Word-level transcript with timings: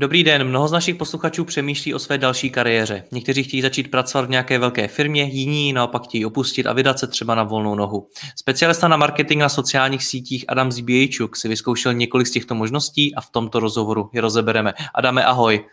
Dobrý 0.00 0.24
den, 0.24 0.44
mnoho 0.44 0.68
z 0.68 0.72
našich 0.72 0.96
posluchačů 0.96 1.44
přemýšlí 1.44 1.94
o 1.94 1.98
své 1.98 2.18
další 2.18 2.50
kariéře. 2.50 3.04
Někteří 3.12 3.42
chtějí 3.42 3.62
začít 3.62 3.90
pracovat 3.90 4.26
v 4.26 4.30
nějaké 4.30 4.58
velké 4.58 4.88
firmě, 4.88 5.22
jiní 5.22 5.72
naopak 5.72 6.02
chtějí 6.04 6.26
opustit 6.26 6.66
a 6.66 6.72
vydat 6.72 6.98
se 6.98 7.06
třeba 7.06 7.34
na 7.34 7.42
volnou 7.42 7.74
nohu. 7.74 8.08
Specialista 8.36 8.88
na 8.88 8.96
marketing 8.96 9.40
na 9.40 9.48
sociálních 9.48 10.04
sítích 10.04 10.44
Adam 10.48 10.72
Zbějčuk 10.72 11.36
si 11.36 11.48
vyzkoušel 11.48 11.94
několik 11.94 12.26
z 12.26 12.30
těchto 12.30 12.54
možností 12.54 13.14
a 13.14 13.20
v 13.20 13.30
tomto 13.30 13.60
rozhovoru 13.60 14.10
je 14.12 14.20
rozebereme. 14.20 14.74
Adame, 14.94 15.24
ahoj. 15.24 15.64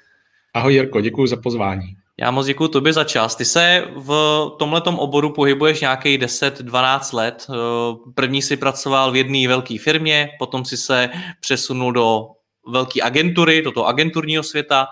Ahoj 0.54 0.74
Jirko, 0.74 1.02
děkuji 1.02 1.28
za 1.28 1.36
pozvání. 1.36 1.96
Já 2.20 2.32
moc 2.32 2.46
děkuji 2.46 2.68
tobě 2.68 2.94
za 2.94 3.04
čas. 3.04 3.36
Ty 3.36 3.46
se 3.46 3.84
v 3.96 4.50
tomhletom 4.60 5.00
oboru 5.00 5.34
pohybuješ 5.34 5.82
nějaký 5.82 6.18
10-12 6.18 7.16
let. 7.16 7.48
První 8.16 8.42
si 8.42 8.58
pracoval 8.58 9.12
v 9.12 9.16
jedné 9.16 9.48
velké 9.48 9.78
firmě, 9.80 10.30
potom 10.40 10.66
si 10.66 10.78
se 10.78 11.10
přesunul 11.40 11.92
do 11.92 12.28
velké 12.68 13.02
agentury, 13.02 13.62
do 13.62 13.72
toho 13.72 13.86
agenturního 13.86 14.44
světa. 14.44 14.88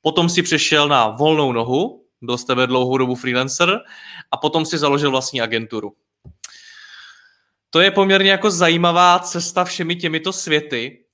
Potom 0.00 0.28
si 0.28 0.42
přešel 0.42 0.88
na 0.88 1.08
volnou 1.08 1.52
nohu, 1.52 2.04
byl 2.20 2.38
z 2.38 2.44
tebe 2.44 2.66
dlouhou 2.66 2.98
dobu 2.98 3.14
freelancer 3.14 3.80
a 4.30 4.36
potom 4.36 4.66
si 4.66 4.78
založil 4.78 5.10
vlastní 5.10 5.40
agenturu. 5.40 5.92
To 7.70 7.80
je 7.80 7.90
poměrně 7.90 8.30
jako 8.30 8.50
zajímavá 8.50 9.18
cesta 9.18 9.64
všemi 9.64 9.96
těmito 9.96 10.32
světy. 10.32 11.04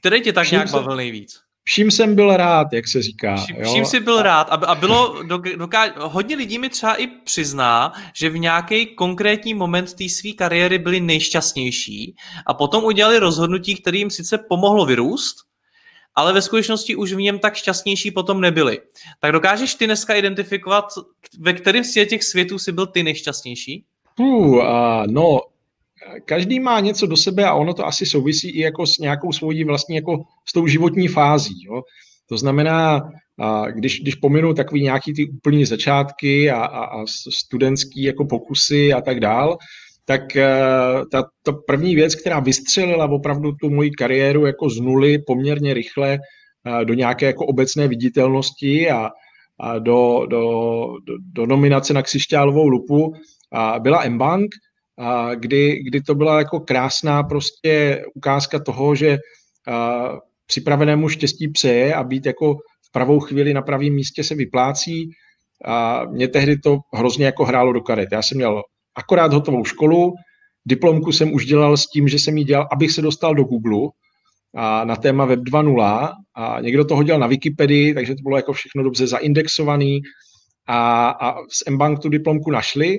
Který 0.00 0.22
tě 0.22 0.32
tak 0.32 0.50
nějak 0.50 0.70
bavil 0.70 0.96
nejvíc? 0.96 1.47
Vším 1.68 1.90
jsem 1.90 2.14
byl 2.14 2.36
rád, 2.36 2.72
jak 2.72 2.88
se 2.88 3.02
říká. 3.02 3.36
Vším, 3.36 3.56
jo? 3.56 3.70
vším 3.70 3.84
jsi 3.84 4.00
byl 4.00 4.22
rád. 4.22 4.48
A, 4.50 4.54
a 4.54 4.74
bylo, 4.74 5.22
doká, 5.56 5.84
hodně 5.96 6.36
lidí 6.36 6.58
mi 6.58 6.68
třeba 6.68 6.94
i 6.94 7.06
přizná, 7.06 7.92
že 8.14 8.30
v 8.30 8.38
nějaký 8.38 8.86
konkrétní 8.86 9.54
moment 9.54 9.94
té 9.94 10.08
své 10.08 10.32
kariéry 10.32 10.78
byli 10.78 11.00
nejšťastnější 11.00 12.16
a 12.46 12.54
potom 12.54 12.84
udělali 12.84 13.18
rozhodnutí, 13.18 13.74
které 13.74 13.98
jim 13.98 14.10
sice 14.10 14.38
pomohlo 14.38 14.86
vyrůst, 14.86 15.36
ale 16.14 16.32
ve 16.32 16.42
skutečnosti 16.42 16.96
už 16.96 17.12
v 17.12 17.20
něm 17.20 17.38
tak 17.38 17.54
šťastnější 17.54 18.10
potom 18.10 18.40
nebyli. 18.40 18.80
Tak 19.20 19.32
dokážeš 19.32 19.74
ty 19.74 19.86
dneska 19.86 20.14
identifikovat, 20.14 20.84
ve 21.40 21.52
kterém 21.52 21.84
z 21.84 22.06
těch 22.06 22.24
světů 22.24 22.58
jsi 22.58 22.72
byl 22.72 22.86
ty 22.86 23.02
nejšťastnější? 23.02 23.84
Uh, 24.18 24.26
uh, 24.26 24.62
no, 25.06 25.40
každý 26.24 26.60
má 26.60 26.80
něco 26.80 27.06
do 27.06 27.16
sebe 27.16 27.44
a 27.44 27.54
ono 27.54 27.74
to 27.74 27.86
asi 27.86 28.06
souvisí 28.06 28.50
i 28.50 28.60
jako 28.60 28.86
s 28.86 28.98
nějakou 28.98 29.32
svojí 29.32 29.64
vlastní, 29.64 29.96
jako 29.96 30.24
s 30.48 30.52
tou 30.52 30.66
životní 30.66 31.08
fází. 31.08 31.64
Jo. 31.64 31.82
To 32.28 32.38
znamená, 32.38 33.10
když, 33.70 34.00
když 34.00 34.14
pominu 34.14 34.54
takový 34.54 34.82
nějaký 34.82 35.12
ty 35.14 35.28
úplní 35.28 35.64
začátky 35.64 36.50
a, 36.50 36.64
a, 36.64 36.84
a 36.84 37.06
studentský 37.34 38.02
jako 38.02 38.24
pokusy 38.24 38.92
a 38.92 39.00
tak 39.00 39.20
dál, 39.20 39.58
tak 40.04 40.36
e, 40.36 40.48
ta, 41.12 41.24
ta 41.42 41.52
první 41.66 41.94
věc, 41.94 42.14
která 42.14 42.40
vystřelila 42.40 43.10
opravdu 43.10 43.52
tu 43.52 43.70
moji 43.70 43.90
kariéru 43.90 44.46
jako 44.46 44.70
z 44.70 44.80
nuly 44.80 45.18
poměrně 45.18 45.74
rychle 45.74 46.12
e, 46.12 46.84
do 46.84 46.94
nějaké 46.94 47.26
jako 47.26 47.46
obecné 47.46 47.88
viditelnosti 47.88 48.90
a, 48.90 49.10
a 49.60 49.78
do, 49.78 50.26
do, 50.30 50.40
do, 51.04 51.14
do 51.32 51.46
nominace 51.46 51.94
na 51.94 52.02
křišťálovou 52.02 52.68
lupu, 52.68 53.12
a 53.52 53.78
byla 53.78 54.08
mBank, 54.08 54.50
a 54.98 55.34
kdy, 55.34 55.82
kdy 55.82 56.00
to 56.00 56.14
byla 56.14 56.38
jako 56.38 56.60
krásná 56.60 57.22
prostě 57.22 58.02
ukázka 58.14 58.58
toho, 58.58 58.94
že 58.94 59.18
a, 59.68 60.12
připravenému 60.46 61.08
štěstí 61.08 61.48
přeje 61.48 61.94
a 61.94 62.04
být 62.04 62.26
jako 62.26 62.54
v 62.88 62.92
pravou 62.92 63.20
chvíli 63.20 63.54
na 63.54 63.62
pravém 63.62 63.94
místě 63.94 64.24
se 64.24 64.34
vyplácí. 64.34 65.10
A 65.64 66.04
mě 66.04 66.28
tehdy 66.28 66.58
to 66.58 66.78
hrozně 66.94 67.26
jako 67.26 67.44
hrálo 67.44 67.72
do 67.72 67.80
karet. 67.80 68.08
Já 68.12 68.22
jsem 68.22 68.36
měl 68.36 68.62
akorát 68.96 69.32
hotovou 69.32 69.64
školu, 69.64 70.12
diplomku 70.66 71.12
jsem 71.12 71.32
už 71.32 71.46
dělal 71.46 71.76
s 71.76 71.86
tím, 71.86 72.08
že 72.08 72.18
jsem 72.18 72.38
ji 72.38 72.44
dělal, 72.44 72.68
abych 72.72 72.92
se 72.92 73.02
dostal 73.02 73.34
do 73.34 73.44
Google 73.44 73.88
a 74.56 74.84
na 74.84 74.96
téma 74.96 75.24
Web 75.24 75.40
2.0 75.40 76.12
a 76.34 76.60
někdo 76.60 76.84
to 76.84 76.96
hodil 76.96 77.18
na 77.18 77.26
Wikipedii, 77.26 77.94
takže 77.94 78.14
to 78.14 78.22
bylo 78.22 78.36
jako 78.36 78.52
všechno 78.52 78.82
dobře 78.82 79.06
zaindexovaný 79.06 80.00
a, 80.66 81.08
a 81.10 81.34
z 81.34 81.70
mBank 81.70 81.98
tu 81.98 82.08
diplomku 82.08 82.50
našli 82.50 82.98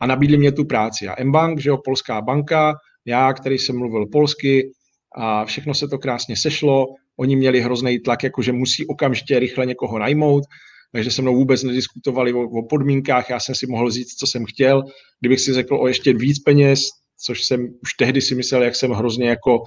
a 0.00 0.06
nabídli 0.06 0.38
mě 0.38 0.52
tu 0.52 0.64
práci. 0.64 1.08
A 1.08 1.24
mBank, 1.24 1.60
že 1.60 1.68
jo, 1.68 1.78
polská 1.84 2.20
banka, 2.20 2.74
já, 3.06 3.32
který 3.32 3.58
jsem 3.58 3.78
mluvil 3.78 4.06
polsky 4.06 4.70
a 5.16 5.44
všechno 5.44 5.74
se 5.74 5.88
to 5.88 5.98
krásně 5.98 6.36
sešlo. 6.36 6.86
Oni 7.16 7.36
měli 7.36 7.60
hrozný 7.60 7.98
tlak, 7.98 8.22
jako 8.22 8.42
že 8.42 8.52
musí 8.52 8.86
okamžitě 8.86 9.38
rychle 9.38 9.66
někoho 9.66 9.98
najmout, 9.98 10.44
takže 10.92 11.10
se 11.10 11.22
mnou 11.22 11.34
vůbec 11.34 11.62
nediskutovali 11.62 12.32
o, 12.32 12.40
o 12.40 12.66
podmínkách, 12.66 13.30
já 13.30 13.40
jsem 13.40 13.54
si 13.54 13.66
mohl 13.66 13.90
říct, 13.90 14.14
co 14.14 14.26
jsem 14.26 14.44
chtěl. 14.44 14.82
Kdybych 15.20 15.40
si 15.40 15.52
řekl 15.52 15.76
o 15.76 15.88
ještě 15.88 16.12
víc 16.12 16.38
peněz, 16.38 16.80
což 17.24 17.44
jsem 17.44 17.68
už 17.82 17.94
tehdy 17.94 18.20
si 18.20 18.34
myslel, 18.34 18.62
jak 18.62 18.76
jsem 18.76 18.90
hrozně 18.90 19.28
jako 19.28 19.58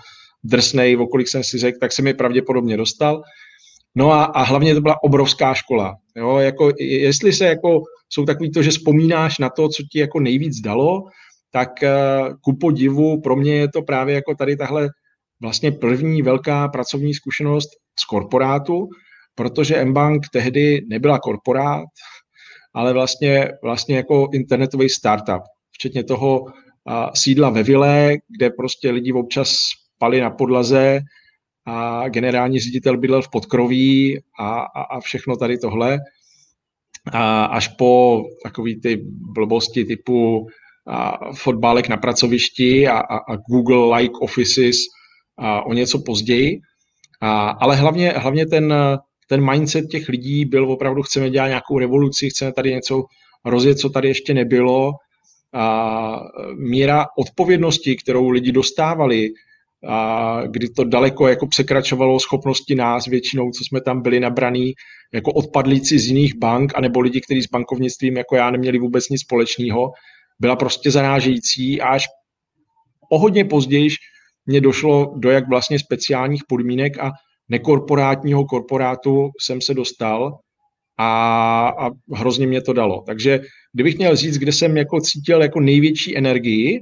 drsnej, 0.43 0.97
o 0.97 1.07
kolik 1.07 1.27
jsem 1.27 1.43
si 1.43 1.57
řekl, 1.57 1.77
tak 1.81 1.91
jsem 1.91 2.07
je 2.07 2.13
pravděpodobně 2.13 2.77
dostal. 2.77 3.21
No 3.95 4.11
a, 4.11 4.23
a 4.23 4.43
hlavně 4.43 4.75
to 4.75 4.81
byla 4.81 5.03
obrovská 5.03 5.53
škola. 5.53 5.95
Jo? 6.15 6.37
Jako, 6.37 6.71
jestli 6.79 7.33
se 7.33 7.45
jako 7.45 7.81
jsou 8.09 8.25
takový 8.25 8.51
to, 8.51 8.63
že 8.63 8.69
vzpomínáš 8.69 9.37
na 9.37 9.49
to, 9.49 9.69
co 9.69 9.83
ti 9.91 9.99
jako 9.99 10.19
nejvíc 10.19 10.59
dalo, 10.59 11.03
tak 11.51 11.83
eh, 11.83 11.93
ku 12.41 12.55
podivu 12.55 13.21
pro 13.21 13.35
mě 13.35 13.55
je 13.55 13.67
to 13.67 13.81
právě 13.81 14.15
jako 14.15 14.35
tady 14.35 14.57
tahle 14.57 14.89
vlastně 15.41 15.71
první 15.71 16.21
velká 16.21 16.67
pracovní 16.67 17.13
zkušenost 17.13 17.69
z 17.99 18.05
korporátu, 18.05 18.87
protože 19.35 19.85
mBank 19.85 20.29
tehdy 20.33 20.81
nebyla 20.89 21.19
korporát, 21.19 21.85
ale 22.73 22.93
vlastně, 22.93 23.49
vlastně 23.63 23.95
jako 23.95 24.27
internetový 24.33 24.89
startup, 24.89 25.43
včetně 25.71 26.03
toho 26.03 26.45
a, 26.87 27.15
sídla 27.15 27.49
ve 27.49 27.63
Vile, 27.63 28.13
kde 28.37 28.49
prostě 28.49 28.91
lidi 28.91 29.13
občas 29.13 29.55
spali 29.95 30.21
na 30.21 30.29
podlaze 30.29 31.01
a 31.65 32.09
generální 32.09 32.59
ředitel 32.59 32.97
bydlel 32.97 33.21
v 33.21 33.29
podkroví 33.29 34.19
a, 34.39 34.59
a, 34.59 34.81
a 34.81 34.99
všechno 34.99 35.35
tady 35.35 35.57
tohle 35.57 35.99
a 37.11 37.45
až 37.45 37.67
po 37.67 38.23
takový 38.43 38.81
ty 38.81 39.01
blbosti 39.33 39.85
typu 39.85 40.47
a 40.87 41.31
fotbálek 41.33 41.87
na 41.87 41.97
pracovišti 41.97 42.87
a, 42.87 42.99
a, 42.99 43.17
a 43.17 43.35
Google-like 43.35 44.19
offices 44.21 44.75
a 45.37 45.65
o 45.65 45.73
něco 45.73 45.99
později. 46.05 46.59
A, 47.21 47.49
ale 47.49 47.75
hlavně, 47.75 48.09
hlavně 48.09 48.45
ten, 48.45 48.73
ten 49.29 49.51
mindset 49.51 49.85
těch 49.87 50.09
lidí 50.09 50.45
byl 50.45 50.71
opravdu, 50.71 51.01
chceme 51.01 51.29
dělat 51.29 51.47
nějakou 51.47 51.79
revoluci, 51.79 52.29
chceme 52.29 52.53
tady 52.53 52.71
něco 52.71 53.03
rozjet, 53.45 53.77
co 53.77 53.89
tady 53.89 54.07
ještě 54.07 54.33
nebylo. 54.33 54.91
A 55.53 56.19
míra 56.57 57.05
odpovědnosti, 57.17 57.95
kterou 57.95 58.29
lidi 58.29 58.51
dostávali, 58.51 59.29
a 59.87 60.41
kdy 60.47 60.69
to 60.69 60.83
daleko 60.83 61.27
jako 61.27 61.47
překračovalo 61.47 62.19
schopnosti 62.19 62.75
nás 62.75 63.05
většinou, 63.05 63.51
co 63.51 63.63
jsme 63.63 63.81
tam 63.81 64.01
byli 64.01 64.19
nabraný, 64.19 64.73
jako 65.13 65.31
odpadlíci 65.31 65.99
z 65.99 66.05
jiných 66.05 66.35
bank, 66.35 66.71
anebo 66.75 66.99
lidi, 66.99 67.21
kteří 67.21 67.41
s 67.41 67.49
bankovnictvím 67.49 68.17
jako 68.17 68.35
já 68.35 68.51
neměli 68.51 68.79
vůbec 68.79 69.09
nic 69.09 69.21
společného, 69.21 69.91
byla 70.39 70.55
prostě 70.55 70.91
zarážející 70.91 71.81
a 71.81 71.87
až 71.87 72.05
o 73.11 73.19
hodně 73.19 73.45
později 73.45 73.89
mě 74.45 74.61
došlo 74.61 75.13
do 75.17 75.29
jak 75.29 75.49
vlastně 75.49 75.79
speciálních 75.79 76.43
podmínek 76.47 76.97
a 76.97 77.11
nekorporátního 77.49 78.45
korporátu 78.45 79.29
jsem 79.41 79.61
se 79.61 79.73
dostal 79.73 80.39
a, 80.99 81.67
a 81.67 81.89
hrozně 82.13 82.47
mě 82.47 82.61
to 82.61 82.73
dalo. 82.73 83.03
Takže 83.07 83.39
kdybych 83.73 83.97
měl 83.97 84.15
říct, 84.15 84.37
kde 84.37 84.51
jsem 84.51 84.77
jako 84.77 85.01
cítil 85.01 85.41
jako 85.41 85.59
největší 85.59 86.17
energii, 86.17 86.79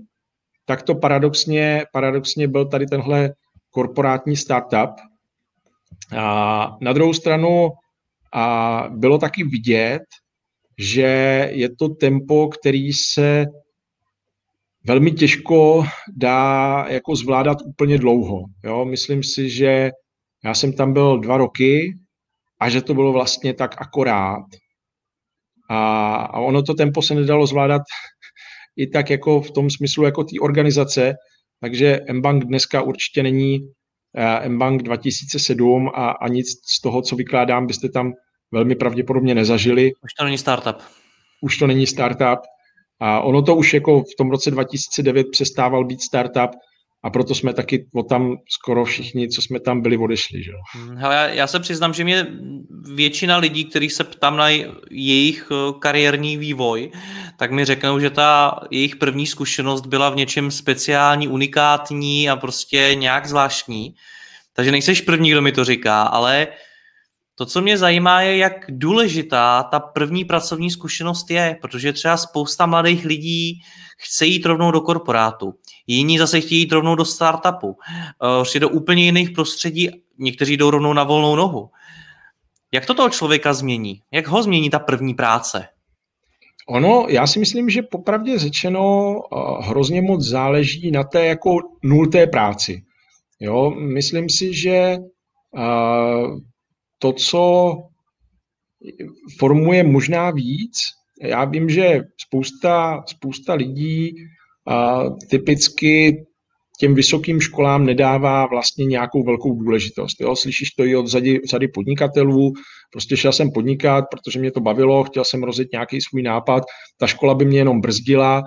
tak 0.65 0.83
to 0.83 0.95
paradoxně, 0.95 1.85
paradoxně 1.93 2.47
byl 2.47 2.65
tady 2.65 2.85
tenhle 2.85 3.33
korporátní 3.69 4.35
startup. 4.35 4.91
A 6.17 6.77
na 6.81 6.93
druhou 6.93 7.13
stranu 7.13 7.69
a 8.33 8.85
bylo 8.89 9.17
taky 9.17 9.43
vidět, 9.43 10.01
že 10.77 11.49
je 11.51 11.75
to 11.75 11.89
tempo, 11.89 12.47
který 12.47 12.93
se 12.93 13.45
velmi 14.83 15.11
těžko 15.11 15.85
dá 16.15 16.85
jako 16.89 17.15
zvládat 17.15 17.57
úplně 17.65 17.97
dlouho. 17.97 18.43
Jo? 18.63 18.85
Myslím 18.85 19.23
si, 19.23 19.49
že 19.49 19.91
já 20.43 20.53
jsem 20.53 20.73
tam 20.73 20.93
byl 20.93 21.19
dva 21.19 21.37
roky 21.37 21.97
a 22.59 22.69
že 22.69 22.81
to 22.81 22.93
bylo 22.93 23.11
vlastně 23.13 23.53
tak 23.53 23.81
akorát. 23.81 24.45
A, 25.69 26.15
a 26.15 26.39
ono 26.39 26.63
to 26.63 26.73
tempo 26.73 27.01
se 27.01 27.15
nedalo 27.15 27.47
zvládat 27.47 27.81
i 28.77 28.87
tak 28.87 29.09
jako 29.09 29.41
v 29.41 29.51
tom 29.51 29.69
smyslu 29.69 30.03
jako 30.03 30.23
té 30.23 30.39
organizace, 30.41 31.13
takže 31.61 31.99
mBank 32.13 32.43
dneska 32.45 32.81
určitě 32.81 33.23
není 33.23 33.59
eh, 34.17 34.49
mBank 34.49 34.81
2007 34.83 35.91
a, 35.95 36.09
a 36.09 36.27
nic 36.27 36.47
z 36.47 36.81
toho, 36.81 37.01
co 37.01 37.15
vykládám, 37.15 37.67
byste 37.67 37.89
tam 37.89 38.13
velmi 38.51 38.75
pravděpodobně 38.75 39.35
nezažili. 39.35 39.91
Už 40.03 40.13
to 40.13 40.25
není 40.25 40.37
startup. 40.37 40.77
Už 41.41 41.57
to 41.57 41.67
není 41.67 41.87
startup. 41.87 42.39
A 42.99 43.21
ono 43.21 43.41
to 43.41 43.55
už 43.55 43.73
jako 43.73 44.01
v 44.01 44.15
tom 44.17 44.29
roce 44.29 44.51
2009 44.51 45.27
přestával 45.31 45.85
být 45.85 46.01
startup, 46.01 46.51
a 47.03 47.09
proto 47.09 47.35
jsme 47.35 47.53
taky 47.53 47.87
o 47.93 48.03
tam 48.03 48.37
skoro 48.49 48.85
všichni, 48.85 49.29
co 49.29 49.41
jsme 49.41 49.59
tam 49.59 49.81
byli, 49.81 49.97
odešli. 49.97 50.43
Že? 50.43 50.51
Hmm, 50.73 50.97
hele, 50.97 51.31
já, 51.33 51.47
se 51.47 51.59
přiznám, 51.59 51.93
že 51.93 52.03
mě 52.03 52.27
většina 52.95 53.37
lidí, 53.37 53.65
kteří 53.65 53.89
se 53.89 54.03
ptám 54.03 54.37
na 54.37 54.49
jejich 54.91 55.49
eh, 55.51 55.73
kariérní 55.79 56.37
vývoj, 56.37 56.91
tak 57.37 57.51
mi 57.51 57.65
řeknou, 57.65 57.99
že 57.99 58.09
ta 58.09 58.59
jejich 58.71 58.95
první 58.95 59.27
zkušenost 59.27 59.85
byla 59.85 60.09
v 60.09 60.15
něčem 60.15 60.51
speciální, 60.51 61.27
unikátní 61.27 62.29
a 62.29 62.35
prostě 62.35 62.91
nějak 62.95 63.25
zvláštní. 63.25 63.95
Takže 64.53 64.71
nejseš 64.71 65.01
první, 65.01 65.31
kdo 65.31 65.41
mi 65.41 65.51
to 65.51 65.65
říká, 65.65 66.03
ale 66.03 66.47
to, 67.35 67.45
co 67.45 67.61
mě 67.61 67.77
zajímá, 67.77 68.21
je, 68.21 68.37
jak 68.37 68.53
důležitá 68.69 69.63
ta 69.63 69.79
první 69.79 70.25
pracovní 70.25 70.71
zkušenost 70.71 71.31
je, 71.31 71.57
protože 71.61 71.93
třeba 71.93 72.17
spousta 72.17 72.65
mladých 72.65 73.05
lidí 73.05 73.59
chce 73.97 74.25
jít 74.25 74.45
rovnou 74.45 74.71
do 74.71 74.81
korporátu, 74.81 75.53
jiní 75.87 76.17
zase 76.17 76.41
chtějí 76.41 76.61
jít 76.61 76.71
rovnou 76.71 76.95
do 76.95 77.05
startupu, 77.05 77.77
prostě 78.17 78.59
do 78.59 78.69
úplně 78.69 79.03
jiných 79.03 79.31
prostředí, 79.31 79.89
někteří 80.17 80.57
jdou 80.57 80.69
rovnou 80.69 80.93
na 80.93 81.03
volnou 81.03 81.35
nohu. 81.35 81.69
Jak 82.73 82.85
to 82.85 82.93
toho 82.93 83.09
člověka 83.09 83.53
změní? 83.53 84.01
Jak 84.11 84.27
ho 84.27 84.43
změní 84.43 84.69
ta 84.69 84.79
první 84.79 85.13
práce? 85.13 85.67
Ono, 86.67 87.05
já 87.09 87.27
si 87.27 87.39
myslím, 87.39 87.69
že 87.69 87.81
popravdě 87.81 88.39
řečeno 88.39 89.15
eh, 89.15 89.37
hrozně 89.67 90.01
moc 90.01 90.23
záleží 90.23 90.91
na 90.91 91.03
té 91.03 91.25
jako 91.25 91.57
nulté 91.83 92.27
práci. 92.27 92.83
Jo, 93.39 93.71
myslím 93.71 94.29
si, 94.29 94.53
že 94.53 94.97
uh, 95.51 96.39
to, 96.99 97.13
co 97.13 97.73
formuje 99.37 99.83
možná 99.83 100.31
víc. 100.31 100.77
Já 101.21 101.45
vím, 101.45 101.69
že 101.69 102.01
spousta, 102.17 103.03
spousta 103.07 103.53
lidí 103.53 104.15
a, 104.67 105.03
typicky 105.29 106.25
těm 106.79 106.95
vysokým 106.95 107.41
školám 107.41 107.85
nedává 107.85 108.45
vlastně 108.45 108.85
nějakou 108.85 109.23
velkou 109.23 109.55
důležitost. 109.55 110.21
Jo? 110.21 110.35
Slyšíš 110.35 110.69
to 110.71 110.83
i 110.83 110.95
od 110.95 111.07
řady, 111.07 111.39
řady 111.49 111.67
podnikatelů, 111.67 112.53
prostě 112.91 113.17
šel 113.17 113.31
jsem 113.31 113.51
podnikat, 113.51 114.05
protože 114.11 114.39
mě 114.39 114.51
to 114.51 114.59
bavilo, 114.59 115.03
chtěl 115.03 115.23
jsem 115.23 115.43
rozjet 115.43 115.67
nějaký 115.71 116.01
svůj 116.01 116.23
nápad, 116.23 116.63
ta 116.99 117.07
škola 117.07 117.33
by 117.33 117.45
mě 117.45 117.57
jenom 117.57 117.81
brzdila 117.81 118.43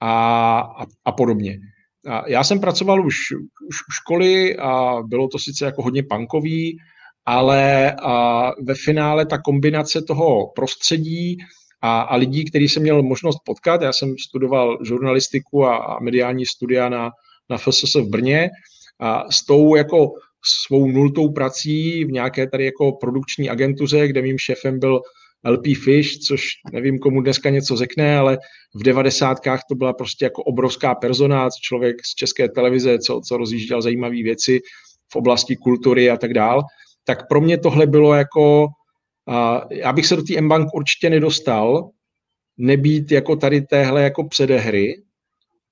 a, 0.00 0.12
a, 0.60 0.86
a 1.04 1.12
podobně. 1.12 1.58
A 2.08 2.28
já 2.28 2.44
jsem 2.44 2.60
pracoval 2.60 3.06
už, 3.06 3.16
už 3.68 3.76
u 3.76 3.92
školy 3.92 4.56
a 4.56 5.02
bylo 5.06 5.28
to 5.28 5.38
sice 5.38 5.64
jako 5.64 5.82
hodně 5.82 6.02
punkový, 6.10 6.76
ale 7.26 7.92
a 7.92 8.42
ve 8.62 8.74
finále 8.74 9.26
ta 9.26 9.38
kombinace 9.38 10.02
toho 10.02 10.52
prostředí 10.54 11.36
a, 11.82 12.00
a 12.00 12.16
lidí, 12.16 12.44
který 12.44 12.68
jsem 12.68 12.82
měl 12.82 13.02
možnost 13.02 13.38
potkat, 13.44 13.82
já 13.82 13.92
jsem 13.92 14.14
studoval 14.18 14.78
žurnalistiku 14.84 15.64
a, 15.64 15.76
a 15.76 16.00
mediální 16.00 16.46
studia 16.46 16.88
na, 16.88 17.10
na 17.50 17.58
FSS 17.58 17.94
v 17.94 18.08
Brně, 18.08 18.50
a 19.00 19.30
s 19.30 19.44
tou 19.46 19.76
jako 19.76 20.12
svou 20.66 20.86
nultou 20.86 21.32
prací 21.32 22.04
v 22.04 22.12
nějaké 22.12 22.46
tady 22.46 22.64
jako 22.64 22.92
produkční 22.92 23.50
agentuře, 23.50 24.08
kde 24.08 24.22
mým 24.22 24.38
šéfem 24.38 24.78
byl 24.78 25.00
LP 25.44 25.64
Fish, 25.84 26.18
což 26.18 26.44
nevím, 26.72 26.98
komu 26.98 27.20
dneska 27.20 27.50
něco 27.50 27.76
řekne, 27.76 28.18
ale 28.18 28.38
v 28.74 28.82
devadesátkách 28.82 29.60
to 29.68 29.74
byla 29.74 29.92
prostě 29.92 30.24
jako 30.24 30.42
obrovská 30.42 30.94
persona, 30.94 31.48
člověk 31.62 31.96
z 32.04 32.14
české 32.14 32.48
televize, 32.48 32.98
co, 32.98 33.20
co 33.28 33.36
rozjížděl 33.36 33.82
zajímavé 33.82 34.22
věci 34.22 34.60
v 35.12 35.16
oblasti 35.16 35.56
kultury 35.56 36.10
a 36.10 36.16
tak 36.16 36.34
dál. 36.34 36.62
Tak 37.04 37.28
pro 37.28 37.40
mě 37.40 37.58
tohle 37.58 37.86
bylo 37.86 38.14
jako, 38.14 38.66
uh, 39.28 39.60
já 39.70 39.92
bych 39.92 40.06
se 40.06 40.16
do 40.16 40.22
té 40.22 40.36
M-Bank 40.36 40.74
určitě 40.74 41.10
nedostal, 41.10 41.90
nebýt 42.58 43.12
jako 43.12 43.36
tady 43.36 43.60
téhle 43.60 44.02
jako 44.02 44.28
předehry 44.28 45.02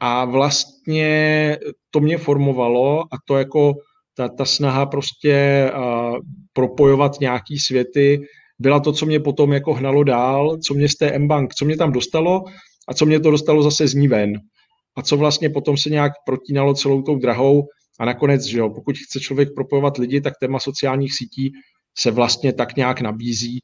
a 0.01 0.25
vlastně 0.25 1.59
to 1.91 2.01
mě 2.01 2.19
formovalo 2.19 3.01
a 3.03 3.17
to 3.25 3.39
jako 3.39 3.75
ta, 4.17 4.29
ta 4.29 4.45
snaha 4.45 4.87
prostě 4.87 5.67
uh, 5.77 6.17
propojovat 6.53 7.21
nějaký 7.21 7.59
světy 7.59 8.21
byla 8.61 8.81
to, 8.81 8.93
co 8.93 9.07
mě 9.07 9.21
potom 9.21 9.53
jako 9.53 9.75
hnalo 9.75 10.05
dál, 10.05 10.59
co 10.67 10.75
mě 10.75 10.89
z 10.89 10.95
té 10.95 11.11
M-Bank, 11.13 11.55
co 11.55 11.65
mě 11.65 11.77
tam 11.77 11.93
dostalo 11.93 12.45
a 12.89 12.95
co 12.95 13.07
mě 13.07 13.21
to 13.21 13.31
dostalo 13.31 13.63
zase 13.63 13.89
z 13.89 13.95
ní 13.95 14.09
ven. 14.09 14.33
A 14.97 15.03
co 15.03 15.17
vlastně 15.17 15.51
potom 15.51 15.77
se 15.77 15.91
nějak 15.91 16.13
protínalo 16.27 16.75
celou 16.75 17.03
tou 17.03 17.19
drahou 17.19 17.63
a 18.01 18.05
nakonec, 18.05 18.45
že 18.45 18.59
jo, 18.59 18.71
pokud 18.71 18.97
chce 18.97 19.21
člověk 19.21 19.49
propojovat 19.55 19.97
lidi, 19.97 20.21
tak 20.21 20.35
téma 20.41 20.61
sociálních 20.61 21.15
sítí 21.15 21.53
se 21.99 22.11
vlastně 22.11 22.53
tak 22.53 22.77
nějak 22.77 23.01
nabízí. 23.01 23.59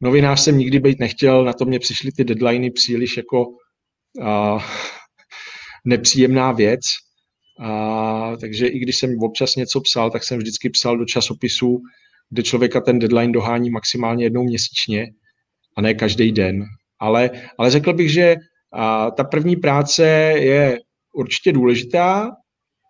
Novinář 0.00 0.40
jsem 0.40 0.58
nikdy 0.58 0.80
být 0.80 0.98
nechtěl, 1.00 1.44
na 1.44 1.52
to 1.52 1.64
mě 1.64 1.78
přišly 1.78 2.12
ty 2.12 2.24
deadliny 2.24 2.70
příliš 2.70 3.16
jako 3.16 3.46
uh, 3.46 4.62
nepříjemná 5.84 6.52
věc. 6.52 6.80
A, 7.60 8.36
takže 8.40 8.66
i 8.66 8.78
když 8.78 8.96
jsem 8.96 9.18
občas 9.22 9.56
něco 9.56 9.80
psal, 9.80 10.10
tak 10.10 10.24
jsem 10.24 10.38
vždycky 10.38 10.70
psal 10.70 10.98
do 10.98 11.04
časopisu, 11.04 11.80
kde 12.30 12.42
člověka 12.42 12.80
ten 12.80 12.98
deadline 12.98 13.32
dohání 13.32 13.70
maximálně 13.70 14.24
jednou 14.24 14.44
měsíčně 14.44 15.06
a 15.76 15.80
ne 15.80 15.94
každý 15.94 16.32
den. 16.32 16.64
Ale, 16.98 17.30
ale 17.58 17.70
řekl 17.70 17.92
bych, 17.92 18.12
že 18.12 18.36
a, 18.72 19.10
ta 19.10 19.24
první 19.24 19.56
práce 19.56 20.06
je 20.36 20.78
určitě 21.14 21.52
důležitá, 21.52 22.30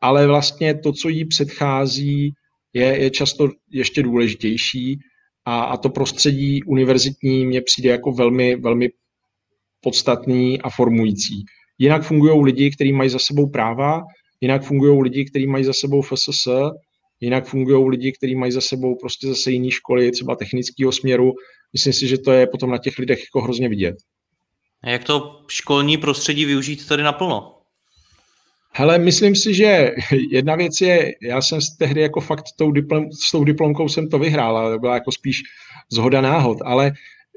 ale 0.02 0.26
vlastně 0.26 0.74
to, 0.74 0.92
co 0.92 1.08
jí 1.08 1.24
předchází, 1.24 2.32
je, 2.72 2.84
je 2.84 3.10
často 3.10 3.48
ještě 3.70 4.02
důležitější 4.02 4.98
a, 5.44 5.60
a 5.60 5.76
to 5.76 5.88
prostředí 5.88 6.62
univerzitní 6.62 7.46
mě 7.46 7.62
přijde 7.62 7.90
jako 7.90 8.12
velmi, 8.12 8.56
velmi 8.56 8.88
podstatný 9.80 10.60
a 10.60 10.70
formující. 10.70 11.44
Jinak 11.78 12.02
fungují 12.02 12.44
lidi, 12.44 12.70
kteří 12.70 12.92
mají 12.92 13.10
za 13.10 13.18
sebou 13.18 13.50
práva, 13.50 14.02
jinak 14.40 14.62
fungují 14.62 15.02
lidi, 15.02 15.24
kteří 15.24 15.46
mají 15.46 15.64
za 15.64 15.72
sebou 15.72 16.02
FSS, 16.02 16.48
jinak 17.20 17.46
fungují 17.46 17.88
lidi, 17.88 18.12
kteří 18.12 18.34
mají 18.34 18.52
za 18.52 18.60
sebou 18.60 18.96
prostě 18.96 19.26
zase 19.26 19.50
jiné 19.50 19.70
školy, 19.70 20.10
třeba 20.10 20.36
technického 20.36 20.92
směru. 20.92 21.32
Myslím 21.72 21.92
si, 21.92 22.08
že 22.08 22.18
to 22.18 22.32
je 22.32 22.46
potom 22.46 22.70
na 22.70 22.78
těch 22.78 22.98
lidech 22.98 23.18
jako 23.18 23.40
hrozně 23.44 23.68
vidět. 23.68 23.94
A 24.84 24.90
jak 24.90 25.04
to 25.04 25.44
školní 25.48 25.96
prostředí 25.96 26.44
využít 26.44 26.88
tady 26.88 27.02
naplno? 27.02 27.57
Hele, 28.74 28.98
myslím 28.98 29.36
si, 29.36 29.54
že 29.54 29.94
jedna 30.30 30.56
věc 30.56 30.80
je, 30.80 31.14
já 31.22 31.42
jsem 31.42 31.58
tehdy 31.78 32.00
jako 32.00 32.20
fakt 32.20 32.44
tou 32.56 32.72
diplom, 32.72 33.12
s 33.12 33.30
tou 33.30 33.44
diplomkou 33.44 33.88
jsem 33.88 34.08
to 34.08 34.18
vyhrál, 34.18 34.56
ale 34.56 34.72
to 34.74 34.78
byla 34.78 34.94
jako 34.94 35.12
spíš 35.12 35.42
zhoda 35.92 36.20
náhod, 36.20 36.58
ale 36.64 36.92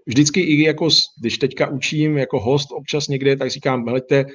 vždycky 0.06 0.42
i 0.42 0.62
jako, 0.62 0.90
když 1.22 1.38
teďka 1.38 1.68
učím 1.68 2.18
jako 2.18 2.40
host 2.40 2.72
občas 2.72 3.08
někde, 3.08 3.36
tak 3.36 3.50
říkám, 3.50 3.86
helejte, 3.86 4.26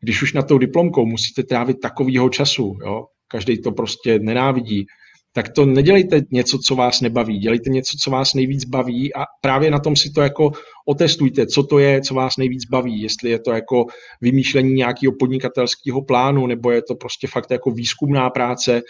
když 0.00 0.22
už 0.22 0.32
na 0.32 0.42
tou 0.42 0.58
diplomkou 0.58 1.06
musíte 1.06 1.42
trávit 1.42 1.80
takovýho 1.80 2.28
času, 2.28 2.78
jo, 2.84 3.06
každý 3.28 3.62
to 3.62 3.72
prostě 3.72 4.18
nenávidí, 4.18 4.86
tak 5.32 5.48
to 5.48 5.66
nedělejte 5.66 6.20
něco, 6.30 6.58
co 6.58 6.74
vás 6.74 7.00
nebaví, 7.00 7.38
dělejte 7.38 7.70
něco, 7.70 7.96
co 8.02 8.10
vás 8.10 8.34
nejvíc 8.34 8.64
baví 8.64 9.14
a 9.14 9.24
právě 9.40 9.70
na 9.70 9.78
tom 9.78 9.96
si 9.96 10.10
to 10.10 10.20
jako 10.20 10.50
otestujte, 10.88 11.46
co 11.46 11.62
to 11.62 11.78
je, 11.78 12.00
co 12.00 12.14
vás 12.14 12.36
nejvíc 12.36 12.64
baví, 12.64 13.02
jestli 13.02 13.30
je 13.30 13.38
to 13.38 13.50
jako 13.50 13.86
vymýšlení 14.20 14.72
nějakého 14.72 15.12
podnikatelského 15.18 16.02
plánu, 16.02 16.46
nebo 16.46 16.70
je 16.70 16.82
to 16.82 16.94
prostě 16.94 17.26
fakt 17.26 17.50
jako 17.50 17.70
výzkumná 17.70 18.30
práce, 18.30 18.82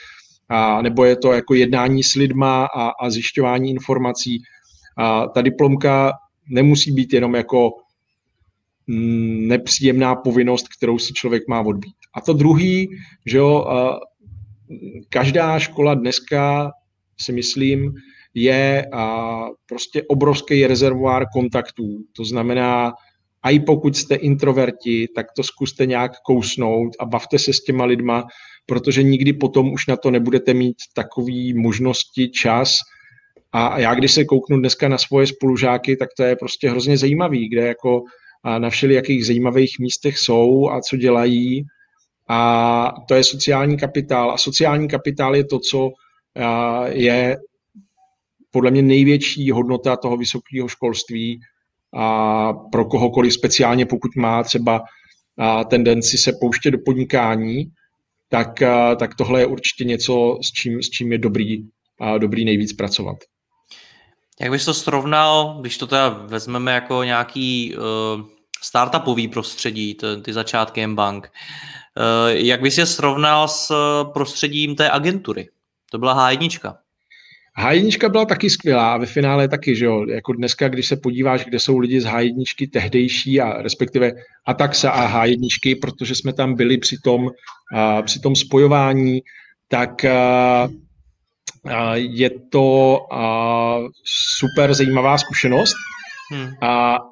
a, 0.49 0.83
nebo 0.83 1.05
je 1.05 1.17
to 1.17 1.33
jako 1.33 1.55
jednání 1.55 2.03
s 2.03 2.15
lidma 2.15 2.65
a, 2.65 2.91
a 3.01 3.11
zjišťování 3.11 3.71
informací. 3.71 4.43
A 4.97 5.27
ta 5.27 5.43
diplomka 5.43 6.13
nemusí 6.51 6.93
být 6.93 7.13
jenom 7.13 7.35
jako 7.35 7.71
mm, 8.87 9.49
nepříjemná 9.49 10.15
povinnost, 10.15 10.67
kterou 10.79 10.99
si 10.99 11.13
člověk 11.13 11.43
má 11.49 11.61
odbít. 11.61 11.95
A 12.15 12.21
to 12.21 12.33
druhý, 12.33 12.89
že 13.27 13.39
jo, 13.39 13.67
každá 15.09 15.59
škola 15.59 15.95
dneska, 15.95 16.71
si 17.21 17.33
myslím, 17.33 17.95
je 18.35 18.87
a, 18.93 19.45
prostě 19.67 20.03
obrovský 20.03 20.67
rezervoár 20.67 21.27
kontaktů. 21.33 21.99
To 22.17 22.25
znamená, 22.25 22.93
a 23.43 23.51
i 23.51 23.61
pokud 23.61 23.97
jste 23.97 24.15
introverti, 24.15 25.09
tak 25.15 25.27
to 25.37 25.43
zkuste 25.43 25.87
nějak 25.87 26.13
kousnout 26.27 26.93
a 27.01 27.05
bavte 27.05 27.39
se 27.39 27.53
s 27.53 27.65
těma 27.65 27.85
lidma, 27.85 28.25
protože 28.67 29.03
nikdy 29.03 29.33
potom 29.33 29.73
už 29.73 29.87
na 29.87 29.97
to 29.97 30.11
nebudete 30.11 30.55
mít 30.55 30.77
takový 30.95 31.55
možnosti, 31.55 32.29
čas. 32.29 32.79
A 33.53 33.79
já 33.79 33.95
když 33.95 34.13
se 34.13 34.25
kouknu 34.25 34.59
dneska 34.59 34.89
na 34.89 34.99
svoje 34.99 35.27
spolužáky, 35.27 35.97
tak 35.97 36.09
to 36.17 36.23
je 36.23 36.37
prostě 36.37 36.71
hrozně 36.71 36.99
zajímavý, 36.99 37.49
kde 37.49 37.67
jako 37.67 38.03
na 38.59 38.71
všelijakých 38.71 39.27
zajímavých 39.27 39.79
místech 39.81 40.19
jsou 40.19 40.71
a 40.71 40.81
co 40.81 40.97
dělají 40.97 41.65
a 42.31 42.93
to 43.09 43.15
je 43.15 43.25
sociální 43.25 43.77
kapitál. 43.77 44.31
A 44.31 44.39
sociální 44.39 44.89
kapitál 44.89 45.37
je 45.37 45.45
to, 45.45 45.59
co 45.59 45.91
je 46.87 47.37
podle 48.51 48.71
mě 48.71 48.83
největší 48.83 49.51
hodnota 49.51 49.97
toho 49.97 50.17
vysokého 50.17 50.69
školství, 50.69 51.41
a 51.95 52.53
pro 52.53 52.85
kohokoliv 52.85 53.35
speciálně, 53.35 53.87
pokud 53.87 54.17
má 54.17 54.43
třeba 54.43 54.83
tendenci 55.69 56.19
se 56.19 56.33
pouštět 56.41 56.71
do 56.71 56.79
podnikání, 56.85 57.65
tak, 58.29 58.63
tak 58.99 59.15
tohle 59.15 59.41
je 59.41 59.47
určitě 59.47 59.85
něco, 59.85 60.39
s 60.43 60.53
čím, 60.53 60.83
s 60.83 60.91
čím 60.91 61.13
je 61.13 61.19
dobrý, 61.19 61.65
dobrý 62.19 62.45
nejvíc 62.45 62.73
pracovat. 62.73 63.17
Jak 64.41 64.51
bys 64.51 64.65
to 64.65 64.75
srovnal, 64.75 65.59
když 65.61 65.79
to 65.79 65.87
teda 65.87 66.09
vezmeme 66.09 66.73
jako 66.73 67.05
nějaký 67.05 67.77
uh, 67.77 67.83
startupový 68.63 69.29
prostředí, 69.29 69.97
ty, 70.23 70.33
začátky 70.33 70.83
M-Bank, 70.83 71.33
uh, 71.97 72.37
jak 72.37 72.61
bys 72.63 72.79
je 72.79 72.87
srovnal 72.87 73.49
s 73.49 73.75
prostředím 74.13 74.77
té 74.77 74.91
agentury? 74.91 75.49
To 75.91 75.99
byla 75.99 76.31
H1. 76.31 76.77
H1 77.59 78.11
byla 78.11 78.25
taky 78.25 78.51
skvělá, 78.51 78.97
ve 78.97 79.07
finále 79.07 79.49
taky, 79.49 79.77
že 79.77 79.85
jo, 79.85 80.07
jako 80.09 80.33
dneska, 80.33 80.69
když 80.69 80.89
se 80.89 80.97
podíváš, 80.97 81.45
kde 81.45 81.59
jsou 81.59 81.79
lidi 81.79 82.01
z 82.01 82.07
H1 82.07 82.71
tehdejší 82.73 83.41
a 83.41 83.63
respektive 83.63 84.13
Ataxa 84.47 84.91
a 84.91 85.27
H1, 85.27 85.79
protože 85.81 86.15
jsme 86.15 86.33
tam 86.33 86.55
byli 86.55 86.79
při 86.79 86.97
tom, 87.05 87.29
při 88.03 88.21
tom 88.21 88.37
spojování, 88.37 89.21
tak 89.69 90.05
je 91.95 92.31
to 92.51 92.99
super 94.05 94.75
zajímavá 94.75 95.19
zkušenost, 95.19 95.75
hmm. 96.31 96.47
uh, 96.47 96.51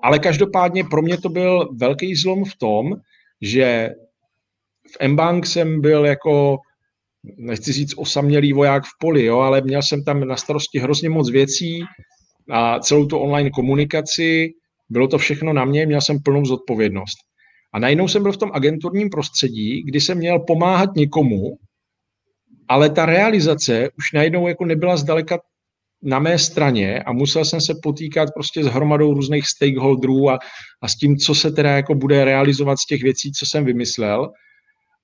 ale 0.03 0.19
každopádně 0.19 0.85
pro 0.85 1.03
mě 1.03 1.17
to 1.19 1.29
byl 1.29 1.69
velký 1.77 2.15
zlom 2.15 2.45
v 2.45 2.57
tom, 2.57 2.95
že 3.41 3.91
v 5.01 5.09
Mbank 5.09 5.47
jsem 5.47 5.81
byl 5.81 6.07
jako 6.07 6.59
nechci 7.37 7.73
říct 7.73 7.95
osamělý 7.97 8.53
voják 8.53 8.85
v 8.85 8.99
poli, 9.01 9.25
jo, 9.25 9.39
ale 9.39 9.61
měl 9.61 9.83
jsem 9.83 10.05
tam 10.05 10.29
na 10.29 10.37
starosti 10.37 10.79
hrozně 10.79 11.09
moc 11.09 11.31
věcí 11.31 11.83
a 12.51 12.81
celou 12.81 13.07
tu 13.07 13.19
online 13.19 13.51
komunikaci, 13.51 14.51
bylo 14.89 15.09
to 15.09 15.19
všechno 15.19 15.53
na 15.53 15.65
mě, 15.65 15.87
měl 15.87 16.01
jsem 16.01 16.23
plnou 16.23 16.45
zodpovědnost. 16.45 17.17
A 17.73 17.79
najednou 17.79 18.09
jsem 18.09 18.23
byl 18.23 18.33
v 18.33 18.37
tom 18.37 18.51
agenturním 18.55 19.11
prostředí, 19.11 19.83
kdy 19.83 20.01
jsem 20.01 20.19
měl 20.19 20.39
pomáhat 20.39 20.91
někomu, 20.97 21.57
ale 22.69 22.91
ta 22.91 23.07
realizace 23.07 23.89
už 23.99 24.13
najednou 24.15 24.49
jako 24.49 24.65
nebyla 24.65 24.97
zdaleka 24.97 25.39
na 26.03 26.19
mé 26.19 26.39
straně 26.39 27.03
a 27.03 27.13
musel 27.13 27.45
jsem 27.45 27.61
se 27.61 27.75
potýkat 27.83 28.29
prostě 28.35 28.65
s 28.65 28.67
hromadou 28.67 29.15
různých 29.15 29.47
stakeholderů 29.47 30.31
a, 30.31 30.39
a 30.83 30.89
s 30.89 30.97
tím, 30.97 31.17
co 31.17 31.35
se 31.35 31.51
teda 31.51 31.71
jako 31.71 31.95
bude 31.95 32.25
realizovat 32.25 32.79
z 32.79 32.87
těch 32.87 33.03
věcí, 33.03 33.33
co 33.33 33.47
jsem 33.47 33.65
vymyslel. 33.65 34.33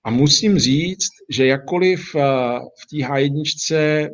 A 0.04 0.10
musím 0.10 0.58
říct, 0.58 1.10
že 1.30 1.46
jakkoliv 1.46 2.14
eh, 2.14 2.20
v 2.58 2.86
té 2.90 3.08
H1 3.08 4.08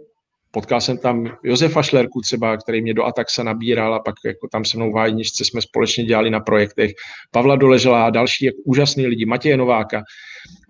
potkal 0.50 0.80
jsem 0.80 0.99
tam 0.99 1.37
Josefa 1.44 1.82
Šlerku 1.82 2.20
třeba, 2.20 2.56
který 2.56 2.82
mě 2.82 2.94
do 2.94 3.04
Ataxa 3.04 3.42
nabíral 3.42 3.94
a 3.94 4.00
pak 4.00 4.14
jako 4.25 4.49
tam 4.52 4.64
se 4.64 4.76
mnou 4.76 4.92
v 4.92 4.94
H1 4.94 5.44
jsme 5.44 5.62
společně 5.62 6.04
dělali 6.04 6.30
na 6.30 6.40
projektech, 6.40 6.90
Pavla 7.30 7.56
Doležela 7.56 8.06
a 8.06 8.10
další 8.10 8.44
jako 8.44 8.58
úžasný 8.64 9.06
lidi, 9.06 9.26
Matěje 9.26 9.56
Nováka, 9.56 10.02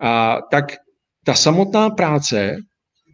a, 0.01 0.37
tak 0.51 0.65
ta 1.25 1.33
samotná 1.33 1.89
práce 1.89 2.55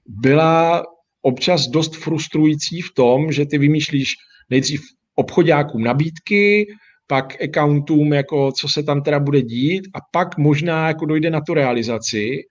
byla 0.08 0.84
občas 1.28 1.68
dost 1.68 1.96
frustrující 1.96 2.82
v 2.82 2.94
tom, 2.94 3.32
že 3.32 3.46
ty 3.46 3.58
vymýšlíš 3.58 4.14
nejdřív 4.50 4.82
obchodákům 5.16 5.84
nabídky, 5.84 6.68
pak 7.08 7.42
accountům, 7.44 8.14
jako 8.14 8.52
co 8.52 8.70
se 8.70 8.84
tam 8.84 9.04
teda 9.04 9.20
bude 9.20 9.42
dít 9.42 9.88
a 9.94 10.00
pak 10.12 10.38
možná 10.38 10.88
jako 10.88 11.06
dojde 11.06 11.30
na 11.30 11.42
tu 11.42 11.54
realizaci, 11.54 12.44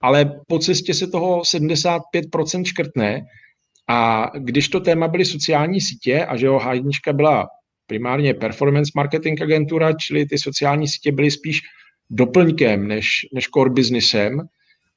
ale 0.00 0.40
po 0.48 0.58
cestě 0.58 0.94
se 0.94 1.06
toho 1.06 1.42
75% 1.42 2.64
škrtne. 2.64 3.20
A 3.88 4.30
když 4.38 4.68
to 4.68 4.80
téma 4.80 5.08
byly 5.08 5.24
sociální 5.24 5.80
sítě 5.80 6.24
a 6.24 6.36
že 6.36 6.46
jo, 6.46 6.58
h 6.58 7.12
byla 7.12 7.46
primárně 7.86 8.34
performance 8.34 8.90
marketing 8.96 9.42
agentura, 9.42 9.92
čili 9.92 10.26
ty 10.26 10.38
sociální 10.38 10.88
sítě 10.88 11.12
byly 11.12 11.30
spíš 11.30 11.60
doplňkem 12.10 12.88
než, 12.88 13.08
než 13.34 13.48
core 13.48 13.70
businessem, 13.70 14.40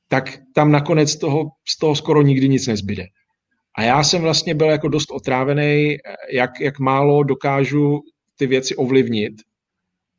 tak 0.10 0.39
tam 0.56 0.72
nakonec 0.72 1.16
toho, 1.16 1.44
z 1.68 1.78
toho 1.78 1.96
skoro 1.96 2.22
nikdy 2.22 2.50
nic 2.50 2.68
nezbyde. 2.68 3.04
A 3.78 3.84
já 3.84 4.04
jsem 4.04 4.22
vlastně 4.22 4.56
byl 4.56 4.68
jako 4.68 4.88
dost 4.88 5.12
otrávený, 5.12 5.98
jak, 6.34 6.60
jak 6.60 6.80
málo 6.80 7.24
dokážu 7.24 8.00
ty 8.38 8.48
věci 8.48 8.75
ovlivnit 8.75 9.34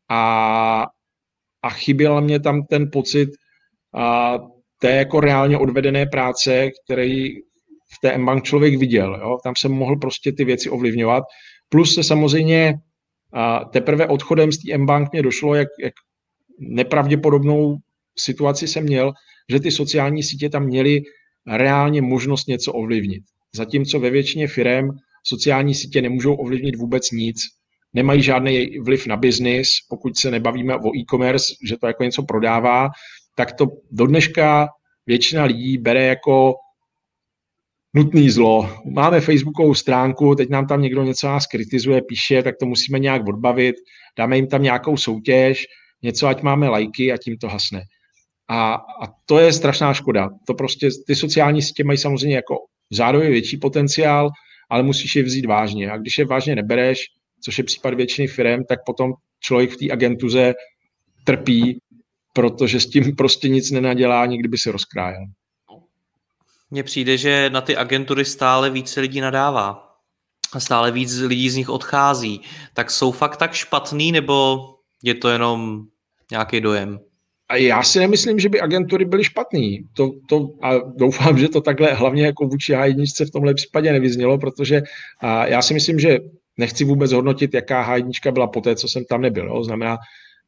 a, 0.08 0.86
a 1.62 1.70
chyběl 1.70 2.20
mě 2.20 2.40
tam 2.40 2.62
ten 2.62 2.90
pocit 2.92 3.28
a, 3.94 4.38
té 4.80 4.90
jako 4.90 5.20
reálně 5.20 5.58
odvedené 5.58 6.06
práce, 6.06 6.70
který 6.84 7.28
v 7.94 8.00
té 8.02 8.12
M-Bank 8.12 8.44
člověk 8.44 8.78
viděl. 8.78 9.18
Jo? 9.22 9.38
Tam 9.44 9.54
jsem 9.58 9.72
mohl 9.72 9.96
prostě 9.96 10.32
ty 10.32 10.44
věci 10.44 10.70
ovlivňovat. 10.70 11.24
Plus 11.68 11.94
se 11.94 12.04
samozřejmě 12.04 12.74
a 13.32 13.64
teprve 13.64 14.06
odchodem 14.06 14.52
z 14.52 14.58
té 14.58 14.72
M-Bank 14.72 15.12
mě 15.12 15.22
došlo, 15.22 15.54
jak, 15.54 15.68
jak 15.82 15.92
nepravděpodobnou 16.58 17.76
situaci 18.18 18.68
jsem 18.68 18.84
měl, 18.84 19.12
že 19.50 19.60
ty 19.60 19.70
sociální 19.70 20.22
sítě 20.22 20.48
tam 20.48 20.64
měly 20.64 21.00
reálně 21.46 22.02
možnost 22.02 22.48
něco 22.48 22.72
ovlivnit. 22.72 23.22
Zatímco 23.54 24.00
ve 24.00 24.10
většině 24.10 24.48
firm 24.48 24.88
sociální 25.26 25.74
sítě 25.74 26.02
nemůžou 26.02 26.34
ovlivnit 26.34 26.76
vůbec 26.76 27.10
nic 27.10 27.36
nemají 27.94 28.22
žádný 28.22 28.78
vliv 28.78 29.06
na 29.06 29.16
biznis, 29.16 29.68
pokud 29.88 30.16
se 30.16 30.30
nebavíme 30.30 30.76
o 30.76 30.96
e-commerce, 30.96 31.54
že 31.68 31.76
to 31.76 31.86
jako 31.86 32.04
něco 32.04 32.22
prodává, 32.22 32.88
tak 33.36 33.52
to 33.52 33.66
do 33.90 34.06
dneška 34.06 34.68
většina 35.06 35.44
lidí 35.44 35.78
bere 35.78 36.04
jako 36.04 36.54
nutný 37.94 38.30
zlo. 38.30 38.70
Máme 38.94 39.20
facebookovou 39.20 39.74
stránku, 39.74 40.34
teď 40.34 40.48
nám 40.48 40.66
tam 40.66 40.82
někdo 40.82 41.02
něco 41.04 41.26
nás 41.26 41.46
kritizuje, 41.46 42.02
píše, 42.02 42.42
tak 42.42 42.54
to 42.60 42.66
musíme 42.66 42.98
nějak 42.98 43.28
odbavit, 43.28 43.76
dáme 44.18 44.36
jim 44.36 44.46
tam 44.46 44.62
nějakou 44.62 44.96
soutěž, 44.96 45.64
něco, 46.02 46.26
ať 46.26 46.42
máme 46.42 46.68
lajky 46.68 47.12
a 47.12 47.16
tím 47.16 47.36
to 47.36 47.48
hasne. 47.48 47.82
A, 48.50 48.74
a 48.74 49.06
to 49.26 49.38
je 49.38 49.52
strašná 49.52 49.94
škoda. 49.94 50.28
To 50.46 50.54
prostě, 50.54 50.88
ty 51.06 51.16
sociální 51.16 51.62
sítě 51.62 51.84
mají 51.84 51.98
samozřejmě 51.98 52.36
jako 52.36 52.54
zároveň 52.90 53.30
větší 53.30 53.56
potenciál, 53.56 54.30
ale 54.70 54.82
musíš 54.82 55.16
je 55.16 55.22
vzít 55.22 55.46
vážně. 55.46 55.90
A 55.90 55.96
když 55.96 56.18
je 56.18 56.24
vážně 56.24 56.56
nebereš, 56.56 56.98
což 57.44 57.58
je 57.58 57.64
případ 57.64 57.94
většiny 57.94 58.28
firm, 58.28 58.64
tak 58.68 58.78
potom 58.86 59.12
člověk 59.40 59.70
v 59.70 59.76
té 59.76 59.92
agentuze 59.92 60.54
trpí, 61.24 61.80
protože 62.32 62.80
s 62.80 62.86
tím 62.86 63.16
prostě 63.16 63.48
nic 63.48 63.70
nenadělá, 63.70 64.26
nikdy 64.26 64.48
by 64.48 64.58
se 64.58 64.72
rozkrájel. 64.72 65.24
Mně 66.70 66.82
přijde, 66.82 67.16
že 67.16 67.50
na 67.50 67.60
ty 67.60 67.76
agentury 67.76 68.24
stále 68.24 68.70
více 68.70 69.00
lidí 69.00 69.20
nadává. 69.20 69.86
A 70.52 70.60
stále 70.60 70.90
víc 70.90 71.18
lidí 71.18 71.50
z 71.50 71.56
nich 71.56 71.68
odchází. 71.68 72.40
Tak 72.74 72.90
jsou 72.90 73.12
fakt 73.12 73.36
tak 73.36 73.52
špatný, 73.52 74.12
nebo 74.12 74.58
je 75.02 75.14
to 75.14 75.28
jenom 75.28 75.82
nějaký 76.30 76.60
dojem? 76.60 77.00
A 77.50 77.56
já 77.56 77.82
si 77.82 77.98
nemyslím, 77.98 78.38
že 78.38 78.48
by 78.48 78.60
agentury 78.60 79.04
byly 79.04 79.24
špatný. 79.24 79.78
To, 79.92 80.10
to, 80.28 80.48
a 80.62 80.78
doufám, 80.96 81.38
že 81.38 81.48
to 81.48 81.60
takhle 81.60 81.94
hlavně 81.94 82.26
jako 82.26 82.46
vůči 82.46 82.72
H1 82.72 83.26
v 83.26 83.30
tomhle 83.30 83.54
případě 83.54 83.92
nevyznělo, 83.92 84.38
protože 84.38 84.82
a 85.20 85.46
já 85.46 85.62
si 85.62 85.74
myslím, 85.74 85.98
že 85.98 86.18
nechci 86.56 86.84
vůbec 86.84 87.12
hodnotit, 87.12 87.54
jaká 87.54 87.96
H1 87.96 88.32
byla 88.32 88.46
po 88.46 88.60
té, 88.60 88.76
co 88.76 88.88
jsem 88.88 89.04
tam 89.04 89.20
nebyl. 89.20 89.46
Jo. 89.46 89.64
Znamená, 89.64 89.98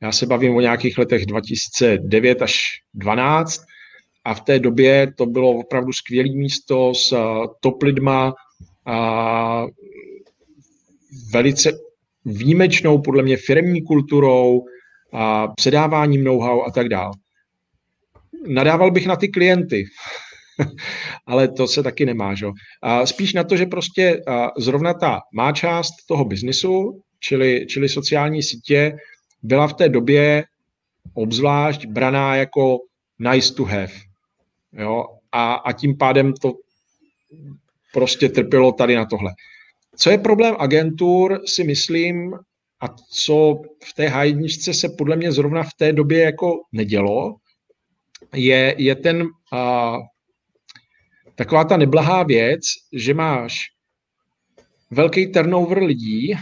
já 0.02 0.12
se 0.12 0.26
bavím 0.26 0.56
o 0.56 0.60
nějakých 0.60 0.98
letech 0.98 1.26
2009 1.26 2.42
až 2.42 2.54
2012 2.94 3.62
a 4.24 4.34
v 4.34 4.40
té 4.40 4.58
době 4.58 5.12
to 5.16 5.26
bylo 5.26 5.50
opravdu 5.50 5.92
skvělé 5.92 6.28
místo 6.34 6.94
s 6.94 7.16
top 7.60 7.82
lidma 7.82 8.34
a 8.86 9.66
velice 11.32 11.72
výjimečnou, 12.24 12.98
podle 12.98 13.22
mě, 13.22 13.36
firmní 13.36 13.82
kulturou, 13.82 14.64
a 15.12 15.48
předáváním 15.48 16.24
know-how 16.24 16.62
a 16.62 16.70
tak 16.70 16.88
dále. 16.88 17.12
Nadával 18.48 18.90
bych 18.90 19.06
na 19.06 19.16
ty 19.16 19.28
klienty, 19.28 19.84
ale 21.26 21.48
to 21.48 21.66
se 21.66 21.82
taky 21.82 22.06
nemá. 22.06 22.34
Že? 22.34 22.46
A 22.82 23.06
spíš 23.06 23.32
na 23.32 23.44
to, 23.44 23.56
že 23.56 23.66
prostě 23.66 24.20
zrovna 24.58 24.94
ta 24.94 25.20
má 25.34 25.52
část 25.52 25.92
toho 26.08 26.24
biznisu, 26.24 27.02
čili, 27.20 27.66
čili 27.68 27.88
sociální 27.88 28.42
sítě, 28.42 28.96
byla 29.42 29.68
v 29.68 29.74
té 29.74 29.88
době 29.88 30.44
obzvlášť 31.14 31.86
braná 31.86 32.36
jako 32.36 32.78
nice 33.18 33.54
to 33.54 33.64
have. 33.64 33.92
Jo? 34.72 35.04
A, 35.32 35.54
a 35.54 35.72
tím 35.72 35.96
pádem 35.96 36.32
to 36.32 36.52
prostě 37.92 38.28
trpělo 38.28 38.72
tady 38.72 38.96
na 38.96 39.06
tohle. 39.06 39.30
Co 39.96 40.10
je 40.10 40.18
problém 40.18 40.54
agentur, 40.58 41.40
si 41.46 41.64
myslím, 41.64 42.32
a 42.82 42.88
co 43.10 43.60
v 43.84 43.94
té 43.94 44.08
h 44.08 44.48
se 44.72 44.88
podle 44.98 45.16
mě 45.16 45.32
zrovna 45.32 45.62
v 45.62 45.74
té 45.78 45.92
době 45.92 46.22
jako 46.22 46.52
nedělo, 46.72 47.36
je, 48.34 48.74
je 48.78 48.96
ten 48.96 49.22
uh, 49.22 49.98
taková 51.34 51.64
ta 51.64 51.76
neblahá 51.76 52.22
věc, 52.22 52.60
že 52.92 53.14
máš 53.14 53.54
velký 54.90 55.32
turnover 55.32 55.82
lidí 55.82 56.34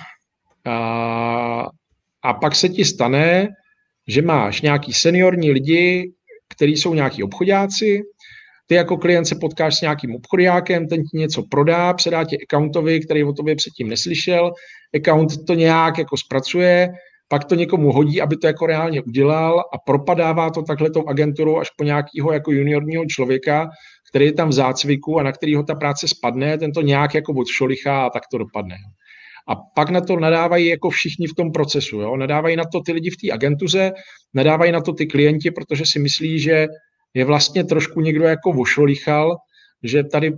a, 0.65 1.67
a 2.23 2.35
pak 2.35 2.57
se 2.57 2.69
ti 2.69 2.85
stane, 2.85 3.49
že 4.09 4.23
máš 4.23 4.61
nějaký 4.61 4.93
seniorní 4.93 5.51
lidi, 5.51 6.13
kteří 6.49 6.77
jsou 6.77 6.95
nějaký 6.95 7.23
obchodáci, 7.23 8.01
ty 8.67 8.75
jako 8.75 8.97
klient 8.97 9.25
se 9.25 9.35
potkáš 9.41 9.79
s 9.79 9.81
nějakým 9.81 10.15
obchodákem, 10.15 10.89
ten 10.89 11.03
ti 11.03 11.19
něco 11.19 11.43
prodá, 11.51 11.95
předá 11.95 12.25
ti 12.25 12.37
accountovi, 12.43 13.01
který 13.01 13.25
o 13.25 13.33
tobě 13.33 13.57
předtím 13.57 13.89
neslyšel, 13.89 14.53
account 14.97 15.45
to 15.47 15.55
nějak 15.55 15.99
jako 15.99 16.17
zpracuje, 16.17 16.89
pak 17.29 17.45
to 17.45 17.55
někomu 17.55 17.93
hodí, 17.93 18.21
aby 18.21 18.37
to 18.37 18.47
jako 18.47 18.67
reálně 18.67 19.03
udělal 19.03 19.61
a 19.61 19.79
propadává 19.79 20.51
to 20.51 20.63
takhle 20.63 20.91
tou 20.91 21.07
agenturou 21.09 21.59
až 21.59 21.71
po 21.71 21.85
nějakého 21.85 22.33
jako 22.33 22.53
juniorního 22.53 23.05
člověka, 23.07 23.69
který 24.11 24.25
je 24.25 24.33
tam 24.33 24.49
v 24.49 24.53
zácviku 24.53 25.19
a 25.19 25.23
na 25.23 25.33
kterýho 25.33 25.63
ta 25.63 25.75
práce 25.75 26.09
spadne, 26.09 26.59
ten 26.59 26.73
to 26.73 26.83
nějak 26.83 27.15
jako 27.15 27.33
odšolichá 27.33 28.07
a 28.07 28.11
tak 28.11 28.23
to 28.31 28.39
dopadne. 28.39 28.77
A 29.49 29.57
pak 29.75 29.91
na 29.91 30.01
to 30.01 30.17
nadávají 30.17 30.67
jako 30.67 30.91
všichni 30.91 31.27
v 31.27 31.35
tom 31.35 31.53
procesu. 31.53 32.01
Jo? 32.01 32.17
Nadávají 32.17 32.57
na 32.57 32.65
to 32.73 32.81
ty 32.81 32.93
lidi 32.93 33.11
v 33.11 33.17
té 33.17 33.33
agentuře, 33.33 33.93
nadávají 34.35 34.73
na 34.73 34.81
to 34.81 34.93
ty 34.93 35.07
klienti, 35.07 35.51
protože 35.51 35.87
si 35.87 35.99
myslí, 35.99 36.41
že 36.41 36.67
je 37.15 37.25
vlastně 37.25 37.65
trošku 37.65 38.01
někdo 38.01 38.25
jako 38.25 38.53
vošolichal, 38.53 39.37
že 39.83 40.05
tady 40.05 40.33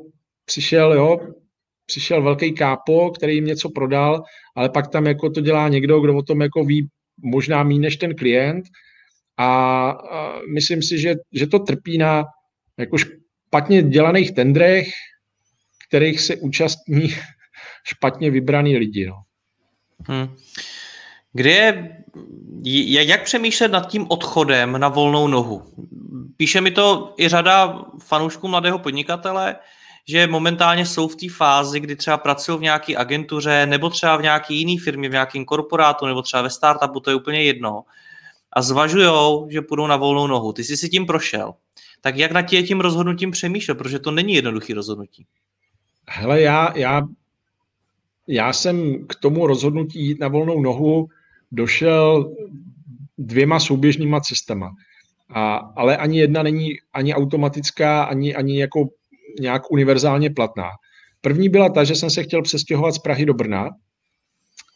přišel, 0.44 0.92
jo, 0.92 1.18
přišel 1.92 2.22
velký 2.22 2.52
kápo, 2.52 3.10
který 3.10 3.34
jim 3.34 3.44
něco 3.44 3.70
prodal, 3.70 4.22
ale 4.56 4.68
pak 4.68 4.88
tam 4.88 5.06
jako 5.06 5.30
to 5.30 5.40
dělá 5.40 5.68
někdo, 5.68 6.00
kdo 6.00 6.16
o 6.16 6.22
tom 6.22 6.40
jako 6.40 6.64
ví 6.64 6.88
možná 7.24 7.62
méně 7.62 7.80
než 7.80 7.96
ten 7.96 8.16
klient 8.16 8.64
a, 9.36 9.90
a 9.90 10.40
myslím 10.54 10.82
si, 10.82 10.98
že, 10.98 11.14
že 11.32 11.46
to 11.46 11.58
trpí 11.58 11.98
na 11.98 12.24
jako 12.78 12.96
špatně 12.98 13.82
dělaných 13.82 14.34
tendrech, 14.34 14.88
kterých 15.88 16.20
se 16.20 16.36
účastní 16.36 17.08
špatně 17.84 18.30
vybraný 18.30 18.76
lidi. 18.76 19.06
No. 19.06 19.22
Hmm. 20.08 20.36
Kde 21.32 21.50
je, 22.62 23.04
jak 23.04 23.24
přemýšlet 23.24 23.72
nad 23.72 23.90
tím 23.90 24.06
odchodem 24.08 24.80
na 24.80 24.88
volnou 24.88 25.28
nohu? 25.28 25.62
Píše 26.36 26.60
mi 26.60 26.70
to 26.70 27.14
i 27.18 27.28
řada 27.28 27.84
fanoušků 28.02 28.48
mladého 28.48 28.78
podnikatele, 28.78 29.56
že 30.08 30.26
momentálně 30.26 30.86
jsou 30.86 31.08
v 31.08 31.16
té 31.16 31.26
fázi, 31.36 31.80
kdy 31.80 31.96
třeba 31.96 32.18
pracují 32.18 32.58
v 32.58 32.62
nějaké 32.62 32.96
agentuře 32.96 33.66
nebo 33.66 33.90
třeba 33.90 34.16
v 34.16 34.22
nějaké 34.22 34.54
jiné 34.54 34.82
firmě, 34.84 35.08
v 35.08 35.12
nějakém 35.12 35.44
korporátu 35.44 36.06
nebo 36.06 36.22
třeba 36.22 36.42
ve 36.42 36.50
startupu, 36.50 37.00
to 37.00 37.10
je 37.10 37.16
úplně 37.16 37.42
jedno. 37.42 37.82
A 38.52 38.62
zvažují, 38.62 39.10
že 39.48 39.62
půjdou 39.62 39.86
na 39.86 39.96
volnou 39.96 40.26
nohu. 40.26 40.52
Ty 40.52 40.64
jsi 40.64 40.76
si 40.76 40.88
tím 40.88 41.06
prošel. 41.06 41.54
Tak 42.00 42.16
jak 42.16 42.32
na 42.32 42.42
tě 42.42 42.62
tím 42.62 42.80
rozhodnutím 42.80 43.30
přemýšlel? 43.30 43.74
Protože 43.74 43.98
to 43.98 44.10
není 44.10 44.34
jednoduché 44.34 44.74
rozhodnutí. 44.74 45.26
Hele, 46.08 46.40
já, 46.40 46.78
já, 46.78 47.02
já 48.26 48.52
jsem 48.52 49.06
k 49.06 49.14
tomu 49.14 49.46
rozhodnutí 49.46 50.06
jít 50.06 50.20
na 50.20 50.28
volnou 50.28 50.60
nohu 50.60 51.08
došel 51.52 52.34
dvěma 53.18 53.60
souběžnýma 53.60 54.20
cestama. 54.20 54.74
A, 55.34 55.56
ale 55.56 55.96
ani 55.96 56.18
jedna 56.18 56.42
není 56.42 56.74
ani 56.92 57.14
automatická, 57.14 58.04
ani, 58.04 58.34
ani 58.34 58.60
jako 58.60 58.88
nějak 59.40 59.70
univerzálně 59.70 60.30
platná. 60.30 60.68
První 61.20 61.48
byla 61.48 61.68
ta, 61.68 61.84
že 61.84 61.94
jsem 61.94 62.10
se 62.10 62.22
chtěl 62.22 62.42
přestěhovat 62.42 62.94
z 62.94 62.98
Prahy 62.98 63.26
do 63.26 63.34
Brna 63.34 63.68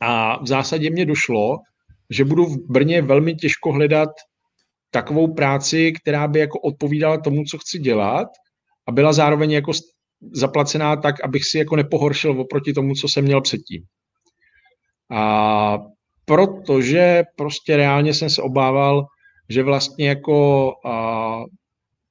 a 0.00 0.42
v 0.42 0.46
zásadě 0.46 0.90
mě 0.90 1.06
došlo, 1.06 1.56
že 2.10 2.24
budu 2.24 2.44
v 2.44 2.56
Brně 2.68 3.02
velmi 3.02 3.34
těžko 3.34 3.72
hledat 3.72 4.08
takovou 4.90 5.34
práci, 5.34 5.92
která 5.92 6.28
by 6.28 6.38
jako 6.38 6.60
odpovídala 6.60 7.20
tomu, 7.20 7.44
co 7.44 7.58
chci 7.58 7.78
dělat 7.78 8.28
a 8.88 8.92
byla 8.92 9.12
zároveň 9.12 9.50
jako 9.50 9.72
zaplacená 10.32 10.96
tak, 10.96 11.24
abych 11.24 11.44
si 11.44 11.58
jako 11.58 11.76
nepohoršil 11.76 12.40
oproti 12.40 12.72
tomu, 12.72 12.94
co 12.94 13.08
jsem 13.08 13.24
měl 13.24 13.40
předtím. 13.40 13.82
A 15.12 15.78
protože 16.24 17.22
prostě 17.36 17.76
reálně 17.76 18.14
jsem 18.14 18.30
se 18.30 18.42
obával, 18.42 19.04
že 19.50 19.62
vlastně 19.62 20.08
jako 20.08 20.72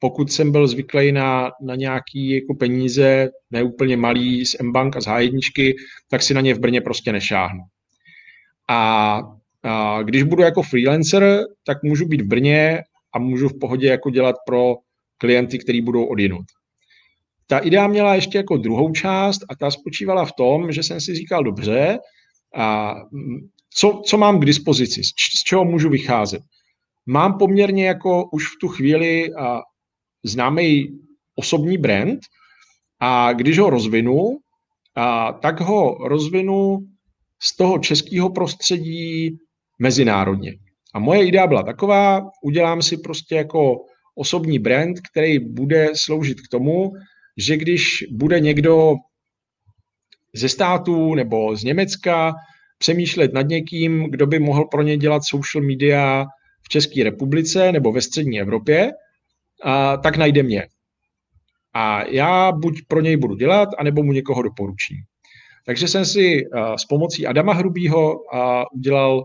pokud 0.05 0.31
jsem 0.31 0.51
byl 0.51 0.67
zvyklý 0.67 1.12
na, 1.12 1.51
na 1.62 1.75
nějaký 1.75 2.29
jako 2.29 2.53
peníze, 2.53 3.29
neúplně 3.51 3.97
malý 3.97 4.45
z 4.45 4.55
M-Bank 4.59 4.97
a 4.97 5.01
z 5.01 5.07
H1, 5.07 5.74
tak 6.09 6.21
si 6.21 6.33
na 6.33 6.41
ně 6.41 6.53
v 6.53 6.59
Brně 6.59 6.81
prostě 6.81 7.12
nešáhnu. 7.12 7.63
A, 8.69 9.21
a 9.63 10.01
když 10.01 10.24
budu 10.24 10.43
jako 10.43 10.62
freelancer, 10.62 11.43
tak 11.65 11.83
můžu 11.83 12.05
být 12.07 12.21
v 12.21 12.27
Brně 12.27 12.83
a 13.13 13.19
můžu 13.19 13.50
v 13.50 13.59
pohodě 13.59 13.88
jako 13.88 14.09
dělat 14.09 14.36
pro 14.45 14.75
klienty, 15.17 15.60
který 15.60 15.82
budou 15.82 16.06
odjinut. 16.06 16.45
Ta 17.47 17.58
idea 17.60 17.88
měla 17.88 18.15
ještě 18.15 18.38
jako 18.38 18.58
druhou 18.58 18.91
část 18.91 19.41
a 19.49 19.56
ta 19.56 19.71
spočívala 19.71 20.25
v 20.25 20.34
tom, 20.38 20.71
že 20.71 20.84
jsem 20.84 21.01
si 21.01 21.15
říkal, 21.15 21.43
dobře, 21.43 21.97
a 22.56 22.95
co, 23.73 24.01
co 24.06 24.17
mám 24.17 24.39
k 24.39 24.45
dispozici, 24.45 25.03
z, 25.03 25.08
z 25.39 25.43
čeho 25.43 25.65
můžu 25.65 25.89
vycházet. 25.89 26.41
Mám 27.06 27.38
poměrně 27.38 27.88
jako 27.88 28.30
už 28.34 28.47
v 28.47 28.58
tu 28.62 28.67
chvíli 28.67 29.34
a, 29.34 29.62
známý 30.25 30.99
osobní 31.35 31.77
brand 31.77 32.19
a 32.99 33.33
když 33.33 33.59
ho 33.59 33.69
rozvinu, 33.69 34.38
a, 34.95 35.31
tak 35.31 35.61
ho 35.61 35.97
rozvinu 36.07 36.77
z 37.41 37.55
toho 37.55 37.79
českého 37.79 38.29
prostředí 38.29 39.38
mezinárodně. 39.79 40.53
A 40.93 40.99
moje 40.99 41.27
idea 41.27 41.47
byla 41.47 41.63
taková, 41.63 42.21
udělám 42.43 42.81
si 42.81 42.97
prostě 42.97 43.35
jako 43.35 43.77
osobní 44.15 44.59
brand, 44.59 44.97
který 45.11 45.39
bude 45.39 45.89
sloužit 45.95 46.41
k 46.41 46.47
tomu, 46.51 46.91
že 47.38 47.57
když 47.57 48.05
bude 48.11 48.39
někdo 48.39 48.93
ze 50.35 50.49
států 50.49 51.15
nebo 51.15 51.55
z 51.55 51.63
Německa 51.63 52.33
přemýšlet 52.77 53.33
nad 53.33 53.47
někým, 53.47 54.11
kdo 54.11 54.27
by 54.27 54.39
mohl 54.39 54.65
pro 54.65 54.81
ně 54.81 54.97
dělat 54.97 55.23
social 55.25 55.65
media 55.65 56.25
v 56.61 56.69
České 56.69 57.03
republice 57.03 57.71
nebo 57.71 57.91
ve 57.91 58.01
střední 58.01 58.39
Evropě, 58.39 58.91
a, 59.63 59.98
tak 59.98 60.18
najde 60.18 60.44
mě. 60.44 60.68
A 61.74 62.04
já 62.04 62.52
buď 62.52 62.82
pro 62.88 63.02
něj 63.02 63.18
budu 63.18 63.36
dělat, 63.36 63.70
anebo 63.78 64.04
mu 64.04 64.12
někoho 64.12 64.41
doporučím. 64.41 64.98
Takže 65.65 65.88
jsem 65.88 66.06
si 66.06 66.44
s 66.76 66.86
pomocí 66.86 67.28
Adama 67.28 67.54
Hrubýho 67.54 68.15
udělal 68.74 69.24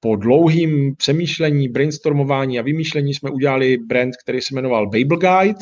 po 0.00 0.16
dlouhým 0.16 0.96
přemýšlení, 0.96 1.68
brainstormování 1.68 2.58
a 2.58 2.62
vymýšlení 2.62 3.14
jsme 3.14 3.30
udělali 3.30 3.78
brand, 3.78 4.14
který 4.16 4.40
se 4.40 4.54
jmenoval 4.54 4.86
Babel 4.86 5.18
Guide. 5.18 5.60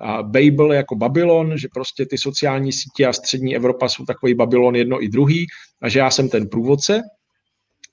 A 0.00 0.22
Babel 0.22 0.72
jako 0.72 0.96
Babylon, 0.96 1.58
že 1.58 1.68
prostě 1.74 2.06
ty 2.06 2.18
sociální 2.18 2.72
sítě 2.72 3.06
a 3.06 3.12
střední 3.12 3.56
Evropa 3.56 3.88
jsou 3.88 4.04
takový 4.04 4.34
Babylon 4.34 4.76
jedno 4.76 5.04
i 5.04 5.08
druhý 5.08 5.46
a 5.82 5.88
že 5.88 5.98
já 5.98 6.10
jsem 6.10 6.28
ten 6.28 6.48
průvodce. 6.48 7.02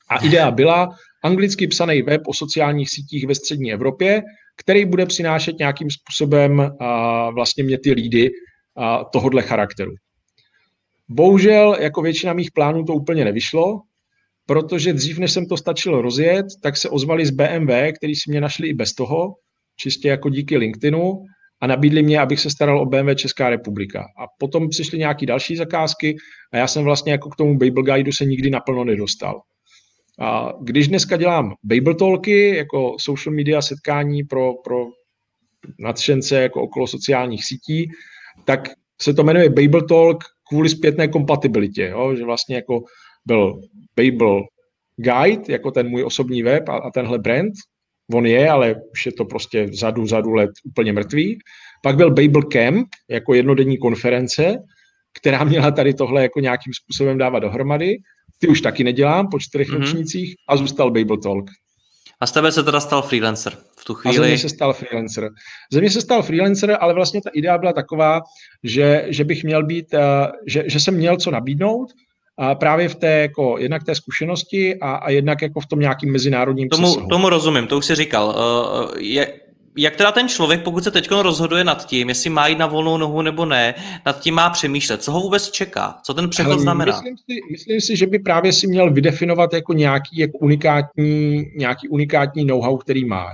A 0.09 0.17
idea 0.17 0.51
byla 0.51 0.95
anglicky 1.23 1.67
psaný 1.67 2.01
web 2.01 2.21
o 2.27 2.33
sociálních 2.33 2.89
sítích 2.89 3.27
ve 3.27 3.35
střední 3.35 3.73
Evropě, 3.73 4.21
který 4.57 4.85
bude 4.85 5.05
přinášet 5.05 5.59
nějakým 5.59 5.87
způsobem 5.91 6.71
a, 6.79 7.29
vlastně 7.29 7.63
mě 7.63 7.79
ty 7.79 7.91
lídy 7.91 8.29
tohodle 9.11 9.41
charakteru. 9.41 9.91
Bohužel, 11.09 11.77
jako 11.79 12.01
většina 12.01 12.33
mých 12.33 12.51
plánů 12.51 12.83
to 12.83 12.93
úplně 12.93 13.25
nevyšlo, 13.25 13.81
protože 14.45 14.93
dřív, 14.93 15.17
než 15.17 15.31
jsem 15.31 15.45
to 15.45 15.57
stačil 15.57 16.01
rozjet, 16.01 16.45
tak 16.63 16.77
se 16.77 16.89
ozvali 16.89 17.25
z 17.25 17.31
BMW, 17.31 17.91
který 17.97 18.15
si 18.15 18.31
mě 18.31 18.41
našli 18.41 18.67
i 18.67 18.73
bez 18.73 18.93
toho, 18.93 19.35
čistě 19.75 20.07
jako 20.07 20.29
díky 20.29 20.57
LinkedInu, 20.57 21.25
a 21.61 21.67
nabídli 21.67 22.03
mě, 22.03 22.19
abych 22.19 22.39
se 22.39 22.49
staral 22.49 22.81
o 22.81 22.85
BMW 22.85 23.15
Česká 23.15 23.49
republika. 23.49 23.99
A 23.99 24.27
potom 24.39 24.69
přišly 24.69 24.97
nějaké 24.97 25.25
další 25.25 25.55
zakázky 25.55 26.15
a 26.53 26.57
já 26.57 26.67
jsem 26.67 26.83
vlastně 26.83 27.11
jako 27.11 27.29
k 27.29 27.35
tomu 27.35 27.57
Babel 27.57 27.83
Guideu 27.83 28.11
se 28.11 28.25
nikdy 28.25 28.49
naplno 28.49 28.83
nedostal. 28.83 29.41
A 30.19 30.53
když 30.61 30.87
dneska 30.87 31.17
dělám 31.17 31.53
Babel 31.63 31.93
Talky, 31.93 32.55
jako 32.55 32.95
social 32.99 33.35
media 33.35 33.61
setkání 33.61 34.23
pro, 34.23 34.53
pro 34.53 34.85
nadšence 35.79 36.41
jako 36.41 36.61
okolo 36.61 36.87
sociálních 36.87 37.45
sítí, 37.45 37.89
tak 38.45 38.69
se 39.01 39.13
to 39.13 39.23
jmenuje 39.23 39.49
Babel 39.49 39.81
Talk 39.81 40.23
kvůli 40.49 40.69
zpětné 40.69 41.07
kompatibilitě, 41.07 41.87
jo? 41.87 42.15
že 42.15 42.23
vlastně 42.23 42.55
jako 42.55 42.83
byl 43.25 43.61
Babel 43.95 44.41
Guide, 44.97 45.53
jako 45.53 45.71
ten 45.71 45.89
můj 45.89 46.03
osobní 46.03 46.43
web 46.43 46.69
a, 46.69 46.77
a 46.77 46.91
tenhle 46.91 47.19
brand, 47.19 47.53
on 48.13 48.25
je, 48.25 48.49
ale 48.49 48.75
už 48.91 49.05
je 49.05 49.11
to 49.11 49.25
prostě 49.25 49.67
zadu, 49.73 50.07
zadu 50.07 50.33
let 50.33 50.49
úplně 50.65 50.93
mrtvý. 50.93 51.39
Pak 51.83 51.95
byl 51.95 52.09
Babel 52.11 52.41
Camp, 52.41 52.87
jako 53.09 53.33
jednodenní 53.33 53.77
konference, 53.77 54.57
která 55.19 55.43
měla 55.43 55.71
tady 55.71 55.93
tohle 55.93 56.21
jako 56.21 56.39
nějakým 56.39 56.73
způsobem 56.73 57.17
dávat 57.17 57.39
dohromady. 57.39 57.95
Ty 58.39 58.47
už 58.47 58.61
taky 58.61 58.83
nedělám 58.83 59.27
po 59.29 59.39
čtyřech 59.39 59.67
mm-hmm. 59.67 59.79
ročnících 59.79 60.35
a 60.47 60.57
zůstal 60.57 60.91
Babel 60.91 61.17
Talk. 61.17 61.45
A 62.19 62.27
z 62.27 62.31
tebe 62.31 62.51
se 62.51 62.63
teda 62.63 62.79
stal 62.79 63.01
freelancer 63.01 63.53
v 63.79 63.85
tu 63.85 63.93
chvíli? 63.93 64.17
A 64.17 64.21
ze 64.21 64.27
mě 64.27 64.37
se 64.37 64.49
stal 64.49 64.73
freelancer. 64.73 65.29
Ze 65.71 65.79
mě 65.79 65.89
se 65.89 66.01
stal 66.01 66.23
freelancer, 66.23 66.77
ale 66.79 66.93
vlastně 66.93 67.21
ta 67.21 67.29
idea 67.33 67.57
byla 67.57 67.73
taková, 67.73 68.21
že, 68.63 69.05
že 69.07 69.23
bych 69.23 69.43
měl 69.43 69.65
být, 69.65 69.93
eh, 69.93 70.01
že, 70.47 70.63
že 70.67 70.79
jsem 70.79 70.95
měl 70.95 71.17
co 71.17 71.31
nabídnout, 71.31 71.91
a 72.37 72.55
právě 72.55 72.89
v 72.89 72.95
té, 72.95 73.07
jako, 73.07 73.57
jednak 73.57 73.83
té 73.83 73.95
zkušenosti 73.95 74.79
a, 74.79 74.91
a 74.91 75.09
jednak 75.09 75.41
jako 75.41 75.59
v 75.59 75.67
tom 75.67 75.79
nějakým 75.79 76.11
mezinárodním 76.11 76.69
tomu, 76.69 77.07
Tomu 77.09 77.29
rozumím, 77.29 77.67
to 77.67 77.77
už 77.77 77.85
jsi 77.85 77.95
říkal. 77.95 78.27
Uh, 78.27 78.97
je, 78.97 79.33
jak 79.77 79.95
teda 79.95 80.11
ten 80.11 80.27
člověk, 80.27 80.63
pokud 80.63 80.83
se 80.83 80.91
teď 80.91 81.11
rozhoduje 81.11 81.63
nad 81.63 81.85
tím, 81.85 82.09
jestli 82.09 82.29
má 82.29 82.47
jít 82.47 82.57
na 82.57 82.67
volnou 82.67 82.97
nohu 82.97 83.21
nebo 83.21 83.45
ne, 83.45 83.75
nad 84.05 84.19
tím 84.19 84.35
má 84.35 84.49
přemýšlet, 84.49 85.03
co 85.03 85.11
ho 85.11 85.19
vůbec 85.19 85.51
čeká, 85.51 85.95
co 86.05 86.13
ten 86.13 86.29
přechod 86.29 86.59
znamená? 86.59 86.91
Myslím 86.91 87.17
si, 87.17 87.39
myslím 87.51 87.81
si, 87.81 87.97
že 87.97 88.07
by 88.07 88.19
právě 88.19 88.53
si 88.53 88.67
měl 88.67 88.93
vydefinovat 88.93 89.53
jako 89.53 89.73
nějaký 89.73 90.17
jako 90.17 90.37
unikátní, 90.37 91.45
nějaký 91.57 91.89
unikátní 91.89 92.45
know-how, 92.45 92.77
který 92.77 93.05
má. 93.05 93.27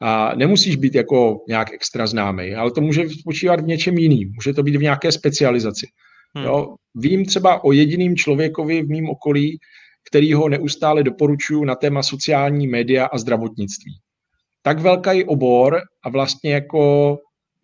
A 0.00 0.34
nemusíš 0.34 0.76
být 0.76 0.94
jako 0.94 1.44
nějak 1.48 1.72
extra 1.72 2.06
známý, 2.06 2.54
ale 2.54 2.70
to 2.70 2.80
může 2.80 3.08
spočívat 3.10 3.60
v 3.60 3.66
něčem 3.66 3.98
jiným. 3.98 4.32
Může 4.34 4.52
to 4.52 4.62
být 4.62 4.76
v 4.76 4.82
nějaké 4.82 5.12
specializaci. 5.12 5.86
Hmm. 6.34 6.46
Jo? 6.46 6.74
Vím 6.94 7.24
třeba 7.24 7.64
o 7.64 7.72
jediným 7.72 8.16
člověkovi 8.16 8.82
v 8.82 8.88
mém 8.88 9.08
okolí, 9.08 9.58
který 10.08 10.32
ho 10.32 10.48
neustále 10.48 11.02
doporučuju 11.02 11.64
na 11.64 11.74
téma 11.74 12.02
sociální 12.02 12.66
média 12.66 13.06
a 13.06 13.18
zdravotnictví. 13.18 13.92
Tak 14.64 14.80
velký 14.80 15.24
obor 15.24 15.80
a 16.04 16.08
vlastně 16.08 16.54
jako 16.54 17.16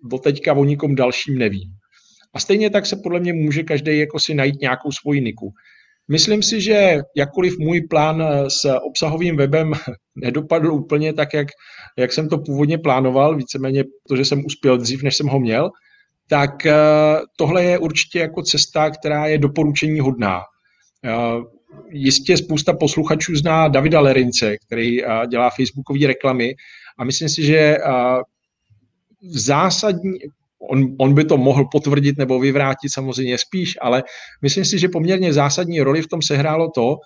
doteďka 0.04 0.52
o 0.52 0.64
nikom 0.64 0.94
dalším 0.94 1.38
nevím. 1.38 1.70
A 2.34 2.40
stejně 2.40 2.70
tak 2.70 2.86
se 2.86 2.96
podle 3.02 3.20
mě 3.20 3.32
může 3.32 3.62
každý 3.62 3.98
jako 3.98 4.18
si 4.18 4.34
najít 4.34 4.60
nějakou 4.60 4.92
svoji 4.92 5.20
niku. 5.20 5.50
Myslím 6.08 6.42
si, 6.42 6.60
že 6.60 6.98
jakkoliv 7.16 7.58
můj 7.58 7.80
plán 7.80 8.24
s 8.48 8.74
obsahovým 8.88 9.36
webem 9.36 9.72
nedopadl 10.16 10.72
úplně 10.72 11.12
tak, 11.12 11.34
jak, 11.34 11.48
jak 11.98 12.12
jsem 12.12 12.28
to 12.28 12.38
původně 12.38 12.78
plánoval, 12.78 13.36
víceméně 13.36 13.84
to, 14.08 14.16
že 14.16 14.24
jsem 14.24 14.44
uspěl 14.44 14.78
dřív, 14.78 15.02
než 15.02 15.16
jsem 15.16 15.26
ho 15.26 15.40
měl, 15.40 15.70
tak 16.28 16.66
eh, 16.66 16.74
tohle 17.36 17.64
je 17.64 17.78
určitě 17.78 18.18
jako 18.18 18.42
cesta, 18.42 18.90
která 18.90 19.26
je 19.26 19.38
doporučení 19.38 20.00
hodná. 20.00 20.40
Eh, 21.04 21.10
jistě 21.90 22.36
spousta 22.36 22.72
posluchačů 22.72 23.36
zná 23.36 23.68
Davida 23.68 24.00
Lerince, 24.00 24.56
který 24.66 25.04
eh, 25.04 25.08
dělá 25.30 25.50
facebookové 25.50 26.06
reklamy 26.06 26.54
a 27.00 27.04
myslím 27.04 27.28
si, 27.28 27.42
že 27.44 27.78
zásadní, 29.22 30.18
on, 30.70 30.96
on 30.98 31.14
by 31.14 31.24
to 31.24 31.36
mohl 31.36 31.64
potvrdit 31.72 32.18
nebo 32.18 32.40
vyvrátit 32.40 32.92
samozřejmě 32.92 33.38
spíš, 33.38 33.78
ale 33.80 34.02
myslím 34.42 34.64
si, 34.64 34.78
že 34.78 34.88
poměrně 34.88 35.32
zásadní 35.32 35.80
roli 35.80 36.02
v 36.02 36.08
tom 36.08 36.22
sehrálo 36.22 36.70
to, 36.74 36.96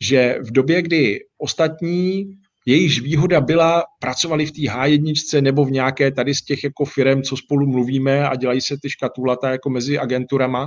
že 0.00 0.38
v 0.40 0.52
době, 0.52 0.82
kdy 0.82 1.18
ostatní 1.38 2.24
jejichž 2.66 3.00
výhoda 3.00 3.40
byla, 3.40 3.84
pracovali 4.00 4.46
v 4.46 4.52
té 4.52 4.60
H1 4.60 5.42
nebo 5.42 5.64
v 5.64 5.70
nějaké 5.70 6.10
tady 6.10 6.34
z 6.34 6.44
těch 6.44 6.64
jako 6.64 6.84
firm, 6.84 7.22
co 7.22 7.36
spolu 7.36 7.66
mluvíme 7.66 8.28
a 8.28 8.34
dělají 8.34 8.60
se 8.60 8.76
ty 8.82 8.90
škatulata 8.90 9.50
jako 9.50 9.70
mezi 9.70 9.98
agenturama, 9.98 10.66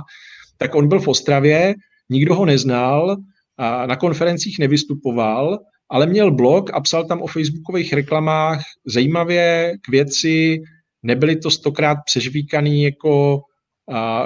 tak 0.58 0.74
on 0.74 0.88
byl 0.88 1.00
v 1.00 1.08
Ostravě, 1.08 1.74
nikdo 2.10 2.34
ho 2.34 2.46
neznal, 2.46 3.16
a 3.58 3.86
na 3.86 3.96
konferencích 3.96 4.58
nevystupoval, 4.58 5.58
ale 5.90 6.06
měl 6.06 6.30
blog 6.30 6.70
a 6.74 6.80
psal 6.80 7.04
tam 7.04 7.22
o 7.22 7.26
facebookových 7.26 7.92
reklamách 7.92 8.62
zajímavě 8.86 9.74
k 9.82 9.88
věci, 9.88 10.62
nebyly 11.02 11.36
to 11.36 11.50
stokrát 11.50 11.98
přežvíkaný 12.04 12.82
jako 12.82 13.40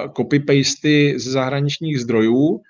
copy-pasty 0.09 1.19
ze 1.19 1.31
zahraničních 1.31 2.01
zdrojů 2.01 2.61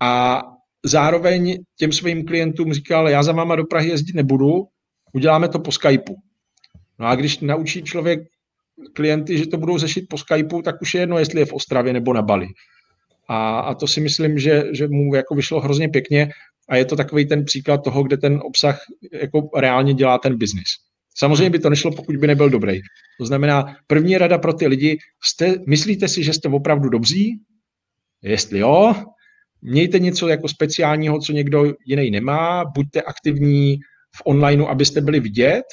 a 0.00 0.42
zároveň 0.84 1.58
těm 1.78 1.92
svým 1.92 2.26
klientům 2.26 2.72
říkal, 2.72 3.08
já 3.08 3.22
za 3.22 3.32
váma 3.32 3.56
do 3.56 3.64
Prahy 3.64 3.88
jezdit 3.88 4.16
nebudu, 4.16 4.64
uděláme 5.12 5.48
to 5.48 5.58
po 5.58 5.72
Skypeu. 5.72 6.16
No 6.98 7.06
a 7.06 7.14
když 7.14 7.40
naučí 7.40 7.82
člověk 7.82 8.20
klienty, 8.92 9.38
že 9.38 9.46
to 9.46 9.56
budou 9.56 9.78
řešit 9.78 10.06
po 10.08 10.18
Skypeu, 10.18 10.62
tak 10.62 10.82
už 10.82 10.94
je 10.94 11.00
jedno, 11.00 11.18
jestli 11.18 11.40
je 11.40 11.46
v 11.46 11.52
Ostravě 11.52 11.92
nebo 11.92 12.12
na 12.12 12.22
Bali. 12.22 12.46
A, 13.28 13.60
a 13.60 13.74
to 13.74 13.86
si 13.86 14.00
myslím, 14.00 14.38
že, 14.38 14.64
že 14.72 14.88
mu 14.88 15.14
jako 15.14 15.34
vyšlo 15.34 15.60
hrozně 15.60 15.88
pěkně 15.88 16.30
a 16.70 16.76
je 16.76 16.84
to 16.84 16.96
takový 16.96 17.26
ten 17.26 17.44
příklad 17.44 17.84
toho, 17.84 18.02
kde 18.02 18.16
ten 18.16 18.40
obsah 18.42 18.80
jako 19.12 19.50
reálně 19.56 19.94
dělá 19.94 20.18
ten 20.18 20.38
biznis. 20.38 20.68
Samozřejmě 21.16 21.50
by 21.50 21.58
to 21.58 21.70
nešlo, 21.70 21.90
pokud 21.90 22.16
by 22.16 22.26
nebyl 22.26 22.50
dobrý. 22.50 22.80
To 23.20 23.26
znamená, 23.26 23.76
první 23.86 24.18
rada 24.18 24.38
pro 24.38 24.52
ty 24.52 24.66
lidi, 24.66 24.98
jste, 25.24 25.54
myslíte 25.68 26.08
si, 26.08 26.24
že 26.24 26.32
jste 26.32 26.48
opravdu 26.48 26.88
dobří? 26.88 27.40
Jestli 28.22 28.58
jo, 28.58 28.94
mějte 29.62 29.98
něco 29.98 30.28
jako 30.28 30.48
speciálního, 30.48 31.20
co 31.20 31.32
někdo 31.32 31.74
jiný 31.86 32.10
nemá, 32.10 32.64
buďte 32.64 33.02
aktivní 33.02 33.78
v 34.16 34.22
onlineu, 34.24 34.66
abyste 34.66 35.00
byli 35.00 35.20
vidět 35.20 35.64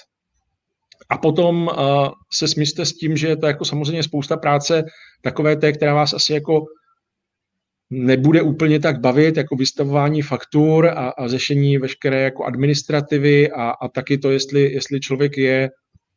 a 1.09 1.17
potom 1.17 1.67
uh, 1.67 2.09
se 2.33 2.47
smyste 2.47 2.85
s 2.85 2.93
tím, 2.93 3.17
že 3.17 3.27
je 3.27 3.37
to 3.37 3.47
jako 3.47 3.65
samozřejmě 3.65 4.03
spousta 4.03 4.37
práce 4.37 4.83
takové 5.21 5.55
té, 5.55 5.71
která 5.71 5.93
vás 5.93 6.13
asi 6.13 6.33
jako 6.33 6.61
nebude 7.89 8.41
úplně 8.41 8.79
tak 8.79 8.99
bavit, 8.99 9.37
jako 9.37 9.55
vystavování 9.55 10.21
faktur 10.21 10.87
a, 10.87 11.09
a 11.09 11.27
řešení 11.27 11.77
veškeré 11.77 12.21
jako 12.21 12.43
administrativy 12.43 13.51
a, 13.51 13.69
a 13.69 13.87
taky 13.87 14.17
to, 14.17 14.31
jestli, 14.31 14.61
jestli 14.61 14.99
člověk 14.99 15.37
je 15.37 15.69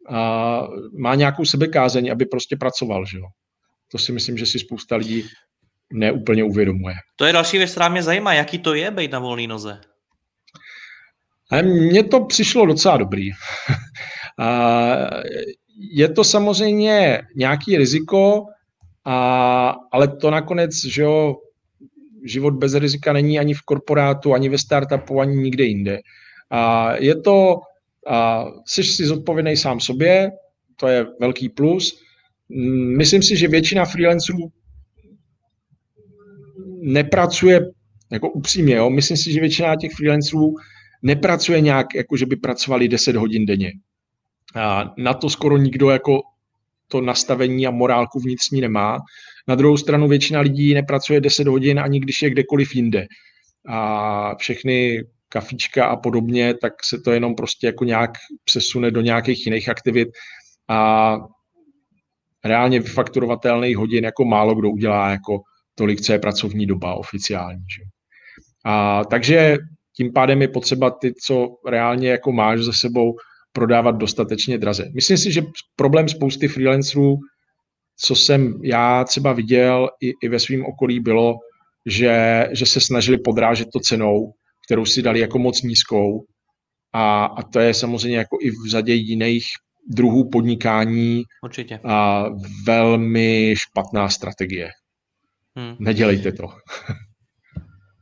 a 0.08 0.62
má 0.98 1.14
nějakou 1.14 1.44
sebekázeň, 1.44 2.10
aby 2.10 2.26
prostě 2.26 2.56
pracoval, 2.56 3.06
že 3.06 3.18
jo. 3.18 3.26
To 3.92 3.98
si 3.98 4.12
myslím, 4.12 4.36
že 4.38 4.46
si 4.46 4.58
spousta 4.58 4.96
lidí 4.96 5.24
neúplně 5.92 6.44
uvědomuje. 6.44 6.94
To 7.16 7.24
je 7.24 7.32
další 7.32 7.58
věc, 7.58 7.70
která 7.70 7.88
mě 7.88 8.02
zajímá, 8.02 8.34
jaký 8.34 8.58
to 8.58 8.74
je 8.74 8.90
být 8.90 9.12
na 9.12 9.18
volné 9.18 9.46
noze. 9.46 9.80
A 11.50 11.62
mně 11.62 12.04
to 12.04 12.24
přišlo 12.24 12.66
docela 12.66 12.96
dobrý. 12.96 13.30
a 14.38 14.96
je 15.92 16.08
to 16.08 16.24
samozřejmě 16.24 17.22
nějaký 17.36 17.76
riziko, 17.76 18.44
a, 19.04 19.74
ale 19.92 20.08
to 20.08 20.30
nakonec, 20.30 20.70
že 20.84 21.02
jo, 21.02 21.36
život 22.24 22.54
bez 22.54 22.74
rizika 22.74 23.12
není 23.12 23.38
ani 23.38 23.54
v 23.54 23.62
korporátu, 23.62 24.34
ani 24.34 24.48
ve 24.48 24.58
startupu, 24.58 25.20
ani 25.20 25.36
nikde 25.36 25.64
jinde. 25.64 25.98
A 26.50 26.92
je 26.96 27.20
to, 27.20 27.56
a, 28.06 28.44
jsi 28.66 28.84
si 28.84 29.06
zodpovědný 29.06 29.56
sám 29.56 29.80
sobě, 29.80 30.30
to 30.76 30.88
je 30.88 31.06
velký 31.20 31.48
plus. 31.48 32.02
Myslím 32.96 33.22
si, 33.22 33.36
že 33.36 33.48
většina 33.48 33.84
freelancerů 33.84 34.48
nepracuje, 36.82 37.60
jako 38.12 38.30
upřímně, 38.30 38.74
jo, 38.74 38.90
myslím 38.90 39.16
si, 39.16 39.32
že 39.32 39.40
většina 39.40 39.76
těch 39.76 39.92
freelancerů 39.92 40.54
nepracuje 41.02 41.60
nějak, 41.60 41.86
jako 41.94 42.16
že 42.16 42.26
by 42.26 42.36
pracovali 42.36 42.88
10 42.88 43.16
hodin 43.16 43.46
denně. 43.46 43.72
A 44.56 44.94
na 44.98 45.14
to 45.14 45.30
skoro 45.30 45.56
nikdo 45.56 45.90
jako 45.90 46.20
to 46.88 47.00
nastavení 47.00 47.66
a 47.66 47.70
morálku 47.70 48.20
vnitřní 48.20 48.60
nemá. 48.60 48.98
Na 49.50 49.56
druhou 49.56 49.76
stranu 49.76 50.08
většina 50.08 50.40
lidí 50.40 50.74
nepracuje 50.74 51.20
10 51.20 51.46
hodin 51.46 51.80
ani 51.80 52.00
když 52.00 52.22
je 52.22 52.30
kdekoliv 52.30 52.74
jinde. 52.74 53.06
A 53.66 54.34
všechny 54.34 55.04
kafička 55.28 55.86
a 55.86 55.96
podobně, 55.96 56.54
tak 56.54 56.72
se 56.84 56.98
to 57.00 57.10
jenom 57.10 57.34
prostě 57.34 57.66
jako 57.66 57.84
nějak 57.84 58.10
přesune 58.44 58.90
do 58.90 59.00
nějakých 59.00 59.46
jiných 59.46 59.68
aktivit 59.68 60.08
a 60.68 61.16
reálně 62.44 62.80
vyfakturovatelných 62.80 63.76
hodin 63.76 64.04
jako 64.04 64.24
málo 64.24 64.54
kdo 64.54 64.70
udělá 64.70 65.10
jako 65.10 65.40
tolik, 65.74 66.00
co 66.00 66.12
je 66.12 66.18
pracovní 66.18 66.66
doba 66.66 66.94
oficiální. 66.94 67.64
Že? 67.76 67.82
A, 68.64 69.04
takže 69.04 69.56
tím 69.96 70.12
pádem 70.12 70.42
je 70.42 70.48
potřeba 70.48 70.90
ty, 70.90 71.14
co 71.14 71.48
reálně 71.66 72.08
jako 72.08 72.32
máš 72.32 72.60
za 72.60 72.72
sebou, 72.72 73.14
prodávat 73.52 73.96
dostatečně 73.96 74.58
draze. 74.58 74.84
Myslím 74.94 75.16
si, 75.16 75.32
že 75.32 75.42
problém 75.76 76.08
spousty 76.08 76.48
freelancerů, 76.48 77.18
co 78.00 78.14
jsem 78.14 78.60
já 78.62 79.04
třeba 79.04 79.32
viděl 79.32 79.88
i, 80.00 80.12
i 80.22 80.28
ve 80.28 80.38
svém 80.38 80.64
okolí, 80.64 81.00
bylo, 81.00 81.34
že, 81.86 82.46
že 82.52 82.66
se 82.66 82.80
snažili 82.80 83.18
podrážet 83.18 83.68
to 83.72 83.80
cenou, 83.80 84.32
kterou 84.66 84.84
si 84.84 85.02
dali 85.02 85.20
jako 85.20 85.38
moc 85.38 85.62
nízkou. 85.62 86.24
A, 86.92 87.24
a 87.24 87.42
to 87.42 87.60
je 87.60 87.74
samozřejmě 87.74 88.18
jako 88.18 88.36
i 88.40 88.50
v 88.50 88.70
řadě 88.70 88.94
jiných 88.94 89.44
druhů 89.88 90.30
podnikání 90.30 91.22
Určitě. 91.42 91.80
A 91.84 92.24
velmi 92.66 93.54
špatná 93.56 94.08
strategie. 94.08 94.70
Hmm. 95.56 95.76
Nedělejte 95.78 96.32
to. 96.32 96.44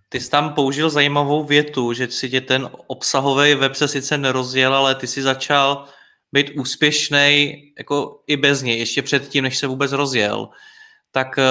Ty 0.08 0.20
jsi 0.20 0.30
tam 0.30 0.54
použil 0.54 0.90
zajímavou 0.90 1.44
větu, 1.44 1.92
že 1.92 2.08
si 2.08 2.30
tě 2.30 2.40
ten 2.40 2.70
obsahový 2.86 3.54
web 3.54 3.74
se 3.74 3.88
sice 3.88 4.18
nerozjel, 4.18 4.74
ale 4.74 4.94
ty 4.94 5.06
si 5.06 5.22
začal 5.22 5.84
být 6.32 6.50
úspěšný 6.50 7.54
jako 7.78 8.20
i 8.26 8.36
bez 8.36 8.62
něj, 8.62 8.78
ještě 8.78 9.02
předtím, 9.02 9.44
než 9.44 9.58
se 9.58 9.66
vůbec 9.66 9.92
rozjel. 9.92 10.48
Tak 11.12 11.38
eh, 11.38 11.44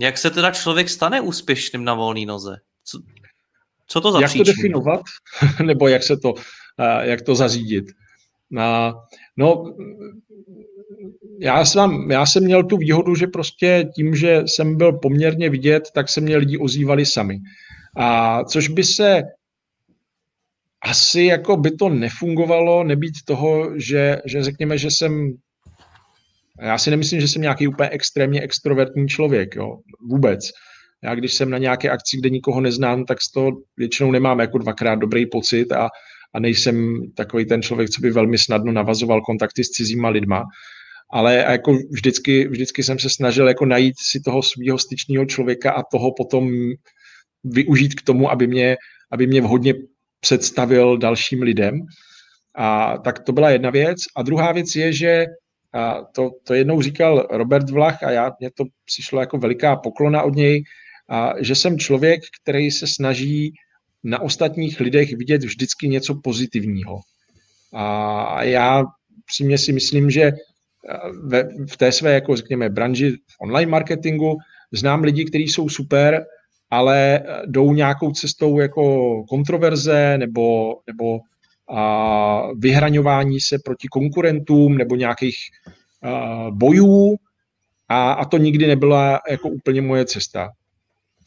jak 0.00 0.18
se 0.18 0.30
teda 0.30 0.50
člověk 0.50 0.88
stane 0.88 1.20
úspěšným 1.20 1.84
na 1.84 1.94
volné 1.94 2.26
noze? 2.26 2.56
Co, 2.84 3.00
co 3.86 4.00
to 4.00 4.12
za 4.12 4.20
Jak 4.20 4.30
příčinu? 4.30 4.44
to 4.44 4.50
definovat? 4.56 5.00
Nebo 5.62 5.88
jak 5.88 6.02
se 6.02 6.16
to, 6.16 6.34
eh, 6.78 7.08
jak 7.08 7.22
to 7.22 7.34
zařídit? 7.34 7.84
No, 9.36 9.74
já 11.40 11.64
jsem, 11.64 12.10
já 12.10 12.26
jsem 12.26 12.44
měl 12.44 12.64
tu 12.64 12.76
výhodu, 12.76 13.14
že 13.14 13.26
prostě 13.26 13.88
tím, 13.94 14.16
že 14.16 14.42
jsem 14.46 14.76
byl 14.76 14.92
poměrně 14.92 15.50
vidět, 15.50 15.88
tak 15.94 16.08
se 16.08 16.20
mě 16.20 16.36
lidi 16.36 16.58
ozývali 16.58 17.06
sami. 17.06 17.38
A 17.96 18.44
což 18.44 18.68
by 18.68 18.84
se 18.84 19.22
asi 20.84 21.22
jako 21.22 21.56
by 21.56 21.70
to 21.70 21.88
nefungovalo, 21.88 22.84
nebýt 22.84 23.14
toho, 23.24 23.70
že, 23.78 24.18
že 24.24 24.42
řekněme, 24.42 24.78
že 24.78 24.88
jsem 24.90 25.32
já 26.60 26.78
si 26.78 26.90
nemyslím, 26.90 27.20
že 27.20 27.28
jsem 27.28 27.42
nějaký 27.42 27.68
úplně 27.68 27.88
extrémně 27.88 28.40
extrovertní 28.40 29.08
člověk, 29.08 29.56
jo, 29.56 29.78
vůbec. 30.08 30.40
Já 31.04 31.14
když 31.14 31.34
jsem 31.34 31.50
na 31.50 31.58
nějaké 31.58 31.90
akci, 31.90 32.16
kde 32.16 32.30
nikoho 32.30 32.60
neznám, 32.60 33.04
tak 33.04 33.22
z 33.22 33.32
toho 33.32 33.50
většinou 33.76 34.10
nemám 34.10 34.40
jako 34.40 34.58
dvakrát 34.58 34.94
dobrý 34.94 35.26
pocit 35.26 35.72
a, 35.72 35.88
a 36.34 36.40
nejsem 36.40 37.02
takový 37.16 37.46
ten 37.46 37.62
člověk, 37.62 37.90
co 37.90 38.00
by 38.00 38.10
velmi 38.10 38.38
snadno 38.38 38.72
navazoval 38.72 39.20
kontakty 39.20 39.64
s 39.64 39.68
cizíma 39.68 40.08
lidma. 40.08 40.44
Ale 41.10 41.34
jako 41.34 41.78
vždycky, 41.90 42.48
vždycky 42.48 42.82
jsem 42.82 42.98
se 42.98 43.10
snažil 43.10 43.48
jako 43.48 43.66
najít 43.66 43.94
si 43.98 44.20
toho 44.20 44.42
svého 44.42 44.78
styčného 44.78 45.26
člověka 45.26 45.72
a 45.72 45.82
toho 45.82 46.12
potom 46.16 46.50
využít 47.44 47.94
k 47.94 48.02
tomu, 48.02 48.30
aby 48.30 48.46
mě, 48.46 48.76
aby 49.12 49.26
mě 49.26 49.40
vhodně 49.40 49.74
představil 50.20 50.98
dalším 50.98 51.42
lidem. 51.42 51.80
A 52.54 52.98
tak 52.98 53.18
to 53.18 53.32
byla 53.32 53.50
jedna 53.50 53.70
věc. 53.70 53.98
A 54.16 54.22
druhá 54.22 54.52
věc 54.52 54.74
je, 54.74 54.92
že 54.92 55.26
a 55.72 56.04
to, 56.14 56.30
to 56.44 56.54
jednou 56.54 56.82
říkal 56.82 57.26
Robert 57.30 57.70
Vlach 57.70 58.02
a 58.02 58.10
já, 58.10 58.32
mně 58.40 58.50
to 58.54 58.64
přišlo 58.84 59.20
jako 59.20 59.38
veliká 59.38 59.76
poklona 59.76 60.22
od 60.22 60.34
něj, 60.34 60.62
a 61.10 61.32
že 61.40 61.54
jsem 61.54 61.78
člověk, 61.78 62.20
který 62.42 62.70
se 62.70 62.86
snaží 62.86 63.52
na 64.04 64.20
ostatních 64.20 64.80
lidech 64.80 65.12
vidět 65.12 65.44
vždycky 65.44 65.88
něco 65.88 66.14
pozitivního. 66.24 67.00
A 67.72 68.42
já 68.42 68.84
přímě 69.26 69.58
si 69.58 69.72
myslím, 69.72 70.10
že 70.10 70.32
ve, 71.22 71.48
v 71.70 71.76
té 71.76 71.92
své, 71.92 72.14
jako 72.14 72.36
řekněme, 72.36 72.68
branži 72.68 73.16
online 73.40 73.70
marketingu 73.70 74.36
znám 74.72 75.02
lidi, 75.02 75.24
kteří 75.24 75.48
jsou 75.48 75.68
super, 75.68 76.24
ale 76.70 77.22
jdou 77.46 77.72
nějakou 77.72 78.10
cestou 78.10 78.60
jako 78.60 79.24
kontroverze 79.24 80.18
nebo, 80.18 80.76
nebo 80.86 81.20
a 81.70 82.52
vyhraňování 82.56 83.40
se 83.40 83.58
proti 83.64 83.88
konkurentům 83.88 84.78
nebo 84.78 84.96
nějakých 84.96 85.36
a, 86.02 86.46
bojů 86.50 87.16
a, 87.88 88.12
a 88.12 88.24
to 88.24 88.36
nikdy 88.36 88.66
nebyla 88.66 89.20
jako 89.30 89.48
úplně 89.48 89.82
moje 89.82 90.04
cesta. 90.04 90.50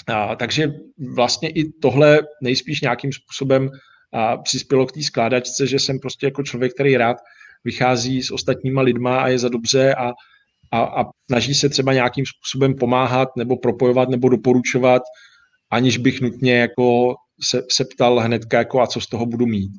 A, 0.08 0.36
takže 0.36 0.74
vlastně 1.16 1.50
i 1.50 1.72
tohle 1.72 2.20
nejspíš 2.42 2.82
nějakým 2.82 3.12
způsobem 3.14 3.70
a, 4.14 4.38
přispělo 4.38 4.86
k 4.86 4.92
té 4.92 5.04
skládačce, 5.04 5.68
že 5.68 5.80
jsem 5.80 6.00
prostě 6.00 6.26
jako 6.26 6.44
člověk, 6.44 6.74
který 6.74 6.98
rád 6.98 7.18
vychází 7.64 8.24
s 8.24 8.32
ostatníma 8.32 8.82
lidma 8.82 9.22
a 9.22 9.28
je 9.28 9.40
za 9.40 9.50
dobře 9.50 9.96
a, 9.96 10.12
a, 10.72 10.82
a 11.02 11.06
snaží 11.26 11.54
se 11.54 11.70
třeba 11.70 11.94
nějakým 11.94 12.26
způsobem 12.26 12.76
pomáhat 12.76 13.30
nebo 13.38 13.58
propojovat 13.58 14.10
nebo 14.10 14.30
doporučovat, 14.30 15.02
aniž 15.72 15.98
bych 15.98 16.22
nutně 16.22 16.60
jako 16.60 17.16
se, 17.44 17.62
se 17.72 17.86
ptal 17.86 18.20
hnedka, 18.20 18.58
jako 18.58 18.82
a 18.82 18.88
co 18.88 19.02
z 19.02 19.08
toho 19.08 19.26
budu 19.26 19.46
mít. 19.46 19.72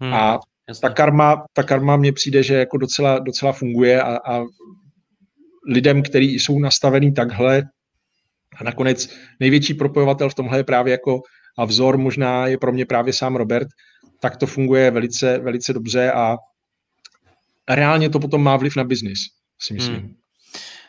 Hmm, 0.00 0.14
a 0.14 0.38
ta 0.80 0.88
karma, 0.88 1.44
ta 1.52 1.62
karma 1.62 1.96
mně 1.96 2.12
přijde, 2.12 2.42
že 2.42 2.54
jako 2.54 2.76
docela, 2.76 3.18
docela 3.18 3.52
funguje 3.52 4.02
a, 4.02 4.16
a 4.16 4.44
lidem, 5.68 6.02
kteří 6.02 6.34
jsou 6.34 6.58
nastavený 6.58 7.14
takhle 7.14 7.62
a 8.60 8.64
nakonec 8.64 9.08
největší 9.40 9.74
propojovatel 9.74 10.30
v 10.30 10.34
tomhle 10.34 10.58
je 10.58 10.64
právě 10.64 10.90
jako 10.90 11.20
a 11.58 11.64
vzor 11.64 11.98
možná 11.98 12.46
je 12.46 12.58
pro 12.58 12.72
mě 12.72 12.86
právě 12.86 13.12
sám 13.12 13.36
Robert, 13.36 13.68
tak 14.20 14.36
to 14.36 14.46
funguje 14.46 14.90
velice, 14.90 15.38
velice 15.38 15.72
dobře 15.72 16.12
a 16.12 16.36
reálně 17.68 18.10
to 18.10 18.20
potom 18.20 18.42
má 18.42 18.56
vliv 18.56 18.76
na 18.76 18.84
biznis, 18.84 19.18
si 19.60 19.74
myslím. 19.74 19.96
Hmm. 19.96 20.14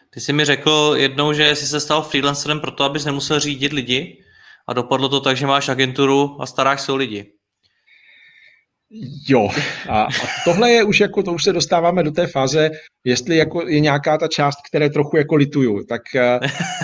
Ty 0.09 0.19
jsi 0.19 0.33
mi 0.33 0.45
řekl 0.45 0.93
jednou, 0.97 1.33
že 1.33 1.55
jsi 1.55 1.67
se 1.67 1.79
stal 1.79 2.01
freelancerem 2.01 2.59
proto, 2.59 2.83
abys 2.83 3.05
nemusel 3.05 3.39
řídit 3.39 3.73
lidi 3.73 4.24
a 4.67 4.73
dopadlo 4.73 5.09
to 5.09 5.19
tak, 5.21 5.37
že 5.37 5.47
máš 5.47 5.69
agenturu 5.69 6.41
a 6.41 6.45
staráš 6.45 6.81
se 6.81 6.91
o 6.91 6.95
lidi. 6.95 7.25
Jo, 9.27 9.49
a, 9.89 10.01
a 10.03 10.09
tohle 10.45 10.71
je 10.71 10.83
už 10.83 10.99
jako, 10.99 11.23
to 11.23 11.33
už 11.33 11.43
se 11.43 11.53
dostáváme 11.53 12.03
do 12.03 12.11
té 12.11 12.27
fáze, 12.27 12.71
jestli 13.03 13.37
jako 13.37 13.67
je 13.67 13.79
nějaká 13.79 14.17
ta 14.17 14.27
část, 14.27 14.57
které 14.69 14.89
trochu 14.89 15.17
jako 15.17 15.35
lituju, 15.35 15.83
tak, 15.83 16.01
eh, 16.15 16.39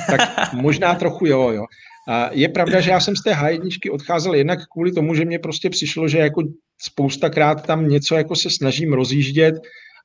tak 0.10 0.54
možná 0.54 0.96
trochu 0.96 1.26
jo, 1.26 1.50
jo. 1.50 1.66
A 2.10 2.30
je 2.32 2.50
pravda, 2.50 2.82
že 2.82 2.92
já 2.92 3.00
jsem 3.00 3.16
z 3.16 3.24
té 3.24 3.34
H1 3.34 3.94
odcházel 3.94 4.36
jednak 4.36 4.60
kvůli 4.74 4.92
tomu, 4.92 5.16
že 5.16 5.26
mě 5.26 5.40
prostě 5.40 5.70
přišlo, 5.70 6.08
že 6.08 6.18
jako 6.18 6.44
spoustakrát 6.82 7.66
tam 7.66 7.90
něco 7.90 8.16
jako 8.16 8.36
se 8.36 8.50
snažím 8.50 8.94
rozjíždět, 8.94 9.56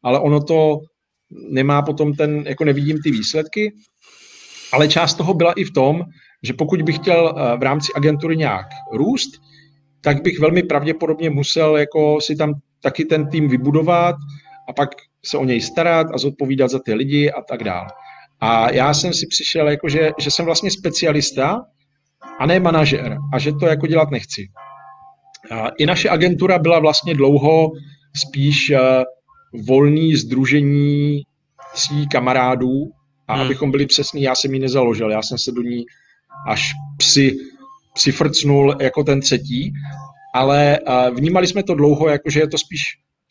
ale 0.03 0.21
ono 0.21 0.43
to 0.43 0.79
nemá 1.51 1.83
potom 1.83 2.15
ten, 2.15 2.45
jako 2.47 2.65
nevidím 2.65 2.99
ty 3.03 3.11
výsledky. 3.11 3.75
Ale 4.73 4.89
část 4.89 5.15
toho 5.15 5.35
byla 5.35 5.53
i 5.53 5.65
v 5.65 5.73
tom, 5.73 6.03
že 6.47 6.53
pokud 6.53 6.83
bych 6.83 6.97
chtěl 6.97 7.35
eh, 7.37 7.57
v 7.57 7.63
rámci 7.63 7.93
agentury 7.97 8.37
nějak 8.37 8.67
růst, 8.93 9.31
tak 10.01 10.23
bych 10.23 10.41
velmi 10.41 10.63
pravděpodobně 10.63 11.31
musel 11.31 11.77
jako 11.77 12.21
si 12.21 12.37
tam 12.37 12.55
taky 12.83 13.05
ten 13.05 13.29
tým 13.29 13.49
vybudovat 13.49 14.17
a 14.69 14.73
pak 14.73 14.89
se 15.25 15.39
o 15.39 15.45
něj 15.45 15.61
starat 15.61 16.07
a 16.15 16.19
zodpovídat 16.19 16.71
za 16.71 16.79
ty 16.79 16.95
lidi 16.95 17.31
a 17.31 17.43
tak 17.43 17.65
dále. 17.65 17.89
A 18.41 18.71
já 18.71 18.95
jsem 18.95 19.13
si 19.15 19.27
přišel, 19.27 19.69
jako 19.69 19.89
že, 19.89 20.11
že 20.19 20.31
jsem 20.31 20.45
vlastně 20.45 20.71
specialista 20.71 21.63
a 22.39 22.47
ne 22.47 22.61
manažer 22.61 23.19
a 23.33 23.39
že 23.39 23.53
to 23.53 23.67
jako 23.67 23.87
dělat 23.87 24.11
nechci. 24.11 24.49
A 25.51 25.69
I 25.69 25.87
naše 25.87 26.11
agentura 26.11 26.59
byla 26.59 26.79
vlastně 26.79 27.15
dlouho 27.15 27.71
spíš 28.17 28.71
uh, 28.71 28.79
volný 29.67 30.17
združení 30.17 31.23
tří 31.75 32.09
kamarádů 32.09 32.91
a 33.29 33.35
hmm. 33.35 33.45
abychom 33.45 33.71
byli 33.71 33.87
přesní, 33.87 34.23
já 34.23 34.35
jsem 34.35 34.55
ji 34.55 34.61
nezaložil, 34.61 35.11
já 35.11 35.23
jsem 35.23 35.39
se 35.39 35.53
do 35.53 35.63
ní 35.63 35.85
až 36.49 36.73
při 36.99 37.37
přifrcnul 37.95 38.77
jako 38.81 39.05
ten 39.05 39.21
třetí, 39.21 39.73
ale 40.35 40.79
vnímali 41.15 41.47
jsme 41.47 41.63
to 41.63 41.75
dlouho, 41.75 42.09
jako 42.09 42.31
že 42.31 42.41
je 42.41 42.49
to 42.49 42.59
spíš, 42.59 42.83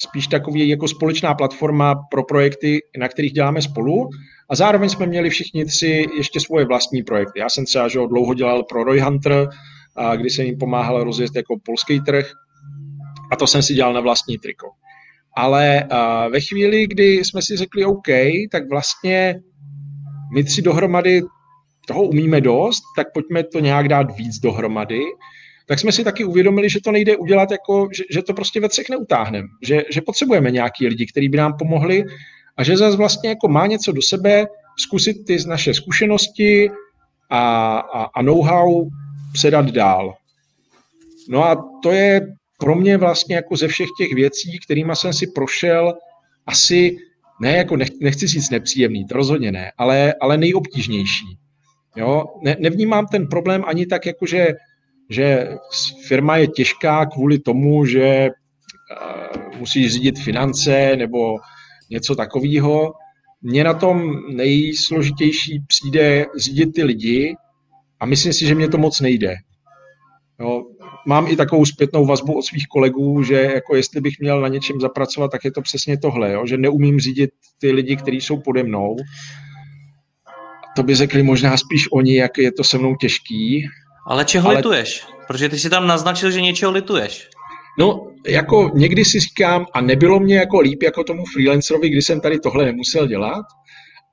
spíš 0.02 0.28
takový 0.28 0.70
jako 0.70 0.88
společná 0.88 1.34
platforma 1.34 1.96
pro 2.12 2.24
projekty, 2.24 2.80
na 2.98 3.08
kterých 3.08 3.32
děláme 3.32 3.62
spolu 3.62 4.10
a 4.50 4.56
zároveň 4.56 4.90
jsme 4.90 5.06
měli 5.06 5.30
všichni 5.30 5.66
tři 5.66 6.06
ještě 6.18 6.40
svoje 6.40 6.66
vlastní 6.66 7.04
projekty. 7.04 7.40
Já 7.40 7.50
jsem 7.50 7.66
třeba 7.66 7.88
že 7.88 8.00
dlouho 8.10 8.34
dělal 8.34 8.64
pro 8.64 8.84
Roy 8.84 9.00
Hunter, 9.00 9.48
kdy 10.16 10.30
jsem 10.30 10.46
jim 10.46 10.58
pomáhal 10.58 11.04
rozjet 11.04 11.36
jako 11.36 11.56
polský 11.66 12.02
trh 12.02 12.32
a 13.32 13.36
to 13.36 13.48
jsem 13.48 13.64
si 13.64 13.74
dělal 13.74 13.94
na 13.94 14.02
vlastní 14.02 14.38
triko. 14.38 14.68
Ale 15.38 15.84
ve 16.32 16.40
chvíli, 16.42 16.88
kdy 16.88 17.26
jsme 17.26 17.42
si 17.42 17.58
řekli 17.58 17.86
OK, 17.86 18.08
tak 18.52 18.70
vlastně 18.70 19.40
my 20.34 20.44
tři 20.44 20.62
dohromady 20.62 21.22
toho 21.86 22.04
umíme 22.04 22.42
dost, 22.42 22.84
tak 22.96 23.08
pojďme 23.14 23.44
to 23.44 23.60
nějak 23.60 23.88
dát 23.88 24.18
víc 24.18 24.40
dohromady, 24.40 25.02
tak 25.68 25.80
jsme 25.80 25.92
si 25.92 26.04
taky 26.04 26.26
uvědomili, 26.26 26.70
že 26.70 26.82
to 26.82 26.92
nejde 26.92 27.18
udělat 27.18 27.52
jako, 27.52 27.90
že, 27.94 28.04
že 28.12 28.22
to 28.22 28.34
prostě 28.34 28.60
ve 28.60 28.70
třech 28.70 28.90
neutáhneme, 28.90 29.48
že, 29.64 29.84
že 29.92 30.02
potřebujeme 30.02 30.52
nějaký 30.52 30.88
lidi, 30.88 31.06
kteří 31.06 31.30
by 31.30 31.38
nám 31.38 31.58
pomohli 31.58 32.04
a 32.58 32.64
že 32.64 32.78
zase 32.78 32.98
vlastně 32.98 33.30
jako 33.30 33.48
má 33.48 33.68
něco 33.68 33.92
do 33.92 34.02
sebe, 34.02 34.46
zkusit 34.80 35.26
ty 35.26 35.38
naše 35.48 35.74
zkušenosti 35.74 36.70
a, 37.30 37.78
a, 37.78 38.04
a 38.04 38.22
know-how 38.22 38.90
předat 39.34 39.66
dál. 39.66 40.14
No 41.30 41.44
a 41.44 41.66
to 41.84 41.92
je 41.92 42.28
pro 42.60 42.76
mě 42.76 42.98
vlastně 42.98 43.36
jako 43.36 43.56
ze 43.56 43.68
všech 43.68 43.88
těch 43.98 44.14
věcí, 44.14 44.60
kterými 44.66 44.96
jsem 44.96 45.14
si 45.14 45.28
prošel, 45.28 45.94
asi 46.48 46.98
ne 47.42 47.58
jako 47.58 47.78
nechci 48.02 48.28
říct 48.28 48.50
nepříjemný, 48.50 49.06
to 49.06 49.16
rozhodně 49.16 49.52
ne, 49.52 49.72
ale, 49.78 50.14
ale 50.22 50.38
nejobtížnější. 50.38 51.38
Jo? 51.96 52.26
Ne, 52.42 52.56
nevnímám 52.60 53.08
ten 53.08 53.28
problém 53.28 53.64
ani 53.68 53.86
tak, 53.86 54.06
jako 54.06 54.26
že, 54.26 54.48
že 55.10 55.50
firma 56.08 56.38
je 56.38 56.48
těžká 56.48 57.06
kvůli 57.06 57.40
tomu, 57.40 57.86
že 57.86 58.30
uh, 58.30 59.60
musí 59.60 59.90
řídit 59.90 60.20
finance 60.20 60.96
nebo 60.96 61.38
něco 61.90 62.16
takového. 62.16 62.94
Mně 63.42 63.64
na 63.64 63.74
tom 63.74 64.14
nejsložitější 64.36 65.60
přijde 65.68 66.26
řídit 66.38 66.74
ty 66.74 66.84
lidi 66.84 67.36
a 68.00 68.06
myslím 68.06 68.34
si, 68.34 68.46
že 68.46 68.56
mě 68.56 68.70
to 68.70 68.78
moc 68.78 69.02
nejde. 69.02 69.36
Jo, 70.40 70.64
mám 71.08 71.28
i 71.28 71.36
takovou 71.36 71.66
zpětnou 71.66 72.06
vazbu 72.06 72.38
od 72.38 72.42
svých 72.42 72.68
kolegů, 72.68 73.24
že 73.24 73.36
jako 73.36 73.76
jestli 73.76 74.02
bych 74.02 74.20
měl 74.20 74.42
na 74.42 74.48
něčem 74.48 74.80
zapracovat, 74.82 75.32
tak 75.32 75.46
je 75.46 75.52
to 75.52 75.62
přesně 75.62 75.98
tohle, 75.98 76.32
jo, 76.32 76.46
že 76.46 76.58
neumím 76.58 77.00
řídit 77.00 77.30
ty 77.60 77.72
lidi, 77.72 77.96
kteří 77.96 78.22
jsou 78.22 78.42
pode 78.42 78.64
mnou 78.64 78.96
to 80.76 80.84
by 80.84 80.96
řekli 80.96 81.24
možná 81.24 81.58
spíš 81.58 81.88
oni, 81.92 82.16
jak 82.16 82.38
je 82.38 82.52
to 82.52 82.64
se 82.64 82.78
mnou 82.78 82.96
těžký. 82.96 83.68
Ale 84.08 84.26
čeho 84.26 84.48
ale... 84.48 84.58
lituješ? 84.58 85.04
Protože 85.28 85.50
ty 85.50 85.60
si 85.60 85.70
tam 85.70 85.88
naznačil, 85.88 86.32
že 86.32 86.42
něčeho 86.42 86.72
lituješ. 86.72 87.30
No, 87.80 88.08
jako 88.28 88.72
někdy 88.74 89.06
si 89.06 89.20
říkám, 89.20 89.66
a 89.74 89.82
nebylo 89.82 90.20
mě 90.20 90.36
jako 90.36 90.60
líp 90.60 90.84
jako 90.84 91.04
tomu 91.04 91.24
freelancerovi, 91.34 91.90
kdy 91.90 92.02
jsem 92.02 92.22
tady 92.22 92.40
tohle 92.40 92.66
nemusel 92.66 93.08
dělat. 93.08 93.46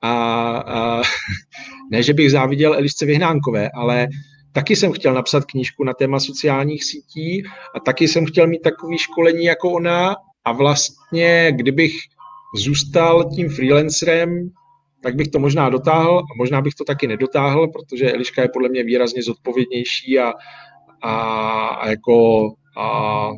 A, 0.01 0.11
a 0.57 1.01
ne, 1.91 2.03
že 2.03 2.13
bych 2.13 2.31
záviděl 2.31 2.73
Elišce 2.73 3.05
Vyhnánkové, 3.05 3.69
ale 3.75 4.07
taky 4.51 4.75
jsem 4.75 4.91
chtěl 4.91 5.13
napsat 5.13 5.45
knížku 5.45 5.83
na 5.83 5.93
téma 5.93 6.19
sociálních 6.19 6.83
sítí 6.83 7.43
a 7.75 7.79
taky 7.79 8.07
jsem 8.07 8.25
chtěl 8.25 8.47
mít 8.47 8.61
takový 8.61 8.97
školení 8.97 9.45
jako 9.45 9.71
ona 9.71 10.15
a 10.45 10.51
vlastně, 10.51 11.51
kdybych 11.55 11.93
zůstal 12.55 13.29
tím 13.35 13.49
freelancerem, 13.49 14.49
tak 15.03 15.15
bych 15.15 15.27
to 15.27 15.39
možná 15.39 15.69
dotáhl 15.69 16.19
a 16.19 16.37
možná 16.37 16.61
bych 16.61 16.73
to 16.73 16.83
taky 16.83 17.07
nedotáhl, 17.07 17.67
protože 17.67 18.11
Eliška 18.11 18.41
je 18.41 18.49
podle 18.53 18.69
mě 18.69 18.83
výrazně 18.83 19.23
zodpovědnější 19.23 20.19
a, 20.19 20.33
a, 21.01 21.13
a 21.67 21.89
jako 21.89 22.47
a 22.77 23.29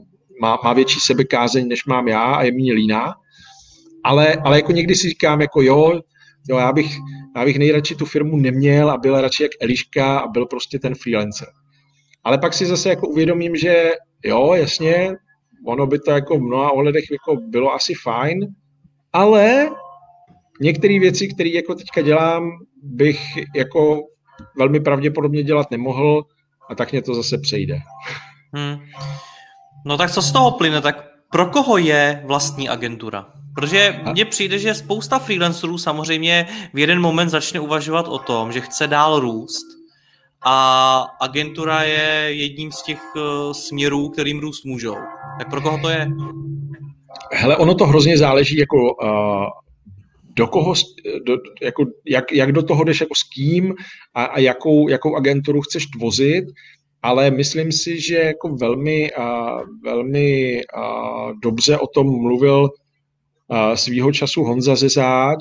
má, 0.42 0.60
má 0.64 0.74
větší 0.74 1.00
sebekázeň, 1.00 1.68
než 1.68 1.86
mám 1.86 2.08
já 2.08 2.36
a 2.36 2.44
je 2.44 2.52
méně 2.52 2.74
líná. 2.74 3.14
Ale, 4.04 4.34
ale 4.34 4.58
jako 4.58 4.72
někdy 4.72 4.96
si 4.96 5.10
říkám, 5.10 5.42
jako 5.42 5.62
jo, 5.62 6.02
jo 6.50 6.58
já, 6.58 6.72
bych, 6.74 6.98
já 7.36 7.46
bych 7.46 7.60
nejradši 7.60 7.96
tu 7.96 8.06
firmu 8.06 8.38
neměl 8.38 8.90
a 8.90 8.98
byl 8.98 9.22
radši 9.22 9.44
jak 9.44 9.52
Eliška 9.62 10.20
a 10.20 10.28
byl 10.28 10.46
prostě 10.46 10.80
ten 10.80 10.96
freelancer. 10.96 11.48
Ale 12.24 12.38
pak 12.38 12.54
si 12.54 12.66
zase 12.66 12.90
jako 12.90 13.08
uvědomím, 13.08 13.56
že 13.56 13.92
jo, 14.26 14.54
jasně, 14.54 15.16
ono 15.68 15.88
by 15.88 16.00
to 16.00 16.12
jako 16.12 16.38
v 16.38 16.42
mnoha 16.42 16.72
ohledech 16.72 17.04
jako 17.12 17.36
bylo 17.36 17.74
asi 17.74 17.94
fajn, 18.04 18.40
ale 19.14 19.70
některé 20.62 21.00
věci, 21.00 21.28
které 21.28 21.50
jako 21.50 21.76
teďka 21.76 22.02
dělám, 22.02 22.52
bych 22.84 23.20
jako 23.56 24.02
velmi 24.58 24.80
pravděpodobně 24.80 25.44
dělat 25.44 25.72
nemohl 25.72 26.24
a 26.70 26.76
tak 26.76 26.92
mě 26.92 27.02
to 27.02 27.16
zase 27.16 27.38
přejde. 27.38 27.80
Hmm. 28.54 28.78
No 29.86 29.98
tak 29.98 30.12
co 30.12 30.22
z 30.22 30.32
toho 30.32 30.52
plyne? 30.52 30.82
Tak 30.82 31.16
Pro 31.36 31.46
koho 31.46 31.78
je 31.78 32.24
vlastní 32.26 32.70
agentura? 32.70 33.26
Protože 33.56 34.02
mně 34.12 34.26
přijde, 34.26 34.60
že 34.60 34.74
spousta 34.74 35.20
freelancerů 35.20 35.78
samozřejmě 35.78 36.48
v 36.74 36.80
jeden 36.80 37.02
moment 37.02 37.30
začne 37.30 37.60
uvažovat 37.60 38.08
o 38.08 38.20
tom, 38.20 38.52
že 38.52 38.62
chce 38.62 38.88
dál 38.88 39.20
růst 39.20 39.66
a 40.46 41.08
agentura 41.22 41.84
je 41.84 42.28
jedním 42.30 42.72
z 42.72 42.84
těch 42.84 43.02
uh, 43.16 43.54
směrů, 43.54 44.10
kterým 44.10 44.40
růst 44.40 44.66
můžou. 44.66 44.96
Tak 45.40 45.50
pro 45.50 45.62
koho 45.62 45.78
to 45.78 45.90
je? 45.90 46.08
Hele, 47.34 47.58
ono 47.58 47.76
to 47.76 47.86
hrozně 47.86 48.18
záleží, 48.18 48.58
jako 48.58 48.78
uh, 48.78 49.10
do 50.36 50.48
koho, 50.48 50.74
do, 51.26 51.38
jako, 51.62 51.86
jak, 52.06 52.32
jak 52.32 52.52
do 52.52 52.64
toho 52.64 52.84
jdeš 52.84 53.02
jako 53.02 53.16
s 53.16 53.24
kým 53.24 53.74
a, 54.14 54.26
a 54.26 54.40
jakou, 54.40 54.90
jakou 54.90 55.16
agenturu 55.16 55.62
chceš 55.62 55.86
tvozit, 55.86 56.46
ale 57.02 57.32
myslím 57.32 57.72
si, 57.72 58.02
že 58.02 58.16
jako 58.16 58.50
velmi, 58.50 59.12
uh, 59.18 59.62
velmi 59.84 60.62
uh, 60.78 61.32
dobře 61.44 61.78
o 61.78 61.88
tom 61.88 62.08
mluvil 62.08 62.62
uh, 62.64 63.74
svýho 63.74 64.12
času 64.12 64.44
Honza 64.44 64.76
Zezáč, 64.76 65.40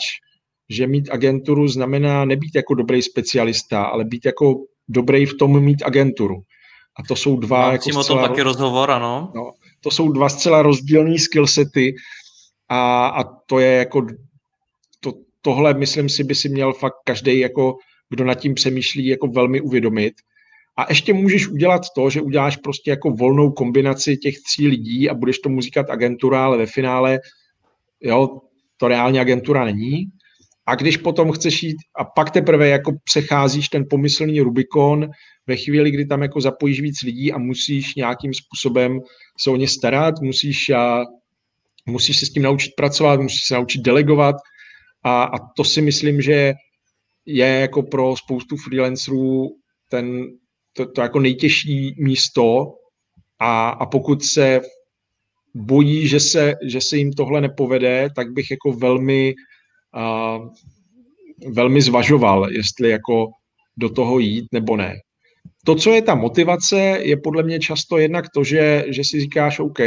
že 0.70 0.86
mít 0.86 1.10
agenturu 1.10 1.68
znamená 1.68 2.24
nebýt 2.24 2.54
jako 2.54 2.74
dobrý 2.74 3.02
specialista, 3.02 3.82
ale 3.82 4.04
být 4.04 4.24
jako 4.26 4.54
dobrý 4.88 5.26
v 5.26 5.34
tom 5.34 5.60
mít 5.60 5.82
agenturu. 5.82 6.36
A 6.98 7.02
to 7.08 7.16
jsou 7.16 7.36
dva... 7.36 7.60
Mám 7.60 7.72
jako 7.72 8.00
o 8.00 8.04
tom 8.04 8.18
taky 8.18 8.42
rozhovor, 8.42 8.90
ano. 8.90 9.32
No, 9.34 9.50
to 9.80 9.90
jsou 9.90 10.12
dva 10.12 10.28
zcela 10.28 10.62
rozdílné 10.62 11.18
skillsety 11.18 11.94
a, 12.68 13.06
a 13.06 13.24
to 13.46 13.58
je 13.58 13.72
jako 13.72 14.06
tohle, 15.44 15.74
myslím 15.74 16.08
si, 16.08 16.24
by 16.24 16.34
si 16.34 16.48
měl 16.48 16.72
fakt 16.72 16.94
každý, 17.04 17.38
jako, 17.38 17.76
kdo 18.10 18.24
nad 18.24 18.34
tím 18.34 18.54
přemýšlí, 18.54 19.06
jako 19.06 19.26
velmi 19.26 19.60
uvědomit. 19.60 20.14
A 20.76 20.86
ještě 20.88 21.12
můžeš 21.12 21.48
udělat 21.48 21.82
to, 21.96 22.10
že 22.10 22.20
uděláš 22.20 22.56
prostě 22.56 22.90
jako 22.90 23.10
volnou 23.10 23.50
kombinaci 23.50 24.16
těch 24.16 24.34
tří 24.42 24.68
lidí 24.68 25.10
a 25.10 25.14
budeš 25.14 25.38
tomu 25.38 25.60
říkat 25.60 25.90
agentura, 25.90 26.44
ale 26.44 26.58
ve 26.58 26.66
finále 26.66 27.18
jo, 28.00 28.38
to 28.76 28.88
reálně 28.88 29.20
agentura 29.20 29.64
není. 29.64 30.04
A 30.66 30.74
když 30.74 30.96
potom 30.96 31.32
chceš 31.32 31.62
jít 31.62 31.76
a 31.96 32.04
pak 32.04 32.30
teprve 32.30 32.68
jako 32.68 32.92
přecházíš 33.04 33.68
ten 33.68 33.84
pomyslný 33.90 34.40
Rubikon 34.40 35.10
ve 35.46 35.56
chvíli, 35.56 35.90
kdy 35.90 36.06
tam 36.06 36.22
jako 36.22 36.40
zapojíš 36.40 36.80
víc 36.80 37.02
lidí 37.02 37.32
a 37.32 37.38
musíš 37.38 37.94
nějakým 37.94 38.34
způsobem 38.34 39.00
se 39.40 39.50
o 39.50 39.56
ně 39.56 39.68
starat, 39.68 40.14
musíš, 40.20 40.70
a, 40.70 41.04
musíš 41.86 42.18
se 42.18 42.26
s 42.26 42.30
tím 42.30 42.42
naučit 42.42 42.72
pracovat, 42.76 43.20
musíš 43.20 43.44
se 43.44 43.54
naučit 43.54 43.82
delegovat 43.82 44.36
a, 45.04 45.22
a 45.24 45.38
to 45.56 45.64
si 45.64 45.82
myslím, 45.82 46.22
že 46.22 46.52
je 47.26 47.46
jako 47.46 47.82
pro 47.82 48.16
spoustu 48.16 48.56
freelancerů 48.56 49.48
ten, 49.90 50.26
to, 50.72 50.92
to 50.92 51.00
jako 51.00 51.20
nejtěžší 51.20 51.94
místo 51.98 52.66
a, 53.38 53.68
a 53.68 53.86
pokud 53.86 54.24
se 54.24 54.60
bojí, 55.54 56.08
že 56.08 56.20
se, 56.20 56.54
že 56.66 56.80
se 56.80 56.96
jim 56.96 57.12
tohle 57.12 57.40
nepovede, 57.40 58.08
tak 58.16 58.32
bych 58.32 58.50
jako 58.50 58.72
velmi 58.72 59.34
a, 59.94 60.38
velmi 61.52 61.82
zvažoval, 61.82 62.52
jestli 62.52 62.90
jako 62.90 63.26
do 63.76 63.88
toho 63.88 64.18
jít 64.18 64.46
nebo 64.52 64.76
ne. 64.76 64.94
To, 65.66 65.74
co 65.74 65.92
je 65.92 66.02
ta 66.02 66.14
motivace, 66.14 66.76
je 67.02 67.16
podle 67.16 67.42
mě 67.42 67.58
často 67.58 67.98
jednak 67.98 68.24
to, 68.34 68.44
že, 68.44 68.84
že 68.88 69.04
si 69.04 69.20
říkáš 69.20 69.58
OK, 69.58 69.78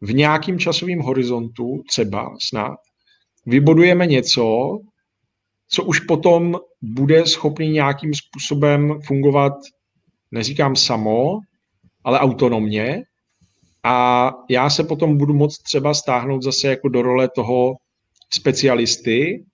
v 0.00 0.14
nějakým 0.14 0.58
časovém 0.58 0.98
horizontu, 0.98 1.82
třeba 1.88 2.36
snad, 2.40 2.76
vybudujeme 3.46 4.06
něco, 4.06 4.78
co 5.68 5.84
už 5.84 6.00
potom 6.00 6.58
bude 6.82 7.26
schopný 7.26 7.68
nějakým 7.68 8.14
způsobem 8.14 9.00
fungovat, 9.06 9.52
neříkám 10.30 10.76
samo, 10.76 11.38
ale 12.04 12.18
autonomně. 12.18 13.02
A 13.84 14.30
já 14.50 14.70
se 14.70 14.84
potom 14.84 15.18
budu 15.18 15.34
moct 15.34 15.62
třeba 15.62 15.94
stáhnout 15.94 16.42
zase 16.42 16.68
jako 16.68 16.88
do 16.88 17.02
role 17.02 17.28
toho 17.28 17.74
specialisty, 18.32 19.44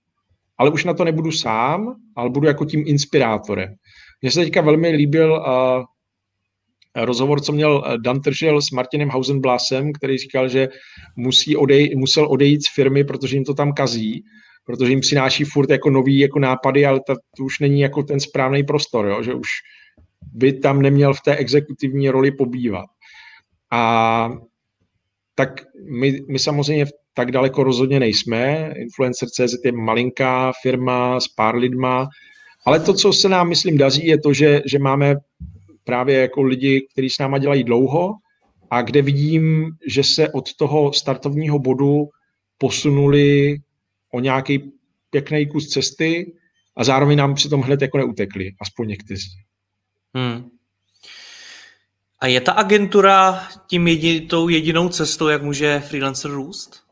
ale 0.57 0.69
už 0.69 0.83
na 0.85 0.93
to 0.93 1.03
nebudu 1.03 1.31
sám, 1.31 1.95
ale 2.15 2.29
budu 2.29 2.47
jako 2.47 2.65
tím 2.65 2.83
inspirátorem. 2.87 3.75
Mně 4.21 4.31
se 4.31 4.39
teďka 4.39 4.61
velmi 4.61 4.89
líbil 4.89 5.31
uh, 5.31 5.85
rozhovor, 6.95 7.41
co 7.41 7.51
měl 7.51 7.83
Dan 7.97 8.21
Tržel 8.21 8.61
s 8.61 8.71
Martinem 8.71 9.09
Hausenblasem, 9.09 9.93
který 9.93 10.17
říkal, 10.17 10.49
že 10.49 10.69
musí 11.15 11.55
odej, 11.55 11.95
musel 11.95 12.27
odejít 12.31 12.63
z 12.63 12.73
firmy, 12.75 13.03
protože 13.03 13.35
jim 13.35 13.45
to 13.45 13.53
tam 13.53 13.73
kazí, 13.73 14.23
protože 14.65 14.91
jim 14.91 14.99
přináší 14.99 15.43
furt 15.43 15.69
jako 15.69 15.89
nový 15.89 16.19
jako 16.19 16.39
nápady, 16.39 16.85
ale 16.85 16.99
ta, 17.07 17.15
to 17.37 17.43
už 17.43 17.59
není 17.59 17.81
jako 17.81 18.03
ten 18.03 18.19
správný 18.19 18.63
prostor, 18.63 19.07
jo? 19.07 19.23
že 19.23 19.33
už 19.33 19.47
by 20.33 20.53
tam 20.53 20.81
neměl 20.81 21.13
v 21.13 21.21
té 21.21 21.35
exekutivní 21.35 22.09
roli 22.09 22.31
pobývat. 22.31 22.85
A 23.71 24.31
tak 25.35 25.49
my, 25.99 26.19
my 26.29 26.39
samozřejmě 26.39 26.85
tak 27.13 27.31
daleko 27.31 27.63
rozhodně 27.63 27.99
nejsme. 27.99 28.73
Influencer.cz 28.75 29.53
je 29.65 29.71
malinká 29.71 30.51
firma 30.61 31.19
s 31.19 31.27
pár 31.27 31.55
lidma, 31.55 32.07
ale 32.65 32.79
to, 32.79 32.93
co 32.93 33.13
se 33.13 33.29
nám, 33.29 33.49
myslím, 33.49 33.77
daří, 33.77 34.07
je 34.07 34.19
to, 34.19 34.33
že, 34.33 34.61
že 34.65 34.79
máme 34.79 35.15
právě 35.91 36.21
jako 36.21 36.41
lidi, 36.41 36.87
kteří 36.91 37.09
s 37.09 37.19
náma 37.19 37.37
dělají 37.37 37.63
dlouho 37.63 38.13
a 38.69 38.81
kde 38.81 39.01
vidím, 39.01 39.71
že 39.87 40.03
se 40.03 40.29
od 40.29 40.53
toho 40.53 40.93
startovního 40.93 41.59
bodu 41.59 42.09
posunuli 42.57 43.57
o 44.13 44.19
nějaký 44.19 44.71
pěkný 45.09 45.47
kus 45.47 45.67
cesty 45.67 46.33
a 46.75 46.83
zároveň 46.83 47.17
nám 47.17 47.35
přitom 47.35 47.61
hned 47.61 47.81
jako 47.81 47.97
neutekli, 47.97 48.51
aspoň 48.61 48.87
někteří. 48.87 49.29
Hmm. 50.15 50.49
A 52.19 52.27
je 52.27 52.41
ta 52.41 52.51
agentura 52.51 53.47
tím 53.67 53.87
jedin, 53.87 54.27
tou 54.27 54.49
jedinou 54.49 54.89
cestou, 54.89 55.27
jak 55.27 55.43
může 55.43 55.79
freelancer 55.79 56.31
růst? 56.31 56.83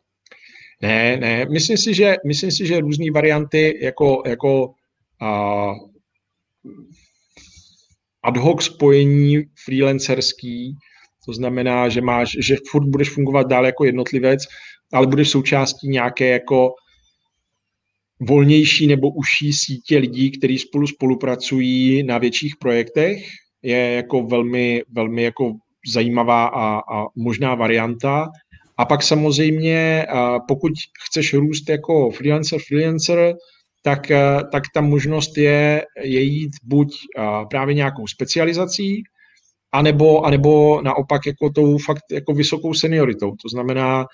Ne, 0.82 1.18
ne, 1.18 1.46
myslím 1.46 1.78
si, 1.78 1.94
že, 1.94 2.16
myslím 2.28 2.52
si, 2.52 2.68
že 2.68 2.80
různé 2.80 3.12
varianty 3.12 3.80
jako, 3.82 4.24
jako 4.26 4.74
a, 5.22 5.72
ad 8.24 8.38
hoc 8.38 8.64
spojení 8.64 9.38
freelancerský, 9.66 10.76
to 11.26 11.34
znamená, 11.34 11.90
že 11.90 12.02
máš, 12.02 12.38
že 12.40 12.56
furt 12.70 12.88
budeš 12.88 13.10
fungovat 13.10 13.48
dál 13.48 13.66
jako 13.66 13.86
jednotlivec, 13.86 14.44
ale 14.94 15.08
budeš 15.08 15.30
součástí 15.30 15.88
nějaké 15.88 16.28
jako 16.28 16.70
volnější 18.20 18.88
nebo 18.88 19.10
užší 19.10 19.54
sítě 19.54 19.98
lidí, 19.98 20.32
kteří 20.32 20.60
spolu 20.60 20.88
spolupracují 20.88 22.04
na 22.04 22.18
větších 22.18 22.56
projektech, 22.60 23.24
je 23.62 23.78
jako 23.78 24.24
velmi, 24.24 24.84
velmi 24.92 25.24
jako 25.24 25.52
zajímavá 25.94 26.48
a, 26.48 26.80
a 26.80 27.06
možná 27.16 27.56
varianta. 27.56 28.28
A 28.78 28.86
pak 28.86 29.04
samozřejmě, 29.04 30.06
pokud 30.48 30.72
chceš 31.08 31.34
růst 31.34 31.70
jako 31.70 32.12
freelancer, 32.12 32.60
freelancer, 32.68 33.34
tak, 33.82 34.12
tak 34.52 34.64
ta 34.74 34.82
možnost 34.82 35.38
je, 35.38 35.86
je 36.04 36.22
jít 36.22 36.52
buď 36.64 36.98
právě 37.50 37.76
nějakou 37.76 38.08
specializací, 38.08 39.04
anebo, 39.72 40.26
anebo 40.26 40.82
naopak 40.82 41.26
jako 41.26 41.50
tou 41.50 41.78
fakt 41.78 42.04
jako 42.12 42.34
vysokou 42.34 42.74
senioritou. 42.74 43.36
To 43.36 43.50
znamená 43.50 44.06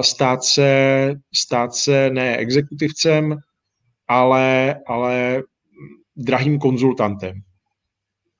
stát 0.00 0.44
se, 0.44 1.12
stát 1.34 1.74
se 1.74 2.10
ne 2.10 2.36
exekutivcem, 2.36 3.36
ale, 4.08 4.74
ale 4.86 5.42
drahým 6.16 6.58
konzultantem. 6.58 7.40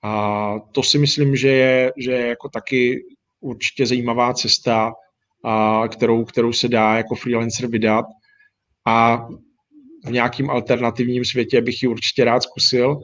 A 0.02 0.54
to 0.72 0.82
si 0.82 0.98
myslím, 0.98 1.36
že 1.36 1.48
je, 1.48 1.92
že 1.96 2.12
je 2.12 2.26
jako 2.26 2.48
taky 2.48 3.04
určitě 3.40 3.86
zajímavá 3.86 4.34
cesta, 4.34 4.92
a 5.44 5.88
kterou, 5.88 6.24
kterou 6.24 6.52
se 6.52 6.68
dá 6.68 6.96
jako 6.96 7.14
freelancer 7.14 7.66
vydat. 7.66 8.04
A 8.86 9.26
v 10.06 10.12
nějakým 10.12 10.50
alternativním 10.50 11.24
světě 11.24 11.60
bych 11.60 11.82
ji 11.82 11.88
určitě 11.88 12.24
rád 12.24 12.42
zkusil. 12.42 12.98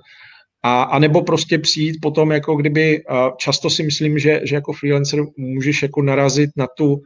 A, 0.63 0.83
a 0.83 0.99
nebo 0.99 1.23
prostě 1.23 1.59
přijít 1.59 1.99
potom, 2.03 2.31
jako 2.33 2.57
kdyby, 2.57 3.03
často 3.37 3.71
si 3.71 3.83
myslím, 3.83 4.19
že, 4.19 4.41
že 4.45 4.55
jako 4.55 4.73
freelancer 4.73 5.21
můžeš 5.37 5.83
jako 5.83 6.03
narazit 6.03 6.51
na 6.57 6.67
tu, 6.77 6.97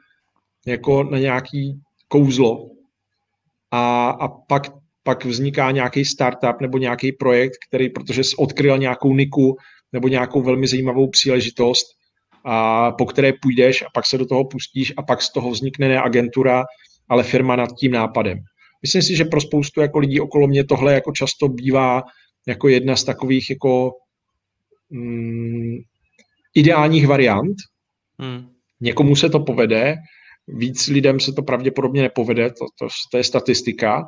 jako 0.67 1.03
na 1.03 1.19
nějaký 1.19 1.81
kouzlo 2.09 2.67
a, 3.71 4.09
a 4.11 4.29
pak, 4.29 4.63
pak 5.03 5.25
vzniká 5.25 5.71
nějaký 5.71 6.05
startup 6.05 6.61
nebo 6.61 6.79
nějaký 6.79 7.13
projekt, 7.13 7.57
který, 7.69 7.91
protože 7.91 8.25
jsi 8.25 8.37
odkryl 8.37 8.79
nějakou 8.79 9.15
niku 9.15 9.57
nebo 9.93 10.09
nějakou 10.09 10.43
velmi 10.43 10.67
zajímavou 10.67 11.11
příležitost, 11.11 11.87
a 12.49 12.93
po 12.93 13.07
které 13.07 13.33
půjdeš 13.43 13.83
a 13.83 13.87
pak 13.95 14.07
se 14.07 14.19
do 14.19 14.27
toho 14.27 14.45
pustíš 14.45 14.93
a 14.97 15.03
pak 15.03 15.23
z 15.23 15.33
toho 15.33 15.51
vznikne 15.51 15.89
ne 15.89 16.03
agentura, 16.03 16.65
ale 17.09 17.23
firma 17.23 17.57
nad 17.57 17.69
tím 17.79 17.93
nápadem. 17.93 18.39
Myslím 18.87 19.03
si, 19.03 19.17
že 19.17 19.25
pro 19.25 19.41
spoustu 19.41 19.81
jako 19.81 19.99
lidí 19.99 20.21
okolo 20.21 20.47
mě 20.47 20.65
tohle 20.65 20.93
jako 20.93 21.13
často 21.13 21.49
bývá 21.49 22.03
jako 22.47 22.69
jedna 22.69 22.97
z 22.97 23.05
takových 23.05 23.51
jako 23.51 23.93
mm, 24.91 25.77
ideálních 26.55 27.07
variant. 27.07 27.57
Hmm. 28.19 28.49
Někomu 28.81 29.17
se 29.17 29.29
to 29.29 29.41
povede, 29.41 29.97
víc 30.49 30.87
lidem 30.87 31.21
se 31.21 31.33
to 31.33 31.43
pravděpodobně 31.43 32.03
nepovede, 32.03 32.51
to, 32.51 32.65
to, 32.79 32.89
to 33.11 33.17
je 33.17 33.25
statistika, 33.25 34.05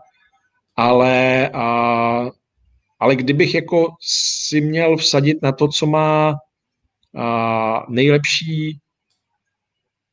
ale, 0.77 1.49
a, 1.49 2.31
ale 3.01 3.17
kdybych 3.17 3.55
jako 3.55 3.89
si 4.49 4.61
měl 4.61 4.97
vsadit 4.97 5.43
na 5.43 5.53
to, 5.53 5.69
co 5.69 5.87
má 5.87 6.35
a, 7.17 7.87
nejlepší 7.89 8.79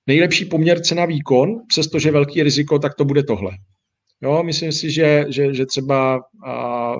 nejlepší 0.07 0.45
poměr 0.45 0.81
cena 0.81 1.05
výkon, 1.05 1.61
přestože 1.67 2.11
velký 2.11 2.43
riziko, 2.43 2.79
tak 2.79 2.95
to 2.95 3.05
bude 3.05 3.23
tohle. 3.23 3.51
Jo, 4.21 4.43
myslím 4.43 4.71
si, 4.71 4.91
že, 4.91 5.25
že, 5.29 5.53
že 5.53 5.65
třeba 5.65 6.21
a, 6.45 6.95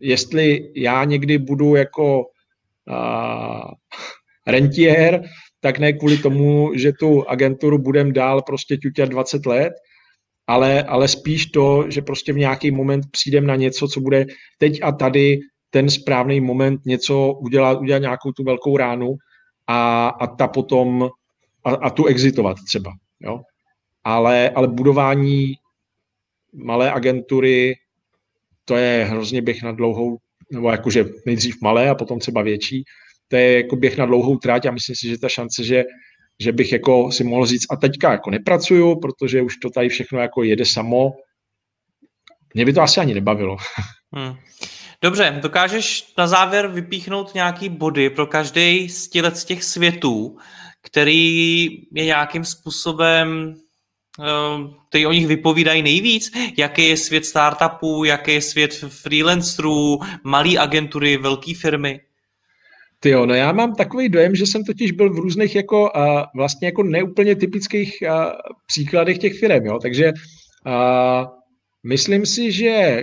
jestli 0.00 0.72
já 0.76 1.04
někdy 1.04 1.38
budu 1.38 1.74
jako 1.74 2.26
a, 2.88 3.70
rentier, 4.46 5.22
tak 5.60 5.78
ne 5.78 5.92
kvůli 5.92 6.18
tomu, 6.18 6.70
že 6.74 6.92
tu 6.92 7.28
agenturu 7.28 7.78
budem 7.78 8.12
dál 8.12 8.42
prostě 8.42 8.76
ťuťat 8.76 9.08
20 9.08 9.46
let, 9.46 9.72
ale, 10.46 10.82
ale 10.82 11.08
spíš 11.08 11.46
to, 11.46 11.84
že 11.90 12.02
prostě 12.02 12.32
v 12.32 12.38
nějaký 12.38 12.70
moment 12.70 13.04
přijdem 13.10 13.46
na 13.46 13.56
něco, 13.56 13.88
co 13.88 14.00
bude 14.00 14.26
teď 14.58 14.80
a 14.82 14.92
tady 14.92 15.38
ten 15.70 15.90
správný 15.90 16.40
moment 16.40 16.80
něco 16.86 17.32
udělat, 17.32 17.80
udělat 17.80 17.98
nějakou 17.98 18.32
tu 18.32 18.44
velkou 18.44 18.76
ránu 18.76 19.14
a, 19.66 20.08
a 20.08 20.26
ta 20.26 20.48
potom 20.48 21.10
a, 21.64 21.70
a 21.70 21.90
tu 21.90 22.06
exitovat 22.06 22.56
třeba. 22.68 22.92
Jo? 23.20 23.40
Ale, 24.04 24.50
ale 24.50 24.68
budování 24.68 25.54
malé 26.52 26.92
agentury, 26.92 27.74
to 28.64 28.76
je 28.76 29.04
hrozně 29.04 29.42
běh 29.42 29.62
na 29.62 29.72
dlouhou, 29.72 30.18
nebo 30.52 30.70
jakože 30.70 31.04
nejdřív 31.26 31.62
malé 31.62 31.88
a 31.88 31.94
potom 31.94 32.18
třeba 32.18 32.42
větší, 32.42 32.84
to 33.28 33.36
je 33.36 33.56
jako 33.56 33.76
běh 33.76 33.98
na 33.98 34.06
dlouhou 34.06 34.36
tráť 34.36 34.66
a 34.66 34.70
myslím 34.70 34.96
si, 34.96 35.08
že 35.08 35.18
ta 35.18 35.28
šance, 35.28 35.64
že, 35.64 35.84
že 36.40 36.52
bych 36.52 36.72
jako 36.72 37.12
si 37.12 37.24
mohl 37.24 37.46
říct 37.46 37.66
a 37.70 37.76
teďka 37.76 38.12
jako 38.12 38.30
nepracuju, 38.30 39.00
protože 39.00 39.42
už 39.42 39.56
to 39.56 39.70
tady 39.70 39.88
všechno 39.88 40.20
jako 40.20 40.42
jede 40.42 40.64
samo, 40.64 41.12
mě 42.54 42.64
by 42.64 42.72
to 42.72 42.82
asi 42.82 43.00
ani 43.00 43.14
nebavilo. 43.14 43.56
Hmm. 44.14 44.36
Dobře, 45.02 45.38
dokážeš 45.42 46.14
na 46.18 46.26
závěr 46.26 46.68
vypíchnout 46.68 47.34
nějaký 47.34 47.68
body 47.68 48.10
pro 48.10 48.26
každý 48.26 48.88
z 48.88 49.08
těch 49.44 49.64
světů, 49.64 50.38
který 50.82 51.66
je 51.92 52.04
nějakým 52.04 52.44
způsobem 52.44 53.54
který 54.88 55.06
o 55.06 55.12
nich 55.12 55.26
vypovídají 55.26 55.82
nejvíc, 55.82 56.32
jaký 56.58 56.88
je 56.88 56.96
svět 56.96 57.26
startupů, 57.26 58.04
jaký 58.04 58.32
je 58.32 58.40
svět 58.40 58.74
freelancerů, 58.74 59.98
malé 60.24 60.58
agentury, 60.58 61.16
velké 61.16 61.54
firmy? 61.54 62.00
Ty 63.00 63.10
jo, 63.10 63.26
no 63.26 63.34
já 63.34 63.52
mám 63.52 63.74
takový 63.74 64.08
dojem, 64.08 64.34
že 64.34 64.46
jsem 64.46 64.64
totiž 64.64 64.92
byl 64.92 65.14
v 65.14 65.18
různých 65.18 65.54
jako 65.54 65.90
vlastně 66.34 66.68
jako 66.68 66.82
neúplně 66.82 67.36
typických 67.36 68.02
příkladech 68.66 69.18
těch 69.18 69.38
firm, 69.38 69.66
jo, 69.66 69.78
takže 69.82 70.12
myslím 71.84 72.26
si, 72.26 72.52
že 72.52 73.02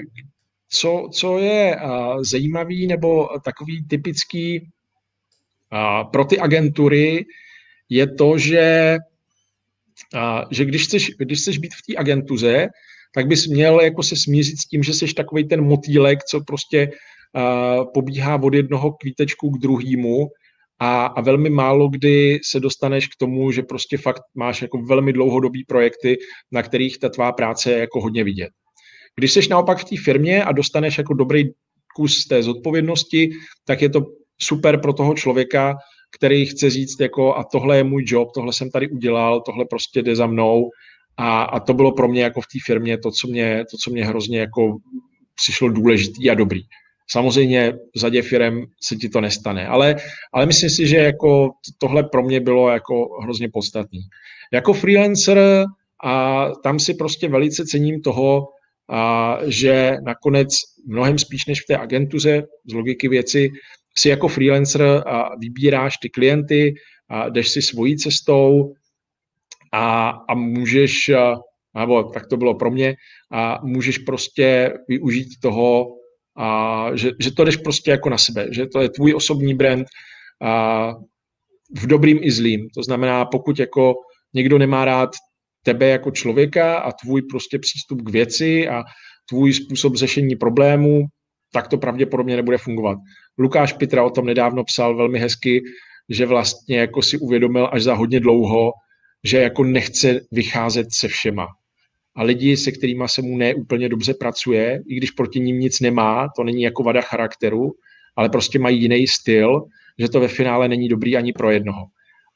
co, 0.70 1.10
co 1.14 1.38
je 1.38 1.78
zajímavý 2.22 2.88
nebo 2.88 3.30
takový 3.46 3.86
typický 3.88 4.70
pro 6.12 6.26
ty 6.26 6.40
agentury, 6.40 7.26
je 7.90 8.08
to, 8.08 8.38
že 8.38 8.98
a, 10.16 10.46
že 10.52 10.66
když 10.66 10.84
chceš, 10.84 11.12
když 11.20 11.40
chceš 11.40 11.58
být 11.58 11.74
v 11.74 11.82
té 11.88 12.00
agentuře, 12.00 12.68
tak 13.14 13.28
bys 13.28 13.48
měl 13.48 13.82
jako 13.82 14.04
se 14.04 14.16
smířit 14.16 14.58
s 14.58 14.68
tím, 14.68 14.84
že 14.84 14.94
jsi 14.94 15.14
takový 15.14 15.48
ten 15.48 15.62
motýlek, 15.62 16.24
co 16.24 16.42
prostě 16.48 16.92
a, 17.36 17.86
pobíhá 17.94 18.42
od 18.44 18.54
jednoho 18.54 18.92
kvítečku 18.92 19.50
k 19.50 19.62
druhému 19.62 20.28
a, 20.80 21.06
a 21.06 21.22
velmi 21.22 21.50
málo 21.50 21.90
kdy 21.90 22.40
se 22.44 22.60
dostaneš 22.60 23.08
k 23.08 23.16
tomu, 23.20 23.52
že 23.52 23.62
prostě 23.62 23.98
fakt 23.98 24.22
máš 24.36 24.62
jako 24.62 24.78
velmi 24.78 25.14
dlouhodobý 25.14 25.64
projekty, 25.64 26.18
na 26.52 26.64
kterých 26.64 27.00
ta 27.00 27.10
tvá 27.10 27.32
práce 27.32 27.72
je 27.72 27.78
jako 27.78 28.02
hodně 28.02 28.24
vidět. 28.24 28.50
Když 29.16 29.34
jsi 29.34 29.50
naopak 29.50 29.78
v 29.78 29.84
té 29.84 29.96
firmě 30.04 30.44
a 30.44 30.52
dostaneš 30.52 30.98
jako 30.98 31.14
dobrý 31.14 31.44
kus 31.96 32.26
té 32.26 32.44
zodpovědnosti, 32.44 33.30
tak 33.66 33.82
je 33.82 33.90
to 33.90 34.02
super 34.42 34.80
pro 34.80 34.94
toho 34.94 35.14
člověka, 35.14 35.76
který 36.18 36.46
chce 36.46 36.70
říct, 36.70 37.00
jako 37.00 37.36
a 37.36 37.44
tohle 37.44 37.78
je 37.78 37.84
můj 37.84 38.04
job, 38.08 38.32
tohle 38.34 38.54
jsem 38.54 38.72
tady 38.72 38.90
udělal, 38.90 39.42
tohle 39.42 39.66
prostě 39.66 40.02
jde 40.02 40.16
za 40.16 40.28
mnou 40.28 40.70
a, 41.18 41.42
a 41.42 41.60
to 41.60 41.74
bylo 41.74 41.92
pro 41.92 42.08
mě 42.08 42.24
jako 42.24 42.42
v 42.42 42.48
té 42.54 42.60
firmě 42.66 42.98
to 42.98 43.12
co, 43.12 43.28
mě, 43.28 43.66
to, 43.72 43.78
co 43.78 43.92
mě 43.92 44.06
hrozně 44.06 44.40
jako 44.40 44.78
přišlo 45.36 45.70
důležitý 45.70 46.30
a 46.30 46.34
dobrý. 46.34 46.62
Samozřejmě 47.12 47.74
v 47.96 48.00
zadě 48.00 48.22
firm 48.22 48.62
se 48.84 48.96
ti 48.96 49.10
to 49.10 49.22
nestane, 49.22 49.68
ale, 49.68 49.96
ale 50.34 50.46
myslím 50.46 50.70
si, 50.70 50.88
že 50.88 50.98
jako 50.98 51.50
tohle 51.78 52.04
pro 52.04 52.24
mě 52.24 52.40
bylo 52.40 52.70
jako 52.70 53.20
hrozně 53.24 53.50
podstatný. 53.54 54.00
Jako 54.54 54.74
freelancer 54.74 55.66
a 56.04 56.46
tam 56.64 56.80
si 56.80 56.94
prostě 56.94 57.28
velice 57.28 57.66
cením 57.66 58.02
toho, 58.02 58.48
a, 58.90 59.38
že 59.46 59.98
nakonec 60.06 60.50
mnohem 60.88 61.18
spíš 61.20 61.46
než 61.46 61.62
v 61.62 61.66
té 61.68 61.78
agentuře 61.78 62.44
z 62.70 62.74
logiky 62.74 63.08
věci 63.08 63.50
si 64.00 64.10
jako 64.10 64.28
freelancer 64.28 64.82
a 65.08 65.36
vybíráš 65.36 65.98
ty 65.98 66.10
klienty, 66.10 66.74
a 67.10 67.30
jdeš 67.30 67.50
si 67.50 67.62
svojí 67.62 67.98
cestou 67.98 68.74
a, 69.74 70.10
a 70.10 70.34
můžeš, 70.34 71.12
nebo 71.76 72.04
tak 72.04 72.28
to 72.28 72.38
bylo 72.38 72.56
pro 72.56 72.72
mě, 72.72 72.96
a 73.32 73.60
můžeš 73.64 73.98
prostě 73.98 74.74
využít 74.88 75.28
toho, 75.42 75.86
a 76.38 76.90
že, 76.96 77.12
že 77.20 77.32
to 77.32 77.44
jdeš 77.44 77.58
prostě 77.58 77.92
jako 77.92 78.10
na 78.10 78.18
sebe, 78.18 78.48
že 78.52 78.68
to 78.68 78.82
je 78.82 78.90
tvůj 78.90 79.14
osobní 79.16 79.54
brand 79.54 79.88
a 80.42 80.94
v 81.78 81.88
dobrým 81.88 82.20
i 82.22 82.32
zlým. 82.32 82.68
To 82.76 82.84
znamená, 82.84 83.26
pokud 83.26 83.60
jako 83.60 83.94
někdo 84.34 84.58
nemá 84.58 84.86
rád 84.86 85.10
tebe 85.64 85.88
jako 85.88 86.12
člověka 86.12 86.78
a 86.80 86.92
tvůj 86.92 87.22
prostě 87.22 87.60
přístup 87.60 88.02
k 88.02 88.10
věci 88.10 88.70
a 88.70 88.84
tvůj 89.30 89.54
způsob 89.54 89.96
řešení 89.96 90.36
problémů, 90.36 91.02
tak 91.54 91.68
to 91.68 91.78
pravděpodobně 91.78 92.36
nebude 92.36 92.58
fungovat. 92.58 92.98
Lukáš 93.40 93.74
Pitra 93.74 94.04
o 94.04 94.10
tom 94.10 94.26
nedávno 94.26 94.64
psal 94.64 94.96
velmi 94.96 95.20
hezky, 95.20 95.62
že 96.10 96.26
vlastně 96.26 96.80
jako 96.80 97.02
si 97.02 97.18
uvědomil 97.18 97.70
až 97.72 97.84
za 97.84 97.94
hodně 97.94 98.20
dlouho, 98.20 98.72
že 99.24 99.38
jako 99.38 99.64
nechce 99.64 100.22
vycházet 100.32 100.88
se 100.92 101.08
všema. 101.08 101.48
A 102.16 102.24
lidi, 102.24 102.58
se 102.58 102.72
kterými 102.72 103.04
se 103.08 103.22
mu 103.22 103.38
neúplně 103.38 103.90
dobře 103.90 104.14
pracuje, 104.14 104.84
i 104.88 104.96
když 104.96 105.12
proti 105.12 105.40
ním 105.40 105.60
nic 105.60 105.80
nemá, 105.80 106.28
to 106.36 106.44
není 106.44 106.62
jako 106.62 106.84
vada 106.84 107.02
charakteru, 107.02 107.72
ale 108.16 108.30
prostě 108.30 108.60
mají 108.60 108.82
jiný 108.82 109.08
styl, 109.08 109.62
že 110.00 110.10
to 110.10 110.20
ve 110.20 110.28
finále 110.28 110.68
není 110.68 110.88
dobrý 110.88 111.18
ani 111.18 111.34
pro 111.34 111.52
jednoho. 111.52 111.82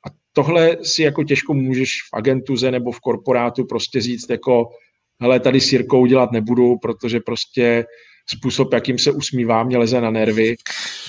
A 0.08 0.10
tohle 0.34 0.78
si 0.82 1.04
jako 1.04 1.24
těžko 1.24 1.54
můžeš 1.54 1.90
v 1.90 2.18
agentuze 2.18 2.72
nebo 2.72 2.92
v 2.92 3.00
korporátu 3.00 3.66
prostě 3.66 4.02
říct 4.02 4.30
jako 4.30 4.70
hele, 5.22 5.40
tady 5.40 5.62
s 5.62 5.72
Jirkou 5.72 6.06
dělat 6.06 6.32
nebudu, 6.32 6.78
protože 6.82 7.20
prostě 7.20 7.86
způsob, 8.30 8.74
jakým 8.74 8.98
se 8.98 9.12
usmívá, 9.12 9.64
mě 9.64 9.78
leze 9.78 10.02
na 10.02 10.12
nervy 10.12 10.56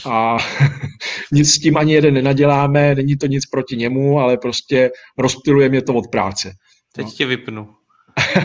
a 0.05 0.37
nic 1.33 1.53
s 1.53 1.59
tím 1.59 1.77
ani 1.77 1.95
jeden 1.95 2.15
nenaděláme, 2.15 2.95
není 2.95 3.17
to 3.17 3.27
nic 3.27 3.47
proti 3.47 3.77
němu, 3.77 4.19
ale 4.19 4.37
prostě 4.37 4.91
rozptiluje 5.19 5.69
mě 5.69 5.83
to 5.83 5.95
od 5.95 6.09
práce. 6.13 6.53
Teď 6.95 7.05
no. 7.05 7.13
tě 7.13 7.27
vypnu. 7.27 7.69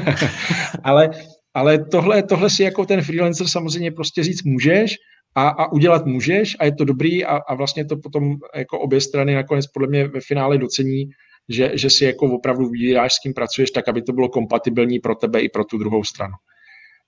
ale 0.84 1.10
ale 1.54 1.86
tohle, 1.86 2.24
tohle 2.24 2.50
si 2.50 2.64
jako 2.64 2.86
ten 2.86 3.02
freelancer 3.02 3.48
samozřejmě 3.48 3.92
prostě 3.92 4.24
říct 4.24 4.44
můžeš 4.44 4.96
a, 5.36 5.50
a 5.50 5.72
udělat 5.72 6.06
můžeš 6.06 6.56
a 6.60 6.66
je 6.66 6.76
to 6.76 6.86
dobrý 6.86 7.26
a, 7.26 7.38
a 7.38 7.56
vlastně 7.56 7.86
to 7.86 7.98
potom 7.98 8.36
jako 8.56 8.80
obě 8.80 9.02
strany 9.02 9.36
nakonec 9.36 9.68
podle 9.68 9.88
mě 9.88 10.08
ve 10.08 10.20
finále 10.22 10.58
docení, 10.58 11.06
že, 11.50 11.72
že 11.74 11.90
si 11.90 12.06
jako 12.06 12.26
opravdu 12.26 12.70
vybíráš, 12.70 13.14
s 13.14 13.20
kým 13.20 13.34
pracuješ, 13.34 13.72
tak 13.72 13.88
aby 13.88 14.02
to 14.02 14.14
bylo 14.14 14.30
kompatibilní 14.30 15.00
pro 15.00 15.16
tebe 15.16 15.40
i 15.40 15.50
pro 15.50 15.66
tu 15.66 15.78
druhou 15.78 16.04
stranu. 16.04 16.34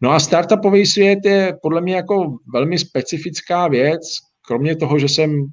No 0.01 0.11
a 0.11 0.19
startupový 0.19 0.85
svět 0.85 1.19
je 1.25 1.53
podle 1.61 1.81
mě 1.81 1.95
jako 1.95 2.37
velmi 2.53 2.79
specifická 2.79 3.67
věc, 3.67 4.01
kromě 4.47 4.75
toho, 4.75 4.99
že 4.99 5.09
jsem 5.09 5.45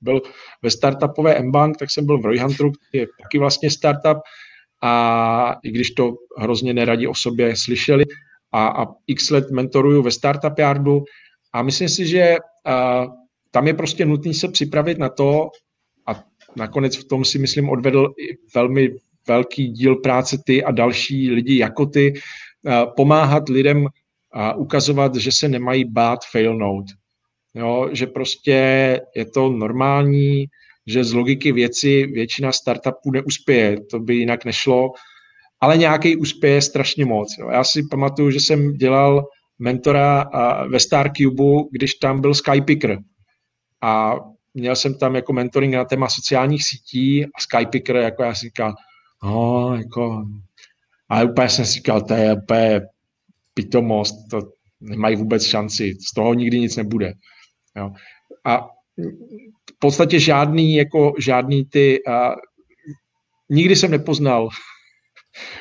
byl 0.00 0.20
ve 0.62 0.70
startupové 0.70 1.34
M-Bank, 1.34 1.76
tak 1.76 1.90
jsem 1.90 2.06
byl 2.06 2.18
v 2.18 2.24
Royhunteru, 2.24 2.70
který 2.70 3.02
je 3.02 3.06
taky 3.22 3.38
vlastně 3.38 3.70
startup. 3.70 4.18
A 4.82 5.56
i 5.62 5.70
když 5.70 5.90
to 5.90 6.14
hrozně 6.38 6.74
neradí 6.74 7.06
o 7.06 7.14
sobě 7.14 7.56
slyšeli 7.56 8.04
a, 8.52 8.66
a 8.66 8.86
x 9.06 9.30
let 9.30 9.50
mentoruju 9.50 10.02
ve 10.02 10.10
Startup 10.10 10.58
Yardu. 10.58 11.04
A 11.52 11.62
myslím 11.62 11.88
si, 11.88 12.06
že 12.06 12.36
a, 12.66 13.06
tam 13.50 13.66
je 13.66 13.74
prostě 13.74 14.04
nutný 14.04 14.34
se 14.34 14.48
připravit 14.48 14.98
na 14.98 15.08
to. 15.08 15.48
A 16.06 16.24
nakonec 16.56 16.96
v 16.96 17.04
tom 17.04 17.24
si 17.24 17.38
myslím 17.38 17.68
odvedl 17.68 18.14
velmi 18.54 18.90
velký 19.28 19.68
díl 19.68 19.96
práce 19.96 20.38
ty 20.46 20.64
a 20.64 20.70
další 20.70 21.30
lidi 21.30 21.58
jako 21.58 21.86
ty, 21.86 22.12
pomáhat 22.96 23.48
lidem 23.48 23.86
a 24.32 24.54
ukazovat, 24.54 25.14
že 25.14 25.32
se 25.32 25.48
nemají 25.48 25.84
bát 25.84 26.18
failnout. 26.32 26.84
Jo, 27.54 27.88
že 27.92 28.06
prostě 28.06 28.52
je 29.16 29.24
to 29.24 29.48
normální, 29.48 30.46
že 30.86 31.04
z 31.04 31.12
logiky 31.12 31.52
věci 31.52 32.06
většina 32.06 32.52
startupů 32.52 33.10
neuspěje, 33.10 33.80
to 33.90 33.98
by 33.98 34.14
jinak 34.14 34.44
nešlo, 34.44 34.90
ale 35.60 35.76
nějaký 35.76 36.16
uspěje 36.16 36.62
strašně 36.62 37.04
moc. 37.04 37.28
Jo. 37.38 37.50
Já 37.50 37.64
si 37.64 37.82
pamatuju, 37.90 38.30
že 38.30 38.40
jsem 38.40 38.72
dělal 38.72 39.24
mentora 39.58 40.30
ve 40.68 40.80
StarCube, 40.80 41.44
když 41.70 41.94
tam 41.94 42.20
byl 42.20 42.34
Skypicker. 42.34 42.98
A 43.82 44.14
měl 44.54 44.76
jsem 44.76 44.98
tam 44.98 45.14
jako 45.14 45.32
mentoring 45.32 45.74
na 45.74 45.84
téma 45.84 46.08
sociálních 46.08 46.64
sítí 46.64 47.24
a 47.24 47.40
Skypicker, 47.40 47.96
jako 47.96 48.22
já 48.22 48.34
si 48.34 48.46
říkal, 48.46 48.74
no, 49.24 49.74
jako 49.76 50.24
ale 51.08 51.24
úplně 51.24 51.48
jsem 51.48 51.66
si 51.66 51.72
říkal, 51.72 52.02
to 52.02 52.14
je 52.14 52.34
úplně 52.34 52.80
pitomost, 53.54 54.14
to 54.30 54.40
nemají 54.80 55.16
vůbec 55.16 55.44
šanci, 55.44 55.94
z 56.10 56.14
toho 56.14 56.34
nikdy 56.34 56.60
nic 56.60 56.76
nebude. 56.76 57.12
Jo. 57.76 57.90
A 58.46 58.60
v 59.70 59.78
podstatě 59.78 60.20
žádný, 60.20 60.74
jako 60.74 61.12
žádný 61.18 61.64
ty, 61.64 62.06
a, 62.06 62.34
nikdy 63.50 63.76
jsem 63.76 63.90
nepoznal, 63.90 64.48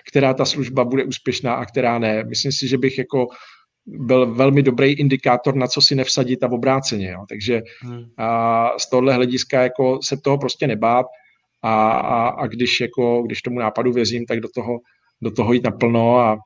která 0.08 0.34
ta 0.34 0.45
služba 0.45 0.84
bude 0.84 1.04
úspěšná 1.04 1.54
a 1.54 1.66
která 1.66 2.00
ne. 2.00 2.24
Myslím 2.24 2.52
si, 2.52 2.68
že 2.68 2.78
bych 2.78 2.98
jako 2.98 3.28
byl 3.86 4.34
velmi 4.34 4.64
dobrý 4.64 4.93
indikátor, 4.93 5.56
na 5.56 5.68
co 5.68 5.82
si 5.82 5.95
nevsadit 5.95 6.43
a 6.43 6.52
obráceně. 6.52 7.12
Jo. 7.12 7.26
Takže 7.30 7.62
hmm. 7.82 8.04
a 8.18 8.70
z 8.80 8.89
tohohle 8.89 9.14
hlediska 9.14 9.62
jako 9.62 10.00
se 10.04 10.18
toho 10.18 10.38
prostě 10.38 10.68
nebát 10.68 11.06
a, 11.64 11.89
a, 11.91 12.28
a 12.28 12.48
když, 12.48 12.82
jako, 12.82 13.24
když 13.24 13.41
tomu 13.41 13.60
nápadu 13.60 13.91
věřím, 13.91 14.26
tak 14.26 14.39
do 14.39 14.48
toho, 14.56 14.80
do 15.22 15.32
toho 15.32 15.53
jít 15.53 15.63
naplno 15.63 16.18
a, 16.18 16.38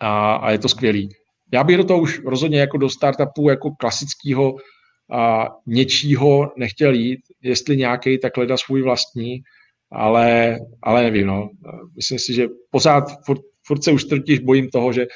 a, 0.00 0.34
a 0.34 0.50
je 0.50 0.58
to 0.58 0.68
skvělý. 0.68 1.08
Já 1.52 1.64
bych 1.64 1.76
do 1.76 1.84
toho 1.84 2.00
už 2.00 2.20
rozhodně 2.24 2.60
jako 2.60 2.78
do 2.78 2.90
startupu 2.90 3.48
jako 3.48 3.70
klasického 3.70 4.56
a 5.12 5.48
něčího 5.66 6.52
nechtěl 6.56 6.94
jít, 6.94 7.20
jestli 7.42 7.76
nějaký, 7.76 8.18
tak 8.18 8.36
leda 8.36 8.56
svůj 8.56 8.82
vlastní, 8.82 9.40
ale, 9.92 10.58
ale 10.82 11.02
nevím, 11.02 11.26
no. 11.26 11.48
Myslím 11.96 12.18
si, 12.18 12.34
že 12.34 12.46
pořád 12.70 13.04
furt, 13.26 13.40
furt 13.66 13.84
se 13.84 13.92
už 13.92 14.04
totiž 14.04 14.38
bojím 14.38 14.70
toho, 14.70 14.92
že, 14.92 15.06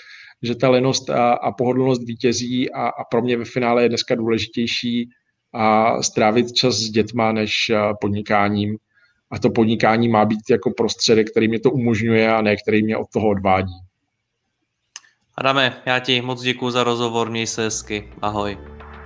že 0.42 0.54
ta 0.54 0.70
lenost 0.70 1.10
a, 1.10 1.32
a 1.32 1.52
pohodlnost 1.52 2.02
vítězí 2.06 2.70
a, 2.72 2.88
a 2.88 3.04
pro 3.10 3.22
mě 3.22 3.36
ve 3.36 3.44
finále 3.44 3.82
je 3.82 3.88
dneska 3.88 4.14
důležitější 4.14 5.08
a 5.54 6.02
strávit 6.02 6.52
čas 6.52 6.74
s 6.74 6.90
dětma 6.90 7.32
než 7.32 7.52
podnikáním. 8.00 8.76
A 9.32 9.38
to 9.38 9.50
podnikání 9.50 10.08
má 10.08 10.24
být 10.24 10.40
jako 10.50 10.70
prostředek, 10.70 11.30
který 11.30 11.48
mě 11.48 11.60
to 11.60 11.70
umožňuje 11.70 12.34
a 12.34 12.42
ne 12.42 12.56
který 12.56 12.82
mě 12.82 12.96
od 12.96 13.06
toho 13.12 13.28
odvádí. 13.28 13.74
Adame, 15.34 15.82
já 15.86 15.98
ti 15.98 16.20
moc 16.20 16.42
děkuji 16.42 16.70
za 16.70 16.84
rozhovor, 16.84 17.30
měj 17.30 17.46
se 17.46 17.62
hezky, 17.62 18.08
ahoj. 18.22 18.58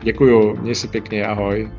Děkuju, 0.03 0.57
měj 0.57 0.75
se 0.75 0.89
pěkně, 0.89 1.27
ahoj. 1.27 1.71